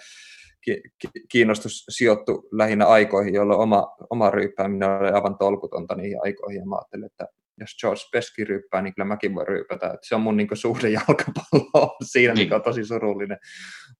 kiinnostus 1.30 1.84
sijoittui 1.88 2.48
lähinnä 2.52 2.86
aikoihin, 2.86 3.34
jolloin 3.34 3.60
oma, 3.60 3.96
oma 4.10 4.30
ryyppääminen 4.30 4.90
oli 4.90 5.08
aivan 5.08 5.38
tolkutonta 5.38 5.94
niihin 5.94 6.18
aikoihin. 6.22 6.60
Ja 6.60 6.66
mä 6.66 6.76
ajattelin, 6.76 7.04
että 7.04 7.26
jos 7.60 7.70
George 7.80 8.00
Peski 8.12 8.44
ryyppää, 8.44 8.82
niin 8.82 8.94
kyllä 8.94 9.06
mäkin 9.06 9.34
voin 9.34 9.48
ryypätä. 9.48 9.86
Että 9.86 9.98
se 10.02 10.14
on 10.14 10.20
mun 10.20 10.36
niin 10.36 10.48
suhde 10.54 10.88
jalkapalloon 10.98 11.96
siinä, 12.04 12.34
niin. 12.34 12.46
mikä 12.46 12.56
on 12.56 12.62
tosi 12.62 12.84
surullinen. 12.84 13.38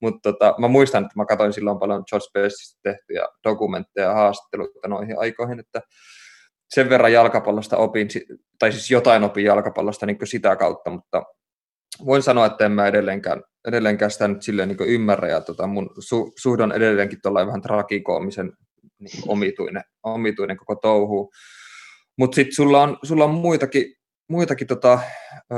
Mutta 0.01 0.33
tota, 0.33 0.55
mä 0.59 0.69
muistan, 0.69 1.03
että 1.05 1.13
mä 1.17 1.27
katsoin 1.27 1.53
silloin 1.53 1.79
paljon 1.79 2.05
George 2.11 2.27
Peskistä 2.33 2.81
tehtyjä 2.83 3.27
dokumentteja 3.45 4.07
ja 4.07 4.15
haastatteluita 4.15 4.89
noihin 4.89 5.19
aikoihin, 5.19 5.61
että 5.61 5.81
sen 6.75 6.89
verran 6.89 7.13
jalkapallosta 7.13 7.77
opin, 7.77 8.09
tai 8.59 8.73
siis 8.73 8.91
jotain 8.91 9.25
opin 9.25 9.45
jalkapallosta 9.45 10.07
niin 10.07 10.19
sitä 10.25 10.57
kautta, 10.57 10.91
mutta 10.91 11.23
voin 12.05 12.23
sanoa, 12.23 12.47
että 12.47 12.67
en 12.67 12.73
mä 12.73 12.87
edelleenkään, 12.87 13.43
edelleenkään 13.69 14.11
sitä 14.11 14.29
nyt 14.29 14.43
silleen 14.43 14.69
niin 14.69 14.89
ymmärrä, 14.89 15.29
ja 15.29 15.41
tota 15.41 15.67
mun 15.67 15.91
su, 15.99 16.33
suhde 16.39 16.63
edelleenkin 16.75 17.19
tuolla 17.23 17.47
vähän 17.47 17.63
tragikoomisen 17.63 18.53
niin 18.99 19.23
omituinen, 19.29 19.83
omituinen 20.03 20.57
koko 20.57 20.75
touhu. 20.75 21.31
Mutta 22.19 22.35
sitten 22.35 22.55
sulla 22.55 22.83
on, 22.83 22.99
sulla 23.03 23.25
on 23.25 23.31
muitakin, 23.31 23.95
muitakin 24.29 24.67
tota, 24.67 25.01
ö, 25.53 25.57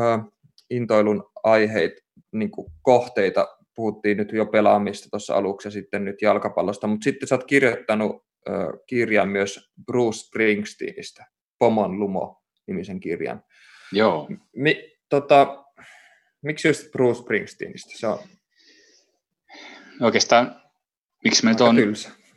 intoilun 0.71 1.31
aiheita, 1.43 2.03
niin 2.33 2.51
kohteita, 2.83 3.49
puhuttiin 3.75 4.17
nyt 4.17 4.33
jo 4.33 4.47
pelaamista 4.47 5.09
tuossa 5.11 5.35
aluksi 5.35 5.69
ja 5.69 5.73
sitten 5.73 6.05
nyt 6.05 6.23
jalkapallosta, 6.23 6.87
mutta 6.87 7.05
sitten 7.05 7.29
sä 7.29 7.35
oot 7.35 7.45
kirjoittanut 7.45 8.25
ö, 8.49 8.53
kirjan 8.87 9.29
myös 9.29 9.71
Bruce 9.87 10.19
Springsteenistä, 10.19 11.27
Pomon 11.59 11.99
Lumo 11.99 12.43
nimisen 12.67 13.01
kirjan. 13.01 13.43
Joo. 13.93 14.29
Mi, 14.57 14.93
tota, 15.09 15.65
miksi 16.43 16.69
just 16.69 16.91
Bruce 16.91 17.21
Springsteenistä? 17.21 17.99
Se 17.99 18.07
on... 18.07 18.19
Oikeastaan, 20.01 20.63
miksi 21.25 21.45
me 21.45 21.57
on, 21.61 21.77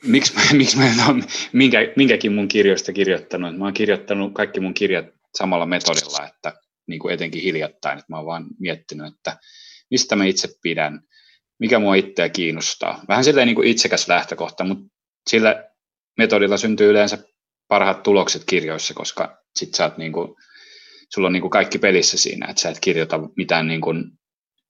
miksi, 0.03 0.33
miksi 0.53 0.77
mä 0.77 0.85
en 1.09 1.23
minkä, 1.53 1.79
minkäkin 1.95 2.31
mun 2.31 2.47
kirjoista 2.47 2.93
kirjoittanut. 2.93 3.57
Mä 3.57 3.65
oon 3.65 3.73
kirjoittanut 3.73 4.33
kaikki 4.33 4.59
mun 4.59 4.73
kirjat 4.73 5.05
samalla 5.37 5.65
metodilla, 5.65 6.27
että 6.27 6.53
niin 6.87 6.99
kuin 6.99 7.13
etenkin 7.13 7.41
hiljattain, 7.41 7.99
että 7.99 8.13
mä 8.13 8.17
oon 8.17 8.25
vaan 8.25 8.45
miettinyt, 8.59 9.13
että 9.15 9.37
mistä 9.91 10.15
mä 10.15 10.25
itse 10.25 10.49
pidän, 10.61 11.01
mikä 11.59 11.79
mua 11.79 11.95
itseä 11.95 12.29
kiinnostaa. 12.29 13.03
Vähän 13.07 13.23
silleen 13.23 13.47
niin 13.47 13.55
kuin 13.55 13.67
itsekäs 13.67 14.07
lähtökohta, 14.07 14.63
mutta 14.63 14.85
sillä 15.29 15.69
metodilla 16.17 16.57
syntyy 16.57 16.89
yleensä 16.89 17.17
parhaat 17.67 18.03
tulokset 18.03 18.43
kirjoissa, 18.45 18.93
koska 18.93 19.37
sit 19.55 19.73
sä 19.73 19.83
oot 19.83 19.97
niin 19.97 20.11
kuin, 20.11 20.35
sulla 21.13 21.27
on 21.27 21.33
niin 21.33 21.41
kuin 21.41 21.51
kaikki 21.51 21.79
pelissä 21.79 22.17
siinä, 22.17 22.47
että 22.49 22.61
sä 22.61 22.69
et 22.69 22.79
kirjoita 22.79 23.19
mitään 23.35 23.67
niin 23.67 23.81
kuin 23.81 24.11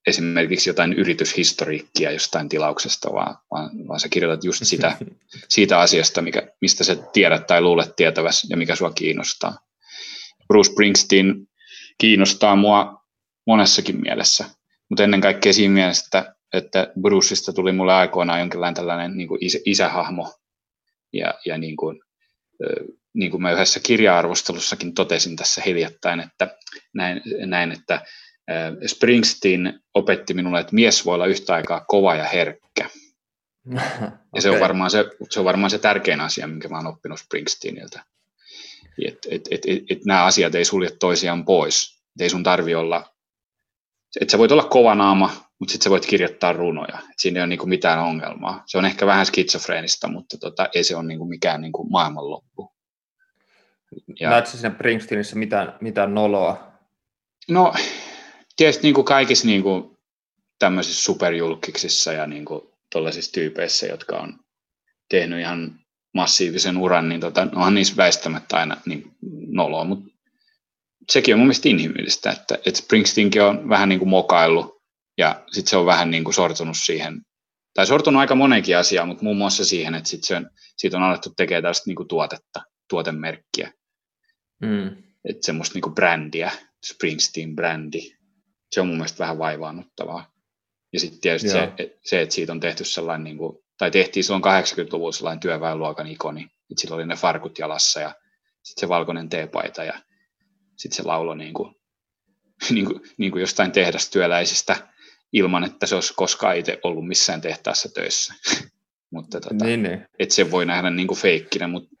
esimerkiksi 0.06 0.70
jotain 0.70 0.92
yrityshistoriikkia 0.92 2.10
jostain 2.10 2.48
tilauksesta, 2.48 3.12
vaan, 3.12 3.36
vaan, 3.50 3.70
vaan 3.88 4.00
sä 4.00 4.08
kirjoitat 4.08 4.44
just 4.44 4.60
sitä, 4.64 4.96
siitä 5.48 5.80
asiasta, 5.80 6.22
mikä, 6.22 6.48
mistä 6.60 6.84
sä 6.84 6.96
tiedät 7.12 7.46
tai 7.46 7.60
luulet 7.60 7.96
tietävässä 7.96 8.46
ja 8.50 8.56
mikä 8.56 8.76
sua 8.76 8.90
kiinnostaa. 8.90 9.58
Bruce 10.48 10.70
Springsteen 10.70 11.48
kiinnostaa 11.98 12.56
mua 12.56 13.02
monessakin 13.46 14.00
mielessä, 14.00 14.44
mutta 14.88 15.04
ennen 15.04 15.20
kaikkea 15.20 15.52
siinä 15.52 15.74
mielessä, 15.74 16.04
että, 16.04 16.34
että 16.52 16.92
Bruceista 17.00 17.52
tuli 17.52 17.72
mulle 17.72 17.94
aikoinaan 17.94 18.40
jonkinlainen 18.40 18.74
tällainen 18.74 19.16
niin 19.16 19.28
kuin 19.28 19.44
isä, 19.44 19.58
isähahmo 19.66 20.34
ja, 21.12 21.34
ja 21.46 21.58
niin 21.58 21.76
kuin, 21.76 22.00
niin 23.14 23.30
kuin 23.30 23.42
mä 23.42 23.52
yhdessä 23.52 23.80
kirja-arvostelussakin 23.80 24.94
totesin 24.94 25.36
tässä 25.36 25.62
hiljattain, 25.66 26.20
että 26.20 26.56
näin, 26.94 27.22
näin 27.46 27.72
että 27.72 28.02
Springsteen 28.86 29.80
opetti 29.94 30.34
minulle, 30.34 30.60
että 30.60 30.74
mies 30.74 31.06
voi 31.06 31.14
olla 31.14 31.26
yhtä 31.26 31.54
aikaa 31.54 31.84
kova 31.88 32.14
ja 32.14 32.24
herkkä. 32.24 32.88
okay. 33.72 34.08
Ja 34.34 34.42
se 34.42 34.50
on, 34.50 34.60
varmaan 34.60 34.90
se, 34.90 35.04
se 35.30 35.38
on 35.38 35.44
varmaan 35.44 35.70
se 35.70 35.78
tärkein 35.78 36.20
asia, 36.20 36.46
minkä 36.46 36.68
mä 36.68 36.76
oon 36.76 36.86
oppinut 36.86 37.20
Springsteeniltä. 37.20 38.04
Että 39.06 39.28
et, 39.30 39.48
et, 39.50 39.60
et, 39.66 39.82
et 39.90 40.04
nämä 40.04 40.24
asiat 40.24 40.54
ei 40.54 40.64
sulje 40.64 40.90
toisiaan 41.00 41.44
pois. 41.44 42.02
Et 42.16 42.20
ei 42.20 42.30
sun 42.30 42.42
tarvi 42.42 42.74
olla, 42.74 43.14
että 44.20 44.32
sä 44.32 44.38
voit 44.38 44.52
olla 44.52 44.64
kova 44.64 44.94
naama, 44.94 45.26
mutta 45.58 45.72
sitten 45.72 45.84
sä 45.84 45.90
voit 45.90 46.06
kirjoittaa 46.06 46.52
runoja. 46.52 46.98
Et 46.98 47.18
siinä 47.18 47.38
ei 47.38 47.42
ole 47.42 47.46
niinku 47.46 47.66
mitään 47.66 47.98
ongelmaa. 47.98 48.62
Se 48.66 48.78
on 48.78 48.84
ehkä 48.84 49.06
vähän 49.06 49.26
skitsofreenista, 49.26 50.08
mutta 50.08 50.38
tota, 50.38 50.68
ei 50.74 50.84
se 50.84 50.96
ole 50.96 51.04
niinku 51.04 51.24
mikään 51.24 51.60
niinku 51.60 51.84
maailmanloppu. 51.90 52.71
Ja... 54.20 54.30
Näetkö 54.30 54.50
siinä 54.50 54.74
Springsteenissä 54.74 55.36
mitään, 55.36 55.74
mitään 55.80 56.14
noloa? 56.14 56.72
No, 57.48 57.74
tietysti 58.56 58.82
niin 58.82 58.94
kuin 58.94 59.04
kaikissa 59.04 59.46
niin 59.46 59.62
kuin 59.62 59.98
tämmöisissä 60.58 61.04
superjulkiksissa 61.04 62.12
ja 62.12 62.26
niin 62.26 62.44
kuin 62.44 62.62
tuollaisissa 62.92 63.32
tyypeissä, 63.32 63.86
jotka 63.86 64.16
on 64.16 64.38
tehnyt 65.10 65.40
ihan 65.40 65.80
massiivisen 66.14 66.78
uran, 66.78 67.08
niin 67.08 67.20
tota, 67.20 67.48
onhan 67.54 67.74
niissä 67.74 67.96
väistämättä 67.96 68.56
aina 68.56 68.76
niin 68.86 69.12
noloa, 69.46 69.84
mutta 69.84 70.12
sekin 71.10 71.34
on 71.34 71.38
mun 71.38 71.46
mielestä 71.46 71.68
inhimillistä, 71.68 72.30
että, 72.30 72.54
että 72.54 72.80
Springsteenkin 72.80 73.42
on 73.42 73.68
vähän 73.68 73.88
niin 73.88 73.98
kuin 73.98 74.08
mokaillut 74.08 74.82
ja 75.18 75.44
sitten 75.52 75.70
se 75.70 75.76
on 75.76 75.86
vähän 75.86 76.10
niin 76.10 76.24
kuin 76.24 76.34
sortunut 76.34 76.76
siihen, 76.84 77.20
tai 77.74 77.86
sortunut 77.86 78.20
aika 78.20 78.34
monenkin 78.34 78.76
asiaan, 78.76 79.08
mutta 79.08 79.24
muun 79.24 79.36
muassa 79.36 79.64
siihen, 79.64 79.94
että 79.94 80.08
sit 80.08 80.24
se 80.24 80.36
on, 80.36 80.50
siitä 80.76 80.96
on 80.96 81.02
alettu 81.02 81.32
tekemään 81.36 81.62
tällaista 81.62 81.90
niin 81.90 81.96
kuin 81.96 82.08
tuotetta, 82.08 82.62
tuotemerkkiä. 82.88 83.72
Mm. 84.62 85.02
Että 85.24 85.46
semmoista 85.46 85.74
niin 85.74 85.82
kuin 85.82 85.94
brändiä, 85.94 86.50
Springsteen-brändi, 86.86 88.16
se 88.70 88.80
on 88.80 88.86
mun 88.86 88.96
mielestä 88.96 89.18
vähän 89.18 89.38
vaivaannuttavaa. 89.38 90.32
Ja 90.92 91.00
sitten 91.00 91.20
tietysti 91.20 91.48
se, 91.48 91.72
se, 92.04 92.20
että 92.20 92.34
siitä 92.34 92.52
on 92.52 92.60
tehty 92.60 92.84
sellainen, 92.84 93.24
niin 93.24 93.38
kuin, 93.38 93.58
tai 93.78 93.90
tehtiin 93.90 94.24
silloin 94.24 94.42
80-luvulla 94.44 95.12
sellainen 95.12 95.40
työväenluokan 95.40 96.06
ikoni, 96.06 96.42
että 96.42 96.80
sillä 96.80 96.96
oli 96.96 97.06
ne 97.06 97.16
farkut 97.16 97.58
jalassa 97.58 98.00
ja 98.00 98.14
sitten 98.62 98.80
se 98.80 98.88
valkoinen 98.88 99.28
teepaita 99.28 99.84
ja 99.84 100.02
sitten 100.76 100.96
se 100.96 101.02
laulo 101.02 101.34
niin 101.34 101.54
kuin, 101.54 101.74
niin 102.70 102.86
kuin, 102.86 103.00
niin 103.16 103.32
kuin 103.32 103.40
jostain 103.40 103.72
tehdastyöläisistä 103.72 104.88
ilman, 105.32 105.64
että 105.64 105.86
se 105.86 105.94
olisi 105.94 106.14
koskaan 106.16 106.56
itse 106.56 106.78
ollut 106.82 107.08
missään 107.08 107.40
tehtaassa 107.40 107.88
töissä. 107.94 108.34
mutta 109.14 109.40
tota, 109.40 109.64
niin, 109.64 109.82
niin. 109.82 110.06
että 110.18 110.34
se 110.34 110.50
voi 110.50 110.66
nähdä 110.66 110.90
niin 110.90 111.08
kuin 111.08 111.18
feikkinä, 111.18 111.68
mutta 111.68 111.96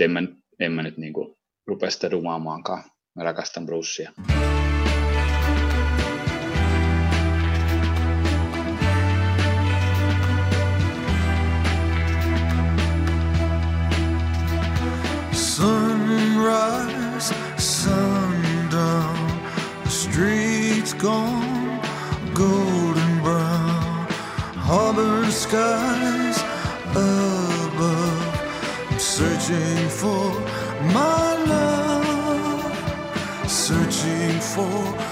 en 0.00 0.10
mä, 0.10 0.22
en 0.60 0.72
mä 0.72 0.82
nyt 0.82 0.96
niin 0.96 1.12
kuin 1.12 1.37
rupea 1.68 1.90
sitä 1.90 2.10
dumaamaankaan. 2.10 2.84
Mä 3.14 3.24
rakastan 3.24 3.66
Brucea. 3.66 4.12
sunrise, 15.58 17.34
sundown, 17.56 19.42
the 19.84 19.90
streets 19.90 20.94
gone 20.94 21.80
golden 22.34 23.22
brown, 23.22 24.06
harbor 24.56 25.26
skies 25.32 26.38
above. 26.90 27.68
I'm 28.90 28.98
searching 28.98 29.88
for 29.88 30.37
for 34.58 35.07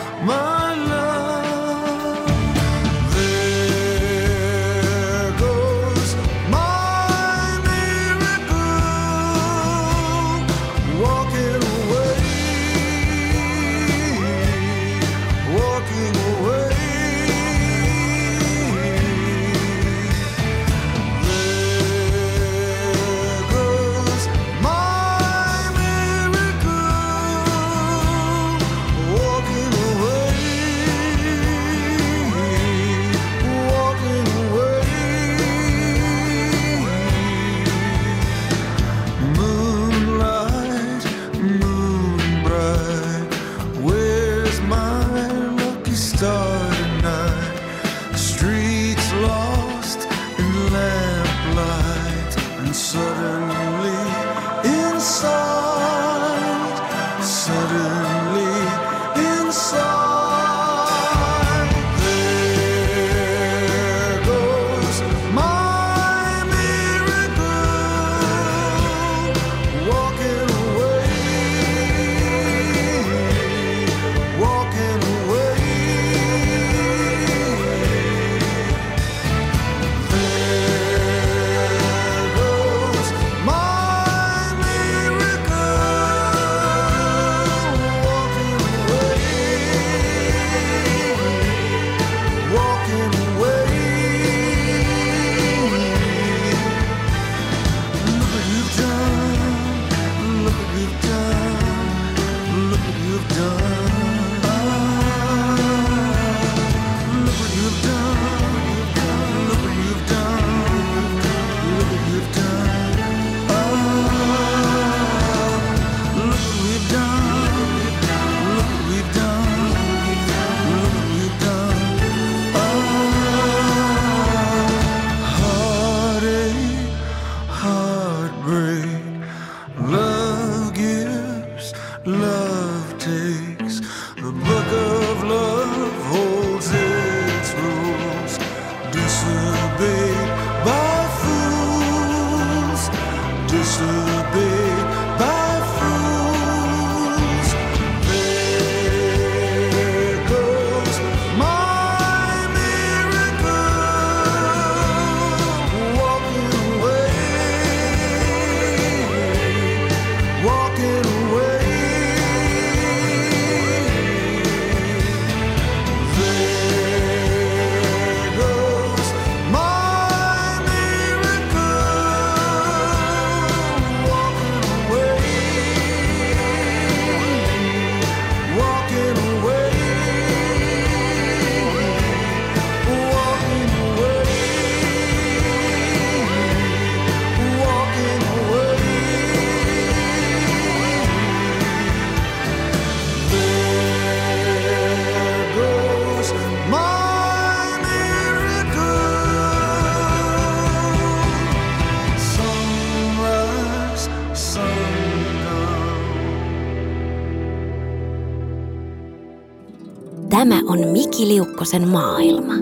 on 211.16 211.22
Miki 211.22 211.34
Liukkosen 211.34 211.88
maailma. 211.88 212.52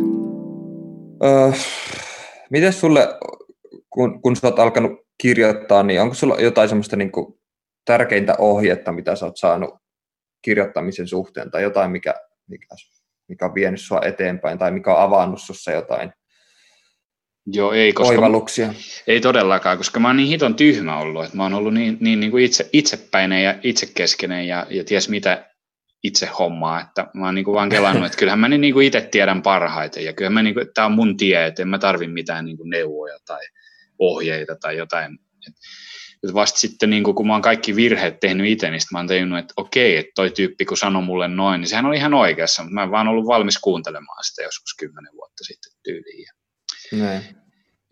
Öö, 1.24 1.52
miten 2.50 2.72
sulle, 2.72 3.08
kun, 3.90 4.22
kun 4.22 4.36
sä 4.36 4.46
oot 4.46 4.58
alkanut 4.58 4.92
kirjoittaa, 5.18 5.82
niin 5.82 6.00
onko 6.00 6.14
sulla 6.14 6.36
jotain 6.40 6.68
semmoista 6.68 6.96
niin 6.96 7.12
kuin 7.12 7.34
tärkeintä 7.84 8.34
ohjetta, 8.38 8.92
mitä 8.92 9.16
sä 9.16 9.26
oot 9.26 9.36
saanut 9.36 9.74
kirjoittamisen 10.42 11.08
suhteen, 11.08 11.50
tai 11.50 11.62
jotain, 11.62 11.90
mikä, 11.90 12.14
mikä, 12.48 12.66
mikä 13.28 13.44
on 13.46 13.54
vienyt 13.54 13.80
sua 13.80 14.00
eteenpäin, 14.04 14.58
tai 14.58 14.70
mikä 14.70 14.94
on 14.94 15.02
avannut 15.02 15.40
sussa 15.40 15.72
jotain 15.72 16.12
Joo, 17.46 17.72
ei, 17.72 17.92
koska 17.92 18.14
oivalluksia? 18.14 18.74
Ei 19.06 19.20
todellakaan, 19.20 19.78
koska 19.78 20.00
mä 20.00 20.08
oon 20.08 20.16
niin 20.16 20.28
hiton 20.28 20.54
tyhmä 20.54 20.98
ollut, 20.98 21.24
että 21.24 21.36
mä 21.36 21.42
oon 21.42 21.54
ollut 21.54 21.74
niin, 21.74 21.96
niin, 22.00 22.20
niin 22.20 22.30
kuin 22.30 22.44
itse, 22.44 22.68
itsepäinen 22.72 23.44
ja 23.44 23.54
itsekeskeinen 23.62 24.48
ja, 24.48 24.66
ja 24.70 24.84
ties 24.84 25.08
mitä 25.08 25.53
itse 26.04 26.26
hommaa, 26.26 26.80
että 26.80 27.06
mä 27.14 27.24
oon 27.24 27.34
niin 27.34 27.44
kuin 27.44 27.54
vaan 27.54 27.68
kelannut, 27.68 28.06
että 28.06 28.18
kyllähän 28.18 28.38
mä 28.38 28.48
niin 28.48 28.74
kuin 28.74 28.86
itse 28.86 29.00
tiedän 29.00 29.42
parhaiten 29.42 30.04
ja 30.04 30.12
kyllä 30.12 30.30
mä 30.30 30.42
niin 30.42 30.54
kuin, 30.54 30.66
tämä 30.74 30.86
on 30.86 30.92
mun 30.92 31.16
tie, 31.16 31.46
että 31.46 31.62
en 31.62 31.68
mä 31.68 31.78
tarvi 31.78 32.06
mitään 32.06 32.44
niin 32.44 32.56
kuin 32.56 32.70
neuvoja 32.70 33.18
tai 33.26 33.40
ohjeita 33.98 34.56
tai 34.56 34.76
jotain. 34.76 35.18
Et, 35.48 35.54
et 36.28 36.34
vasta 36.34 36.58
sitten 36.58 36.90
niin 36.90 37.04
kuin, 37.04 37.14
kun 37.14 37.26
mä 37.26 37.32
oon 37.32 37.42
kaikki 37.42 37.76
virheet 37.76 38.20
tehnyt 38.20 38.46
itse, 38.46 38.70
niin 38.70 38.80
mä 38.92 38.98
oon 38.98 39.06
tajunnut, 39.06 39.38
että 39.38 39.54
okei, 39.56 39.96
että 39.96 40.12
toi 40.14 40.30
tyyppi 40.30 40.64
kun 40.64 40.76
sanoi 40.76 41.02
mulle 41.02 41.28
noin, 41.28 41.60
niin 41.60 41.68
sehän 41.68 41.86
oli 41.86 41.96
ihan 41.96 42.14
oikeassa, 42.14 42.62
mutta 42.62 42.74
mä 42.74 42.82
en 42.82 42.90
vaan 42.90 43.08
ollut 43.08 43.26
valmis 43.26 43.58
kuuntelemaan 43.58 44.24
sitä 44.24 44.42
joskus 44.42 44.74
kymmenen 44.78 45.12
vuotta 45.12 45.44
sitten 45.44 45.72
tyyliin. 45.82 46.26
Näin. 46.92 47.22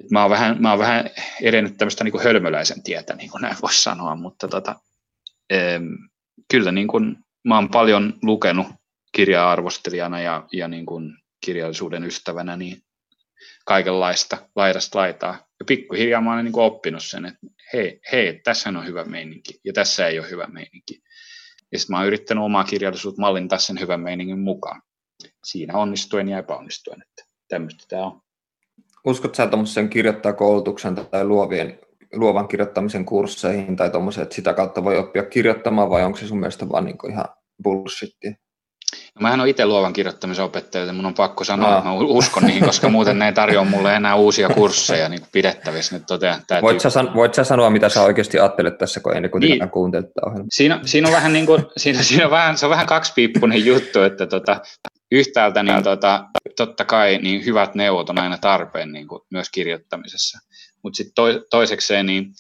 Et 0.05 0.11
Mä 0.11 0.23
oon 0.23 0.31
vähän, 0.31 0.63
mä 0.63 0.71
oon 0.71 0.79
vähän 0.79 1.11
edennyt 1.43 1.77
tämmöistä 1.77 2.05
niin 2.05 2.13
kuin 2.13 2.25
hölmöläisen 2.25 2.83
tietä, 2.83 3.15
niin 3.15 3.31
kuin 3.31 3.43
näin 3.43 3.57
voisi 3.63 3.83
sanoa, 3.83 4.17
mutta 4.17 4.49
tota, 4.49 4.81
em, 5.51 5.89
kyllä 6.51 6.73
niin 6.73 6.89
kuin, 6.89 7.17
mä 7.45 7.55
oon 7.55 7.69
paljon 7.71 8.15
lukenut 8.23 8.67
kirja-arvostelijana 9.13 10.21
ja, 10.21 10.47
ja 10.53 10.69
niin 10.69 10.87
kuin 10.87 11.17
kirjallisuuden 11.45 12.05
ystävänä 12.05 12.57
niin 12.57 12.83
kaikenlaista 13.65 14.49
laidasta 14.57 14.99
laitaa. 14.99 15.47
Ja 15.61 15.65
pikkuhiljaa 15.65 16.21
mä 16.21 16.35
oon 16.35 16.45
niin 16.45 16.53
kuin 16.53 16.65
oppinut 16.65 17.03
sen, 17.05 17.25
että 17.25 17.47
hei, 17.73 18.01
hei, 18.13 18.41
tässä 18.45 18.69
on 18.69 18.87
hyvä 18.87 19.05
meininki 19.05 19.61
ja 19.65 19.73
tässä 19.73 20.07
ei 20.07 20.19
ole 20.19 20.31
hyvä 20.31 20.47
meininki. 20.47 21.03
Ja 21.73 21.79
sitten 21.79 21.95
mä 21.95 21.99
oon 21.99 22.07
yrittänyt 22.07 22.45
omaa 22.45 22.65
kirjallisuutta 22.65 23.21
mallintaa 23.21 23.59
sen 23.59 23.81
hyvän 23.81 24.01
meiningin 24.01 24.39
mukaan. 24.39 24.83
Siinä 25.45 25.79
onnistuen 25.79 26.29
ja 26.29 26.39
epäonnistuen, 26.39 27.03
että 27.03 27.25
tämmöistä 27.49 27.85
tämä 27.89 28.07
on. 28.07 28.23
Uskot 29.05 29.35
sä 29.35 29.47
tuommoisen 29.47 29.89
kirjoittajakoulutuksen 29.89 30.95
tai 30.95 31.25
luovien, 31.25 31.79
luovan 32.13 32.49
kirjoittamisen 32.49 33.05
kursseihin 33.05 33.77
tai 33.77 33.91
tuommoisen, 33.91 34.23
että 34.23 34.35
sitä 34.35 34.55
kautta 34.55 34.85
voi 34.85 34.99
oppia 34.99 35.23
kirjoittamaan 35.23 35.91
vai 35.91 36.05
onko 36.05 36.19
se 36.19 36.27
sun 36.27 36.41
mielestä 36.41 36.69
vaan 36.69 36.85
niin 36.85 36.97
ihan 37.11 37.25
bullshittia? 37.63 38.35
No, 39.15 39.23
mähän 39.23 39.41
olen 39.41 39.51
itse 39.51 39.67
luovan 39.67 39.93
kirjoittamisen 39.93 40.45
opettaja, 40.45 40.83
joten 40.83 40.95
mun 40.95 41.07
on 41.07 41.15
pakko 41.15 41.45
sanoa, 41.45 41.71
no. 41.71 41.77
että 41.77 41.89
mä 41.89 41.95
uskon 41.95 42.45
niihin, 42.45 42.65
koska 42.65 42.89
muuten 42.97 43.19
ne 43.19 43.27
ei 43.27 43.33
tarjoa 43.33 43.65
mulle 43.65 43.97
enää 43.97 44.15
uusia 44.15 44.49
kursseja 44.49 45.09
niin 45.09 45.21
pidettävissä. 45.33 45.97
Nyt 45.97 46.07
totean, 46.07 46.41
että 46.41 46.63
voit, 46.63 46.81
sä 46.81 46.91
san, 46.91 47.15
voit 47.15 47.35
sä 47.35 47.45
sanoa, 47.45 47.71
mitä 47.71 47.89
sä 47.89 48.03
oikeasti 48.03 48.39
ajattelet 48.39 48.79
tässä, 48.79 49.01
kun 49.01 49.17
ei 49.17 49.29
kuitenkaan 49.29 49.59
niin. 49.59 49.71
kuuntele 49.71 50.03
tätä 50.03 50.21
ohjelmaa? 50.27 50.47
Siinä, 50.51 50.81
siinä, 50.85 51.09
on 51.09 51.15
vähän 51.15 51.33
niin 51.33 51.47
kuin, 51.47 51.67
siinä, 51.77 52.03
siinä 52.03 52.25
on 52.25 52.31
vähän, 52.31 52.59
se 52.59 52.67
on 52.67 52.71
vähän 52.71 52.87
kaksipiippunen 52.87 53.65
juttu, 53.65 54.03
että 54.03 54.27
tota, 54.27 54.61
yhtäältä 55.13 55.63
niin 55.63 55.83
tota, 55.83 56.25
totta 56.57 56.85
kai 56.85 57.19
niin 57.23 57.45
hyvät 57.45 57.75
neuvot 57.75 58.11
on 58.11 58.19
aina 58.19 58.39
tarpeen 58.39 58.93
niin 58.93 59.09
kuin 59.09 59.21
myös 59.31 59.51
kirjoittamisessa, 59.51 60.39
mutta 60.83 60.97
sitten 60.97 61.15
to, 61.15 61.25
toisekseen 61.51 62.07
niin 62.07 62.33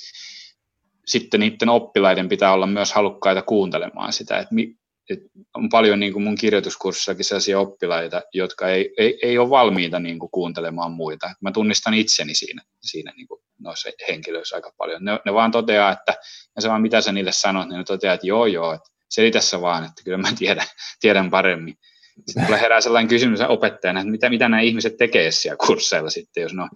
sitten 1.07 1.41
niiden 1.41 1.69
oppilaiden 1.69 2.29
pitää 2.29 2.53
olla 2.53 2.67
myös 2.67 2.93
halukkaita 2.93 3.43
kuuntelemaan 3.43 4.13
sitä, 4.13 4.39
että 4.39 4.55
mi, 4.55 4.75
et 5.11 5.19
on 5.55 5.69
paljon 5.69 6.01
niin 6.01 6.13
kuin 6.13 6.23
mun 6.23 6.35
kirjoituskurssakin 6.35 7.25
sellaisia 7.25 7.61
oppilaita, 7.61 8.23
jotka 8.35 8.69
ei, 8.69 8.95
ei, 8.99 9.19
ei 9.23 9.39
ole 9.39 9.51
valmiita 9.51 9.99
niin 9.99 10.19
kuin 10.19 10.31
kuuntelemaan 10.31 10.93
muita. 10.93 11.31
Mä 11.41 11.53
tunnistan 11.53 11.95
itseni 11.95 12.35
siinä, 12.35 12.63
siinä 12.83 13.13
niin 13.17 13.29
kuin 13.29 13.41
noissa 13.59 13.91
henkilöissä 14.09 14.57
aika 14.57 14.73
paljon. 14.79 15.05
Ne, 15.05 15.21
ne 15.25 15.35
vaan 15.35 15.51
toteaa, 15.51 15.93
että 15.93 16.15
ja 16.57 16.63
se 16.63 16.69
vaan 16.69 16.83
mitä 16.83 17.01
sä 17.01 17.13
niille 17.13 17.33
sanot, 17.33 17.69
niin 17.69 17.79
ne 17.79 17.85
toteaa, 17.85 18.15
että 18.15 18.27
joo 18.27 18.47
joo, 18.47 18.73
että 18.73 18.91
selitä 19.09 19.41
sä 19.41 19.61
vaan, 19.61 19.85
että 19.85 20.03
kyllä 20.05 20.19
mä 20.19 20.29
tiedän, 20.39 20.67
tiedän 21.01 21.31
paremmin. 21.31 21.79
Sitten 22.27 22.59
herää 22.59 22.81
sellainen 22.81 23.09
kysymys 23.09 23.41
opettajana, 23.41 24.01
että 24.01 24.11
mitä, 24.11 24.31
mitä 24.31 24.49
nämä 24.49 24.61
ihmiset 24.61 24.97
tekee 24.97 25.31
siellä 25.31 25.57
kursseilla 25.67 26.11
sitten, 26.11 26.43
jos 26.43 26.55
ne 26.55 26.63
on, 26.63 26.69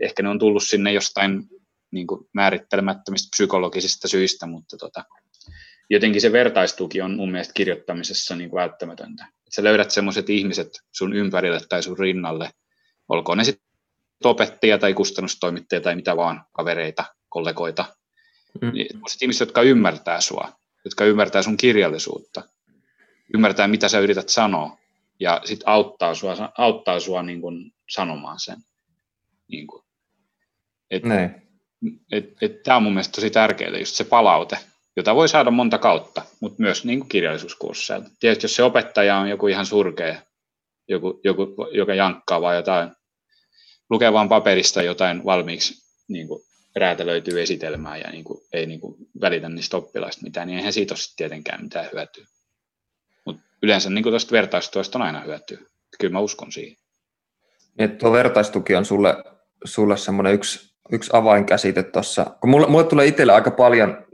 ehkä 0.00 0.22
ne 0.22 0.28
on 0.28 0.38
tullut 0.38 0.62
sinne 0.62 0.92
jostain 0.92 1.42
niin 1.90 2.06
kuin 2.06 2.28
määrittelemättömistä 2.32 3.28
psykologisista 3.30 4.08
syistä, 4.08 4.46
mutta 4.46 4.76
tota, 4.76 5.04
jotenkin 5.90 6.20
se 6.20 6.32
vertaistuki 6.32 7.00
on 7.00 7.16
mun 7.16 7.30
mielestä 7.30 7.54
kirjoittamisessa 7.54 8.36
niin 8.36 8.50
kuin 8.50 8.60
välttämätöntä. 8.60 9.24
Että 9.24 9.54
sä 9.54 9.64
löydät 9.64 9.90
sellaiset 9.90 10.30
ihmiset 10.30 10.68
sun 10.92 11.16
ympärille 11.16 11.60
tai 11.68 11.82
sun 11.82 11.98
rinnalle, 11.98 12.50
olkoon 13.08 13.38
ne 13.38 13.44
sitten 13.44 13.66
opettajia 14.24 14.78
tai 14.78 14.94
kustannustoimittajia 14.94 15.80
tai 15.80 15.96
mitä 15.96 16.16
vaan, 16.16 16.44
kavereita, 16.52 17.04
kollegoita. 17.28 17.84
Mm. 18.60 18.72
Niin, 18.72 18.86
ihmiset, 19.22 19.40
jotka 19.40 19.62
ymmärtää 19.62 20.20
sua, 20.20 20.52
jotka 20.84 21.04
ymmärtää 21.04 21.42
sun 21.42 21.56
kirjallisuutta, 21.56 22.42
ymmärtää 23.34 23.68
mitä 23.68 23.88
sä 23.88 23.98
yrität 23.98 24.28
sanoa 24.28 24.78
ja 25.20 25.40
sitten 25.44 25.68
auttaa 25.68 26.14
sua, 26.14 26.52
auttaa 26.58 27.00
sua 27.00 27.22
niin 27.22 27.40
kuin 27.40 27.72
sanomaan 27.90 28.40
sen. 28.40 28.56
Niin 29.48 29.66
kuin. 29.66 29.83
Et, 30.94 32.62
Tämä 32.64 32.76
on 32.76 32.82
mun 32.82 32.92
mielestä 32.92 33.12
tosi 33.12 33.30
tärkeää, 33.30 33.78
just 33.78 33.94
se 33.94 34.04
palaute, 34.04 34.58
jota 34.96 35.14
voi 35.14 35.28
saada 35.28 35.50
monta 35.50 35.78
kautta, 35.78 36.22
mutta 36.40 36.62
myös 36.62 36.84
niin 36.84 36.98
kuin 36.98 37.08
kirjallisuuskursseilta. 37.08 38.10
Tietysti 38.20 38.44
jos 38.44 38.56
se 38.56 38.62
opettaja 38.62 39.16
on 39.16 39.28
joku 39.28 39.46
ihan 39.46 39.66
surkea, 39.66 40.16
joku, 40.88 41.20
joku, 41.24 41.56
joka 41.72 41.94
jankkaa 41.94 42.40
vai 42.40 42.56
jotain, 42.56 42.90
lukee 43.90 44.12
vaan 44.12 44.28
paperista 44.28 44.82
jotain 44.82 45.24
valmiiksi 45.24 45.84
niin 46.08 46.28
kuin 46.28 46.42
räätälöityy 46.76 47.42
esitelmää 47.42 47.96
ja 47.96 48.10
niin 48.10 48.24
kuin, 48.24 48.40
ei 48.52 48.66
niin 48.66 48.80
kuin 48.80 48.96
välitä 49.20 49.48
niistä 49.48 49.76
oppilaista 49.76 50.22
mitään, 50.22 50.46
niin 50.46 50.58
eihän 50.58 50.72
siitä 50.72 50.94
ole 50.94 51.14
tietenkään 51.16 51.62
mitään 51.62 51.88
hyötyä. 51.92 52.24
Mutta 53.24 53.42
yleensä 53.62 53.90
niin 53.90 54.04
tuosta 54.04 54.32
vertaistuesta 54.32 54.98
on 54.98 55.02
aina 55.02 55.20
hyötyä. 55.20 55.58
Kyllä 56.00 56.12
mä 56.12 56.18
uskon 56.18 56.52
siihen. 56.52 56.76
Niin, 57.78 57.98
tuo 57.98 58.12
vertaistuki 58.12 58.74
on 58.74 58.84
sulle, 58.84 59.24
sulle 59.64 59.96
semmoinen 59.96 60.34
yksi, 60.34 60.73
yksi 60.92 61.10
avainkäsite 61.12 61.82
tuossa. 61.82 62.26
Kun 62.40 62.50
mulle, 62.50 62.66
mulle 62.66 62.84
tulee 62.84 63.06
itselle 63.06 63.32
aika 63.32 63.50
paljon 63.50 64.04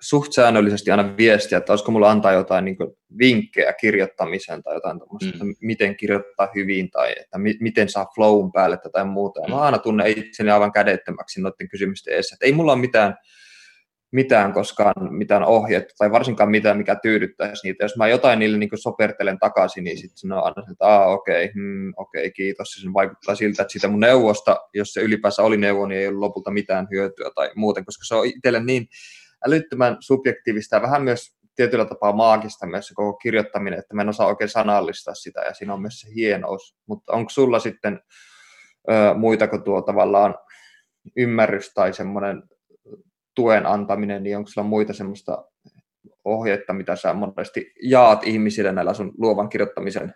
suht 0.00 0.32
säännöllisesti 0.32 0.90
aina 0.90 1.16
viestiä, 1.16 1.58
että 1.58 1.72
olisiko 1.72 1.92
mulla 1.92 2.10
antaa 2.10 2.32
jotain 2.32 2.64
niin 2.64 2.76
vinkkejä 3.18 3.72
kirjoittamiseen 3.72 4.62
tai 4.62 4.74
jotain 4.74 4.98
tuommoista, 4.98 5.44
mm. 5.44 5.54
miten 5.60 5.96
kirjoittaa 5.96 6.48
hyvin 6.54 6.90
tai 6.90 7.14
että 7.20 7.38
mi- 7.38 7.58
miten 7.60 7.88
saa 7.88 8.06
flown 8.14 8.52
päälle 8.52 8.78
tai 8.92 9.04
muuta. 9.04 9.40
Ja 9.40 9.48
mä 9.48 9.60
aina 9.60 9.78
tunnen 9.78 10.06
itseni 10.06 10.50
aivan 10.50 10.72
kädettömäksi 10.72 11.40
noiden 11.40 11.68
kysymysten 11.68 12.14
edessä. 12.14 12.34
Että 12.34 12.46
ei 12.46 12.52
mulla 12.52 12.72
ole 12.72 12.80
mitään, 12.80 13.14
mitään 14.12 14.52
koskaan 14.52 15.14
mitään 15.14 15.44
ohjetta 15.44 15.94
tai 15.98 16.10
varsinkaan 16.10 16.50
mitään, 16.50 16.78
mikä 16.78 16.96
tyydyttäisi 17.02 17.66
niitä. 17.66 17.84
Jos 17.84 17.96
mä 17.96 18.08
jotain 18.08 18.38
niille 18.38 18.58
niin 18.58 18.70
sopertelen 18.74 19.38
takaisin, 19.38 19.84
niin 19.84 19.98
sitten 19.98 20.18
sanoo 20.18 20.44
aina, 20.44 20.62
että 20.72 20.86
Aa, 20.86 21.06
okei, 21.06 21.44
okay, 21.44 21.54
hmm, 21.54 21.92
okay, 21.96 22.30
kiitos. 22.30 22.68
Se 22.68 22.92
vaikuttaa 22.94 23.34
siltä, 23.34 23.62
että 23.62 23.72
siitä 23.72 23.88
mun 23.88 24.00
neuvosta, 24.00 24.56
jos 24.74 24.92
se 24.92 25.00
ylipäänsä 25.00 25.42
oli 25.42 25.56
neuvo, 25.56 25.86
niin 25.86 26.00
ei 26.00 26.08
ollut 26.08 26.20
lopulta 26.20 26.50
mitään 26.50 26.88
hyötyä 26.90 27.30
tai 27.34 27.50
muuten, 27.54 27.84
koska 27.84 28.04
se 28.04 28.14
on 28.14 28.26
itselle 28.26 28.60
niin 28.60 28.88
älyttömän 29.46 29.96
subjektiivista 30.00 30.76
ja 30.76 30.82
vähän 30.82 31.02
myös 31.02 31.38
tietyllä 31.56 31.84
tapaa 31.84 32.12
maagista 32.12 32.66
myös 32.66 32.86
se 32.86 32.94
koko 32.94 33.12
kirjoittaminen, 33.12 33.78
että 33.78 33.94
mä 33.94 34.02
en 34.02 34.08
osaa 34.08 34.26
oikein 34.26 34.50
sanallistaa 34.50 35.14
sitä 35.14 35.40
ja 35.40 35.54
siinä 35.54 35.74
on 35.74 35.82
myös 35.82 36.00
se 36.00 36.08
hienous. 36.14 36.76
Mutta 36.86 37.12
onko 37.12 37.30
sulla 37.30 37.58
sitten 37.58 38.00
ö, 38.90 39.14
muita 39.14 39.48
kuin 39.48 39.62
tuo 39.62 39.82
tavallaan 39.82 40.34
ymmärrys 41.16 41.74
tai 41.74 41.92
semmoinen 41.92 42.42
tuen 43.38 43.66
antaminen, 43.66 44.22
niin 44.22 44.36
onko 44.36 44.50
sulla 44.50 44.66
muita 44.66 44.92
semmoista 44.92 45.44
ohjeita, 46.24 46.72
mitä 46.72 46.96
sä 46.96 47.14
monesti 47.14 47.72
jaat 47.82 48.26
ihmisille 48.26 48.72
näillä 48.72 48.94
sun 48.94 49.12
luovan 49.18 49.48
kirjoittamisen 49.48 50.14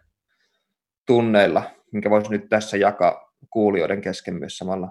tunneilla, 1.06 1.62
minkä 1.92 2.10
voisi 2.10 2.30
nyt 2.30 2.48
tässä 2.48 2.76
jakaa 2.76 3.32
kuulijoiden 3.50 4.00
kesken 4.00 4.34
myös 4.34 4.58
samalla? 4.58 4.88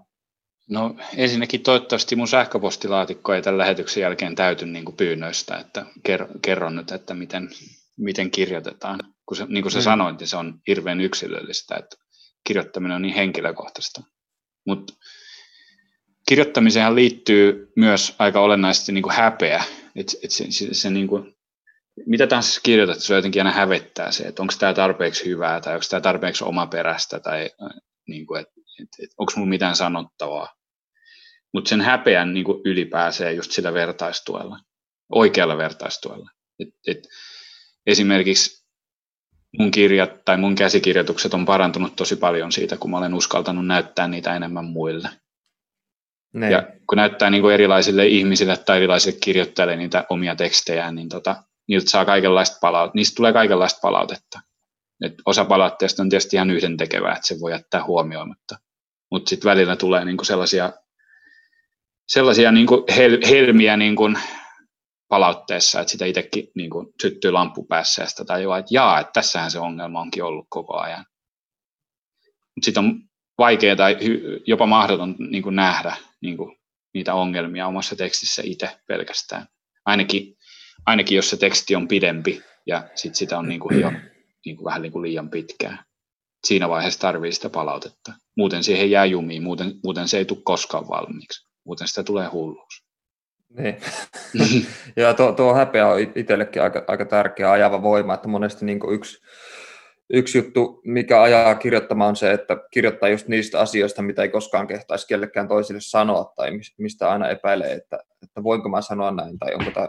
No 0.69 0.95
ensinnäkin 1.15 1.63
toivottavasti 1.63 2.15
mun 2.15 2.27
sähköpostilaatikko 2.27 3.33
ei 3.33 3.41
tämän 3.41 3.57
lähetyksen 3.57 4.01
jälkeen 4.01 4.35
täyty 4.35 4.65
niin 4.65 4.85
kuin 4.85 4.97
pyynnöistä, 4.97 5.57
että 5.57 5.85
kerron 6.41 6.75
nyt, 6.75 6.91
että 6.91 7.13
miten, 7.13 7.49
miten 7.97 8.31
kirjoitetaan. 8.31 8.99
Kun 9.25 9.37
se, 9.37 9.45
niin 9.45 9.61
kuin 9.63 9.71
sä 9.71 9.79
mm. 9.79 9.83
sanoit, 9.83 10.19
niin 10.19 10.27
se 10.27 10.37
on 10.37 10.59
hirveän 10.67 11.01
yksilöllistä, 11.01 11.75
että 11.75 11.97
kirjoittaminen 12.47 12.95
on 12.95 13.01
niin 13.01 13.15
henkilökohtaista. 13.15 14.01
Mutta 14.67 14.93
kirjoittamiseen 16.31 16.95
liittyy 16.95 17.71
myös 17.75 18.15
aika 18.19 18.39
olennaisesti 18.39 18.91
niin 18.91 19.01
kuin 19.01 19.15
häpeä. 19.15 19.63
Et, 19.95 20.15
et 20.23 20.31
se, 20.31 20.45
se, 20.49 20.73
se 20.73 20.89
niin 20.89 21.07
kuin, 21.07 21.35
mitä 22.05 22.27
tahansa 22.27 22.61
kirjoitat, 22.63 22.99
se 22.99 23.15
jotenkin 23.15 23.41
aina 23.41 23.51
hävettää 23.51 24.11
se, 24.11 24.23
että 24.23 24.41
onko 24.41 24.53
tämä 24.59 24.73
tarpeeksi 24.73 25.25
hyvää 25.25 25.61
tai 25.61 25.73
onko 25.73 25.85
tämä 25.89 26.01
tarpeeksi 26.01 26.43
omaperäistä 26.43 27.19
tai 27.19 27.49
niin 28.07 28.25
kuin, 28.25 28.41
et, 28.41 28.47
et, 29.03 29.09
onko 29.17 29.33
minulla 29.35 29.49
mitään 29.49 29.75
sanottavaa. 29.75 30.47
Mutta 31.53 31.69
sen 31.69 31.81
häpeän 31.81 32.33
niin 32.33 32.45
ylipääsee 32.65 33.33
just 33.33 33.51
sillä 33.51 33.73
vertaistuella, 33.73 34.59
oikealla 35.09 35.57
vertaistuella. 35.57 36.29
Et, 36.59 36.69
et, 36.87 37.07
esimerkiksi 37.85 38.65
mun 39.57 39.71
kirjat 39.71 40.25
tai 40.25 40.37
mun 40.37 40.55
käsikirjoitukset 40.55 41.33
on 41.33 41.45
parantunut 41.45 41.95
tosi 41.95 42.15
paljon 42.15 42.51
siitä, 42.51 42.77
kun 42.77 42.91
mä 42.91 42.97
olen 42.97 43.13
uskaltanut 43.13 43.67
näyttää 43.67 44.07
niitä 44.07 44.35
enemmän 44.35 44.65
muille. 44.65 45.09
Ne. 46.33 46.51
Ja 46.51 46.63
kun 46.89 46.95
näyttää 46.95 47.29
niin 47.29 47.41
kuin 47.41 47.53
erilaisille 47.53 48.07
ihmisille 48.07 48.57
tai 48.57 48.77
erilaisille 48.77 49.19
kirjoittajille 49.23 49.75
niitä 49.75 50.05
omia 50.09 50.35
tekstejä, 50.35 50.91
niin 50.91 51.09
tota, 51.09 51.43
niiltä 51.67 51.89
saa 51.89 52.05
kaikenlaista 52.05 52.57
palautetta, 52.61 52.95
niistä 52.95 53.15
tulee 53.15 53.33
kaikenlaista 53.33 53.79
palautetta. 53.81 54.39
Et 55.01 55.13
osa 55.25 55.45
palautteesta 55.45 56.03
on 56.03 56.09
tietysti 56.09 56.35
ihan 56.35 56.51
yhdentekevää, 56.51 57.13
että 57.13 57.27
se 57.27 57.39
voi 57.39 57.51
jättää 57.51 57.83
huomioimatta. 57.83 58.55
Mutta 59.11 59.29
sitten 59.29 59.49
välillä 59.49 59.75
tulee 59.75 60.05
niinku 60.05 60.23
sellaisia, 60.23 60.73
sellaisia 62.07 62.51
niinku 62.51 62.85
hel, 62.95 63.17
helmiä 63.29 63.77
niinku 63.77 64.09
palautteessa, 65.07 65.79
että 65.79 65.91
sitä 65.91 66.05
itsekin 66.05 66.47
niinku 66.55 66.93
syttyy 67.01 67.31
lamppu 67.31 67.63
päässä 67.63 68.01
ja 68.01 68.09
sitä 68.09 68.25
tajuaa, 68.25 68.57
että 68.57 68.73
jaa, 68.73 68.99
että 68.99 69.11
tässähän 69.13 69.51
se 69.51 69.59
ongelma 69.59 70.01
onkin 70.01 70.23
ollut 70.23 70.47
koko 70.49 70.77
ajan. 70.77 71.05
Mutta 72.55 72.65
sitten 72.65 72.83
on 72.83 72.99
vaikea 73.37 73.75
tai 73.75 73.97
jopa 74.47 74.65
mahdoton 74.65 75.15
niinku 75.19 75.49
nähdä 75.49 75.95
niinku 76.21 76.55
niitä 76.93 77.13
ongelmia 77.13 77.67
omassa 77.67 77.95
tekstissä 77.95 78.41
itse 78.45 78.69
pelkästään. 78.87 79.47
Ainakin, 79.85 80.37
ainakin 80.85 81.15
jos 81.15 81.29
se 81.29 81.37
teksti 81.37 81.75
on 81.75 81.87
pidempi 81.87 82.41
ja 82.65 82.89
sit 82.95 83.15
sitä 83.15 83.39
on 83.39 83.49
niinku 83.49 83.73
jo 83.73 83.91
niinku 84.45 84.63
vähän 84.65 84.81
niinku 84.81 85.01
liian 85.01 85.29
pitkään 85.29 85.85
siinä 86.47 86.69
vaiheessa 86.69 86.99
tarvii 86.99 87.31
sitä 87.31 87.49
palautetta. 87.49 88.13
Muuten 88.37 88.63
siihen 88.63 88.91
jää 88.91 89.05
jumiin, 89.05 89.43
muuten, 89.43 89.73
muuten 89.83 90.07
se 90.07 90.17
ei 90.17 90.25
tule 90.25 90.39
koskaan 90.43 90.87
valmiiksi. 90.87 91.47
Muuten 91.65 91.87
sitä 91.87 92.03
tulee 92.03 92.27
hulluus. 92.27 92.83
Niin. 93.49 93.77
ja 94.95 95.13
tuo, 95.13 95.31
tuo 95.31 95.53
häpeä 95.53 95.87
on 95.87 95.99
itsellekin 96.15 96.61
aika, 96.61 96.83
aika 96.87 97.05
tärkeä 97.05 97.51
ajava 97.51 97.81
voima, 97.81 98.13
että 98.13 98.27
monesti 98.27 98.65
niin 98.65 98.79
yksi, 98.91 99.21
yksi 100.13 100.37
juttu, 100.37 100.81
mikä 100.85 101.21
ajaa 101.21 101.55
kirjoittamaan 101.55 102.09
on 102.09 102.15
se, 102.15 102.31
että 102.31 102.57
kirjoittaa 102.71 103.09
just 103.09 103.27
niistä 103.27 103.59
asioista, 103.59 104.01
mitä 104.01 104.21
ei 104.21 104.29
koskaan 104.29 104.67
kehtaisi 104.67 105.07
kellekään 105.07 105.47
toisille 105.47 105.81
sanoa 105.81 106.33
tai 106.35 106.51
mistä 106.77 107.09
aina 107.11 107.29
epäilee, 107.29 107.73
että, 107.73 107.99
että 108.23 108.43
voinko 108.43 108.69
mä 108.69 108.81
sanoa 108.81 109.11
näin 109.11 109.39
tai 109.39 109.53
onko 109.53 109.71
tämä 109.71 109.87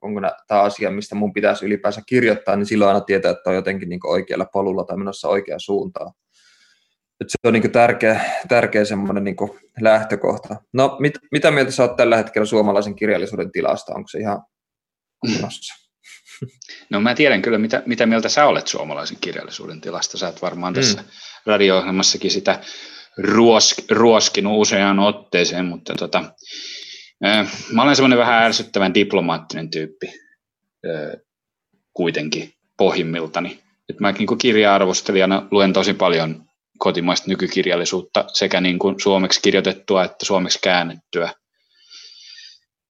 onko 0.00 0.20
tämä 0.46 0.60
asia, 0.60 0.90
mistä 0.90 1.14
mun 1.14 1.32
pitäisi 1.32 1.66
ylipäänsä 1.66 2.02
kirjoittaa, 2.06 2.56
niin 2.56 2.66
silloin 2.66 2.88
aina 2.88 3.00
tietää, 3.00 3.30
että 3.30 3.50
on 3.50 3.56
jotenkin 3.56 3.88
niin 3.88 4.00
oikealla 4.06 4.44
polulla 4.44 4.84
tai 4.84 4.96
menossa 4.96 5.28
oikeaan 5.28 5.60
suuntaan. 5.60 6.12
Että 7.20 7.32
se 7.32 7.48
on 7.48 7.52
niin 7.52 7.72
tärkeä, 7.72 8.20
tärkeä 8.48 8.84
semmoinen 8.84 9.24
niin 9.24 9.36
lähtökohta. 9.80 10.56
No, 10.72 10.96
mit, 11.00 11.12
mitä 11.32 11.50
mieltä 11.50 11.70
sä 11.70 11.82
oot 11.82 11.96
tällä 11.96 12.16
hetkellä 12.16 12.46
suomalaisen 12.46 12.94
kirjallisuuden 12.94 13.52
tilasta? 13.52 13.94
Onko 13.94 14.08
se 14.08 14.18
ihan 14.18 14.42
kunnossa? 15.20 15.79
No 16.90 17.00
mä 17.00 17.14
tiedän 17.14 17.42
kyllä, 17.42 17.58
mitä, 17.58 17.82
mitä 17.86 18.06
mieltä 18.06 18.28
sä 18.28 18.46
olet 18.46 18.66
suomalaisen 18.66 19.16
kirjallisuuden 19.20 19.80
tilasta. 19.80 20.18
Sä 20.18 20.26
oot 20.26 20.42
varmaan 20.42 20.74
tässä 20.74 21.00
mm. 21.00 21.08
radio-ohjelmassakin 21.46 22.30
sitä 22.30 22.60
ruosk, 23.18 23.78
ruoskinut 23.90 24.60
useaan 24.60 24.98
otteeseen, 24.98 25.64
mutta 25.64 25.94
tota, 25.94 26.24
Mä 27.72 27.82
olen 27.82 27.96
semmoinen 27.96 28.18
vähän 28.18 28.42
ärsyttävän 28.42 28.94
diplomaattinen 28.94 29.70
tyyppi 29.70 30.12
kuitenkin 31.92 32.54
pohjimmiltani. 32.76 33.60
Et 33.88 34.00
mä 34.00 34.12
niin 34.12 34.38
kirja-arvostelijana 34.38 35.46
luen 35.50 35.72
tosi 35.72 35.94
paljon 35.94 36.44
kotimaista 36.78 37.28
nykykirjallisuutta, 37.28 38.24
sekä 38.32 38.60
niin 38.60 38.78
kuin 38.78 39.00
suomeksi 39.00 39.42
kirjoitettua 39.42 40.04
että 40.04 40.26
suomeksi 40.26 40.58
käännettyä. 40.62 41.32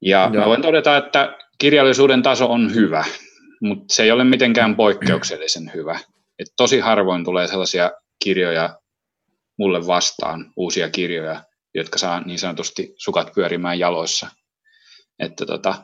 Ja 0.02 0.30
Joo. 0.32 0.42
mä 0.42 0.46
voin 0.46 0.62
todeta, 0.62 0.96
että 0.96 1.38
kirjallisuuden 1.58 2.22
taso 2.22 2.52
on 2.52 2.74
hyvä, 2.74 3.04
mutta 3.60 3.94
se 3.94 4.02
ei 4.02 4.10
ole 4.10 4.24
mitenkään 4.24 4.76
poikkeuksellisen 4.76 5.70
hyvä. 5.74 6.00
Et 6.38 6.48
tosi 6.56 6.78
harvoin 6.78 7.24
tulee 7.24 7.46
sellaisia 7.46 7.90
kirjoja 8.24 8.80
mulle 9.58 9.86
vastaan, 9.86 10.52
uusia 10.56 10.90
kirjoja, 10.90 11.44
jotka 11.74 11.98
saa 11.98 12.20
niin 12.20 12.38
sanotusti 12.38 12.94
sukat 12.96 13.32
pyörimään 13.34 13.78
jaloissa. 13.78 14.28
Että 15.18 15.46
tota, 15.46 15.74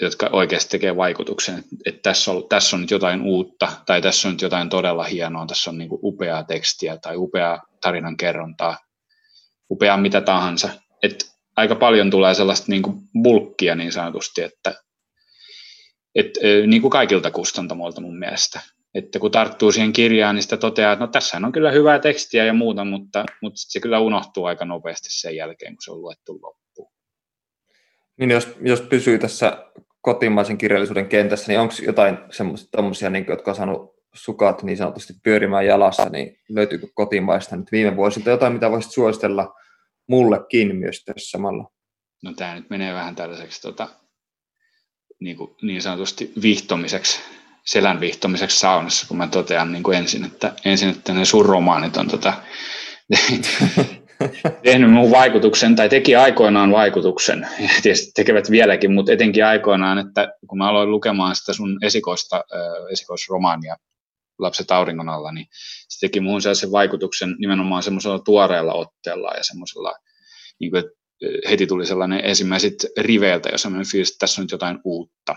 jotka 0.00 0.28
oikeasti 0.32 0.70
tekee 0.70 0.96
vaikutuksen, 0.96 1.64
että 1.86 2.00
tässä 2.02 2.30
on, 2.30 2.48
tässä 2.48 2.76
on 2.76 2.80
nyt 2.80 2.90
jotain 2.90 3.22
uutta 3.22 3.72
tai 3.86 4.02
tässä 4.02 4.28
on 4.28 4.34
nyt 4.34 4.42
jotain 4.42 4.68
todella 4.68 5.04
hienoa, 5.04 5.46
tässä 5.46 5.70
on 5.70 5.78
niin 5.78 5.90
upeaa 5.92 6.44
tekstiä 6.44 6.96
tai 6.96 7.16
upeaa 7.16 7.62
tarinan 7.80 8.16
kerrontaa, 8.16 8.78
upeaa 9.70 9.96
mitä 9.96 10.20
tahansa. 10.20 10.68
Et 11.02 11.30
aika 11.56 11.74
paljon 11.74 12.10
tulee 12.10 12.34
sellaista 12.34 12.66
niin 12.68 12.82
bulkkia 13.22 13.74
niin 13.74 13.92
sanotusti, 13.92 14.42
että 14.42 14.74
et, 16.14 16.30
niin 16.66 16.82
kuin 16.82 16.90
kaikilta 16.90 17.30
kustantamoilta 17.30 18.00
mun 18.00 18.18
mielestä. 18.18 18.60
Että 18.94 19.18
kun 19.18 19.30
tarttuu 19.30 19.72
siihen 19.72 19.92
kirjaan, 19.92 20.34
niin 20.34 20.42
sitä 20.42 20.56
toteaa, 20.56 20.92
että 20.92 21.04
no 21.04 21.10
tässä 21.12 21.36
on 21.36 21.52
kyllä 21.52 21.70
hyvää 21.70 21.98
tekstiä 21.98 22.44
ja 22.44 22.52
muuta, 22.52 22.84
mutta, 22.84 23.24
mutta 23.42 23.56
se 23.56 23.80
kyllä 23.80 23.98
unohtuu 23.98 24.44
aika 24.44 24.64
nopeasti 24.64 25.08
sen 25.10 25.36
jälkeen, 25.36 25.72
kun 25.72 25.82
se 25.84 25.92
on 25.92 26.02
luettu 26.02 26.32
loppuun. 26.42 26.92
Niin 28.18 28.30
jos, 28.30 28.48
jos 28.60 28.80
pysyy 28.80 29.18
tässä 29.18 29.66
kotimaisen 30.00 30.58
kirjallisuuden 30.58 31.08
kentässä, 31.08 31.52
niin 31.52 31.60
onko 31.60 31.74
jotain 31.86 32.18
semmoisia, 32.70 33.10
niin 33.10 33.26
jotka 33.28 33.50
on 33.50 33.56
saanut 33.56 33.94
sukat 34.14 34.62
niin 34.62 34.76
sanotusti 34.76 35.12
pyörimään 35.22 35.66
jalassa, 35.66 36.08
niin 36.08 36.36
löytyykö 36.48 36.86
kotimaista 36.94 37.56
nyt 37.56 37.72
viime 37.72 37.96
vuosilta 37.96 38.30
jotain, 38.30 38.52
mitä 38.52 38.70
voisit 38.70 38.92
suositella 38.92 39.54
mullekin 40.08 40.76
myös 40.76 41.04
tässä 41.04 41.30
samalla? 41.30 41.70
No 42.22 42.32
tämä 42.36 42.54
nyt 42.54 42.70
menee 42.70 42.94
vähän 42.94 43.16
tällaiseksi 43.16 43.62
tota, 43.62 43.88
niin, 45.20 45.36
kuin, 45.36 45.50
niin 45.62 45.82
sanotusti 45.82 46.32
vihtomiseksi, 46.42 47.20
selän 47.64 48.00
vihtomiseksi 48.00 48.58
saunassa, 48.58 49.06
kun 49.08 49.16
mä 49.16 49.26
totean 49.26 49.72
niin 49.72 49.82
kuin 49.82 49.98
ensin, 49.98 50.24
että, 50.24 50.52
ensin, 50.64 50.88
että 50.88 51.12
ne 51.12 51.24
sun 51.24 51.46
romaanit 51.46 51.96
on 51.96 52.08
tota, 52.08 52.32
tehnyt 54.62 54.90
mun 54.90 55.10
vaikutuksen, 55.10 55.76
tai 55.76 55.88
teki 55.88 56.16
aikoinaan 56.16 56.72
vaikutuksen, 56.72 57.48
ja 57.60 57.68
tietysti 57.82 58.12
tekevät 58.14 58.50
vieläkin, 58.50 58.92
mutta 58.92 59.12
etenkin 59.12 59.46
aikoinaan, 59.46 59.98
että 59.98 60.28
kun 60.46 60.58
mä 60.58 60.68
aloin 60.68 60.90
lukemaan 60.90 61.36
sitä 61.36 61.52
sun 61.52 61.78
esikoista, 61.82 62.36
äh, 62.36 62.92
esikoisromaania 62.92 63.76
Lapset 64.38 64.70
auringon 64.70 65.08
alla, 65.08 65.32
niin 65.32 65.46
se 65.88 66.06
teki 66.06 66.20
muun 66.20 66.42
sellaisen 66.42 66.72
vaikutuksen 66.72 67.36
nimenomaan 67.38 67.82
semmoisella 67.82 68.18
tuoreella 68.18 68.72
otteella 68.72 69.34
ja 69.36 69.44
semmoisella, 69.44 69.94
niin 70.60 70.70
kuin, 70.70 70.80
että 70.84 70.99
heti 71.50 71.66
tuli 71.66 71.86
sellainen 71.86 72.20
ensimmäiset 72.24 72.74
riveiltä 72.98 73.48
ja 73.48 73.58
semmoinen 73.58 73.90
fiilis, 73.90 74.10
että 74.10 74.18
tässä 74.18 74.40
on 74.40 74.44
nyt 74.44 74.52
jotain 74.52 74.78
uutta. 74.84 75.36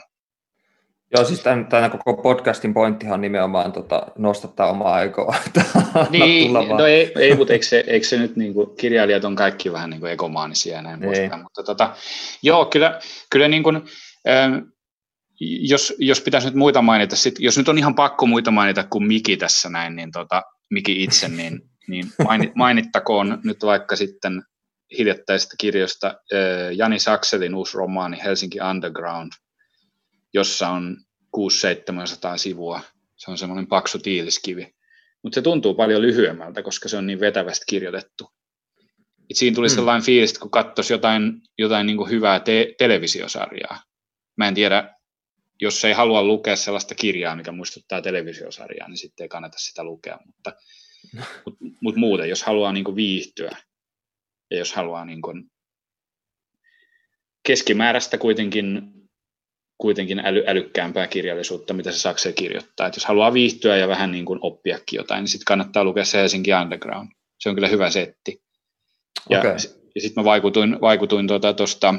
Joo, 1.15 1.25
siis 1.25 1.39
tämän, 1.39 1.65
tämän 1.65 1.91
koko 1.91 2.21
podcastin 2.21 2.73
pointtihan 2.73 3.13
on 3.13 3.21
nimenomaan 3.21 3.71
tota, 3.71 4.07
nostattaa 4.17 4.69
omaa 4.69 4.93
aikoa. 4.93 5.36
niin, 6.09 6.53
no 6.53 6.86
ei, 6.86 7.11
ei 7.19 7.36
mutta 7.36 7.53
eikö 7.53 7.65
se, 7.65 7.84
eikö 7.88 8.07
se 8.07 8.17
nyt, 8.17 8.36
niin 8.36 8.53
kuin, 8.53 8.75
kirjailijat 8.77 9.25
on 9.25 9.36
kaikki 9.36 9.71
vähän 9.71 9.89
niin 9.89 9.99
kuin 9.99 10.11
ekomaanisia 10.11 10.75
ja 10.75 10.81
näin 10.81 11.01
poispäin. 11.01 11.43
Mutta 11.43 11.63
tota, 11.63 11.95
joo, 12.43 12.65
kyllä, 12.65 12.99
kyllä 13.29 13.47
niin 13.47 13.63
kuin, 13.63 13.75
ähm, 14.29 14.53
jos, 15.39 15.93
jos 15.99 16.21
pitäisi 16.21 16.47
nyt 16.47 16.55
muita 16.55 16.81
mainita, 16.81 17.15
sit, 17.15 17.36
jos 17.39 17.57
nyt 17.57 17.69
on 17.69 17.77
ihan 17.77 17.95
pakko 17.95 18.25
muita 18.25 18.51
mainita 18.51 18.84
kuin 18.84 19.07
Miki 19.07 19.38
tässä 19.38 19.69
näin, 19.69 19.95
niin 19.95 20.11
tota, 20.11 20.41
Miki 20.71 21.03
itse, 21.03 21.27
niin, 21.27 21.61
niin 21.88 22.05
mainittakoon 22.55 23.39
nyt 23.43 23.63
vaikka 23.63 23.95
sitten 23.95 24.43
hiljattaisesta 24.98 25.56
kirjoista 25.60 26.08
äh, 26.08 26.76
Jani 26.76 27.00
Sakselin 27.00 27.56
uusi 27.56 27.78
romaani 27.78 28.18
Helsinki 28.24 28.60
Underground, 28.70 29.32
jossa 30.34 30.70
on 30.70 30.98
600-700 31.38 32.38
sivua. 32.38 32.82
Se 33.16 33.32
on 33.32 33.38
semmoinen 33.38 33.68
paksu 33.68 34.00
tiiliskivi. 34.00 34.74
Mutta 35.24 35.36
se 35.36 35.41
tuntuu 35.41 35.74
paljon 35.74 36.02
lyhyemmältä, 36.02 36.64
koska 36.64 36.89
se 36.89 36.98
on 36.98 37.08
niin 37.08 37.20
vetävästi 37.20 37.66
kirjoitettu. 37.70 38.30
Et 39.30 39.38
siinä 39.38 39.56
tuli 39.56 39.68
mm. 39.68 39.76
sellainen 39.76 40.06
fiilis, 40.06 40.39
kun 40.39 40.52
katsoisi 40.52 40.94
jotain, 40.94 41.41
jotain 41.58 41.88
niin 41.88 42.10
hyvää 42.10 42.39
te- 42.39 42.76
televisiosarjaa. 42.78 43.84
Mä 44.38 44.48
en 44.48 44.54
tiedä, 44.54 44.96
jos 45.62 45.86
ei 45.86 45.94
halua 45.94 46.24
lukea 46.24 46.56
sellaista 46.56 46.96
kirjaa, 46.96 47.36
mikä 47.36 47.52
muistuttaa 47.52 48.02
televisiosarjaa, 48.02 48.88
niin 48.88 48.98
sitten 48.98 49.24
ei 49.24 49.30
kannata 49.30 49.58
sitä 49.60 49.84
lukea. 49.84 50.20
Mutta, 50.26 50.54
mut, 51.46 51.58
mut 51.82 51.96
muuten, 51.96 52.30
jos 52.30 52.44
haluaa 52.44 52.74
niin 52.74 52.96
viihtyä 52.96 53.58
ja 54.54 54.60
jos 54.60 54.74
haluaa 54.74 55.06
niin 55.06 55.22
keskimääräistä 57.47 58.18
kuitenkin 58.18 58.93
kuitenkin 59.78 60.20
äly, 60.20 60.43
älykkäämpää 60.47 61.08
kirjallisuutta, 61.08 61.74
mitä 61.74 61.91
se 61.91 61.99
Sakse 61.99 62.34
kirjoittaa. 62.34 62.88
Et 62.88 62.95
jos 62.95 63.06
haluaa 63.06 63.34
viihtyä 63.34 63.78
ja 63.78 63.88
vähän 63.88 64.12
niin 64.12 64.26
kuin 64.26 64.39
oppiakin 64.41 64.97
jotain, 64.97 65.22
niin 65.22 65.28
sitten 65.28 65.45
kannattaa 65.45 65.84
lukea 65.84 66.06
se 66.06 66.18
Helsinki 66.18 66.54
Underground. 66.54 67.12
Se 67.39 67.49
on 67.49 67.56
kyllä 67.56 67.68
hyvä 67.68 67.89
setti. 67.89 68.43
Ja, 69.30 69.39
okay. 69.39 69.51
ja 69.95 70.01
sitten 70.01 70.22
mä 70.22 70.24
vaikutuin, 70.24 70.82
vaikutuin 70.82 71.28
tuosta 71.28 71.54
tuota, 71.54 71.95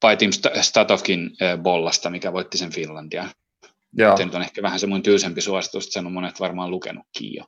Paitim 0.00 0.30
Statovkin 0.60 1.30
bollasta, 1.62 2.10
mikä 2.10 2.32
voitti 2.32 2.58
sen 2.58 2.72
Finlandia. 2.72 3.28
Joo. 3.92 4.16
Se 4.16 4.24
nyt 4.24 4.34
on 4.34 4.42
ehkä 4.42 4.62
vähän 4.62 4.80
semmoinen 4.80 5.02
tylsempi 5.02 5.40
suositus, 5.40 5.84
että 5.84 5.92
sen 5.92 6.06
on 6.06 6.12
monet 6.12 6.40
varmaan 6.40 6.70
lukenutkin 6.70 7.34
jo. 7.34 7.44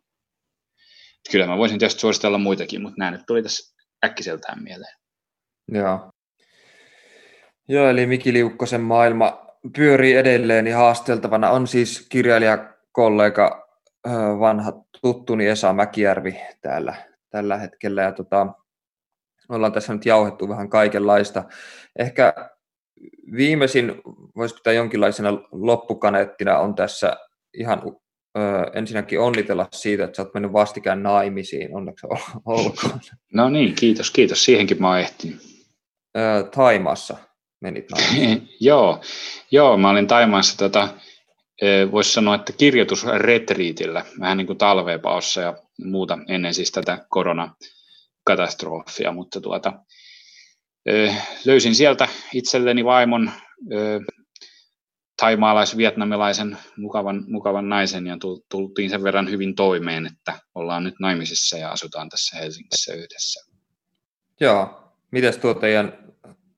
Kyllä 1.31 1.47
mä 1.47 1.59
voisin 1.59 1.79
tietysti 1.79 2.01
suositella 2.01 2.39
muitakin, 2.39 2.83
mutta 2.83 2.97
nämä 2.99 3.11
nyt 3.11 3.23
tuli 3.27 3.43
tässä 3.43 3.75
äkkiseltään 4.05 4.63
mieleen. 4.63 4.95
Joo. 5.69 6.11
Joo, 7.69 7.89
eli 7.89 8.07
Miki 8.07 8.33
Liukkosen 8.33 8.81
maailma 8.81 9.47
pyörii 9.77 10.15
edelleen 10.15 10.67
ja 10.67 10.77
haasteltavana 10.77 11.51
on 11.51 11.67
siis 11.67 12.07
kirjailijakollega 12.09 13.69
vanha 14.41 14.73
tuttuni 15.03 15.47
Esa 15.47 15.73
Mäkijärvi 15.73 16.41
täällä 16.61 16.95
tällä 17.31 17.57
hetkellä. 17.57 18.03
Ja 18.03 18.13
tota, 18.13 18.47
ollaan 19.49 19.73
tässä 19.73 19.93
nyt 19.93 20.07
jauhettu 20.07 20.49
vähän 20.49 20.69
kaikenlaista. 20.69 21.45
Ehkä 21.99 22.35
viimeisin, 23.37 24.03
voisi 24.37 24.55
pitää 24.55 24.73
jonkinlaisena 24.73 25.31
loppukaneettina, 25.53 26.59
on 26.59 26.75
tässä 26.75 27.17
ihan 27.55 27.83
ö, 28.39 28.71
ensinnäkin 28.75 29.21
onnitella 29.21 29.69
siitä, 29.73 30.05
että 30.05 30.17
sä 30.17 30.23
oot 30.23 30.35
mennyt 30.35 30.53
vastikään 30.53 31.03
naimisiin. 31.03 31.77
Onneksi 31.77 32.07
olkoon. 32.45 33.01
No 33.35 33.49
niin, 33.49 33.75
kiitos, 33.75 34.11
kiitos. 34.11 34.45
Siihenkin 34.45 34.81
mä 34.81 34.89
oon 34.89 34.99
ehtinyt. 34.99 35.41
Ö, 36.17 36.51
Taimassa 36.55 37.17
menit 37.63 37.89
joo, 38.61 39.01
joo, 39.51 39.77
mä 39.77 39.91
olin 39.91 40.07
Taimaassa 40.07 40.59
tota, 40.59 40.89
voisi 41.93 42.13
sanoa, 42.13 42.35
että 42.35 42.53
kirjoitusretriitillä, 42.53 44.05
vähän 44.21 44.37
niin 44.37 44.47
kuin 44.47 44.59
talvepaossa 44.59 45.41
ja 45.41 45.57
muuta 45.85 46.19
ennen 46.29 46.55
siis 46.55 46.73
tätä 46.73 47.07
koronakatastrofia, 47.09 49.13
mutta 49.13 49.41
tuota, 49.41 49.73
löysin 51.45 51.75
sieltä 51.75 52.09
itselleni 52.35 52.85
vaimon 52.85 53.31
taimaalais-vietnamilaisen 55.23 56.59
mukavan, 56.77 57.25
mukavan 57.29 57.69
naisen 57.69 58.07
ja 58.07 58.17
tultiin 58.49 58.91
sen 58.91 59.03
verran 59.03 59.31
hyvin 59.31 59.55
toimeen, 59.55 60.07
että 60.07 60.41
ollaan 60.55 60.85
nyt 60.85 60.95
naimisissa 61.01 61.59
ja 61.59 61.71
asutaan 61.71 62.09
tässä 62.09 62.37
Helsingissä 62.37 62.95
yhdessä. 62.95 63.51
Joo, 64.41 64.93
miten 65.11 65.41
tuo 65.41 65.55
teidän 65.55 65.99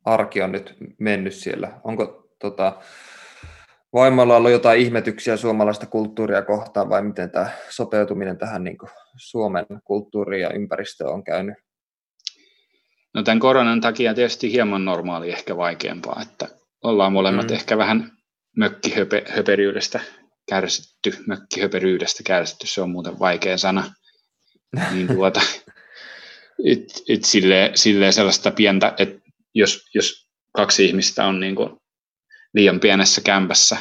arki 0.04 0.42
on 0.42 0.52
nyt 0.52 0.74
mennyt 0.98 1.34
siellä? 1.34 1.80
Onko 1.84 2.28
tota, 2.38 2.82
vaimolla 3.92 4.36
ollut 4.36 4.50
jotain 4.50 4.80
ihmetyksiä 4.80 5.36
suomalaista 5.36 5.86
kulttuuria 5.86 6.42
kohtaan 6.42 6.88
vai 6.88 7.02
miten 7.02 7.30
tämä 7.30 7.50
sopeutuminen 7.68 8.38
tähän 8.38 8.64
niin 8.64 8.78
kuin 8.78 8.90
Suomen 9.16 9.66
kulttuuriin 9.84 10.42
ja 10.42 10.50
ympäristöön 10.50 11.10
on 11.10 11.24
käynyt? 11.24 11.54
No 13.14 13.22
tämän 13.22 13.40
koronan 13.40 13.80
takia 13.80 14.14
tietysti 14.14 14.52
hieman 14.52 14.84
normaali 14.84 15.30
ehkä 15.30 15.56
vaikeampaa, 15.56 16.22
että 16.22 16.48
ollaan 16.82 17.12
molemmat 17.12 17.48
mm. 17.48 17.54
ehkä 17.54 17.78
vähän 17.78 18.14
mökkihöperyydestä 18.56 20.00
kärsitty, 20.48 21.14
mökkihöperyydestä 21.26 22.22
kärsitty, 22.22 22.66
se 22.66 22.80
on 22.82 22.90
muuten 22.90 23.18
vaikea 23.18 23.58
sana. 23.58 23.94
niin 24.90 25.06
tuota, 25.06 25.40
et, 26.70 26.80
et 27.08 27.24
silleen, 27.24 27.78
silleen 27.78 28.12
sellaista 28.12 28.50
pientä, 28.50 28.94
että 28.98 29.30
jos, 29.54 29.90
jos 29.94 30.28
kaksi 30.52 30.86
ihmistä 30.86 31.26
on 31.26 31.40
niin 31.40 31.54
kuin 31.54 31.70
liian 32.54 32.80
pienessä 32.80 33.20
kämpässä 33.20 33.76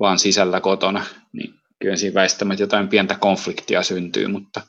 vaan 0.00 0.18
sisällä 0.18 0.60
kotona, 0.60 1.04
niin 1.32 1.54
kyllä 1.82 1.96
siinä 1.96 2.14
väistämättä 2.14 2.62
jotain 2.62 2.88
pientä 2.88 3.14
konfliktia 3.14 3.82
syntyy, 3.82 4.28
mutta 4.28 4.60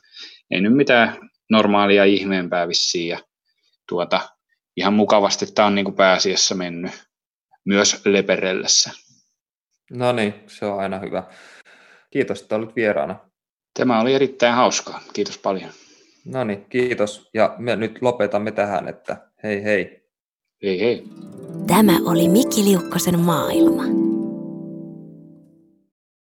ei 0.50 0.60
nyt 0.60 0.76
mitään 0.76 1.30
normaalia 1.50 2.04
ihmeempää 2.04 2.68
vissiin. 2.68 3.08
Ja 3.08 3.18
tuota, 3.88 4.28
ihan 4.76 4.94
mukavasti 4.94 5.46
tämä 5.46 5.66
on 5.66 5.74
niin 5.74 5.84
kuin 5.84 5.96
pääasiassa 5.96 6.54
mennyt 6.54 6.92
myös 7.64 8.02
leperellessä. 8.04 8.90
No 9.90 10.12
niin, 10.12 10.34
se 10.46 10.66
on 10.66 10.80
aina 10.80 10.98
hyvä. 10.98 11.22
Kiitos, 12.10 12.42
että 12.42 12.56
olit 12.56 12.76
vieraana. 12.76 13.18
Tämä 13.78 14.00
oli 14.00 14.14
erittäin 14.14 14.54
hauskaa. 14.54 15.00
Kiitos 15.12 15.38
paljon. 15.38 15.70
No 16.24 16.44
niin, 16.44 16.64
kiitos. 16.64 17.30
Ja 17.34 17.54
me 17.58 17.76
nyt 17.76 17.98
lopetamme 18.00 18.52
tähän, 18.52 18.88
että 18.88 19.32
Hei 19.42 19.64
hei. 19.64 20.02
Hei 20.62 20.80
hei. 20.80 21.04
Tämä 21.66 21.92
oli 22.04 22.28
Mikki 22.28 22.64
Liukkosen 22.64 23.20
maailma. 23.20 24.01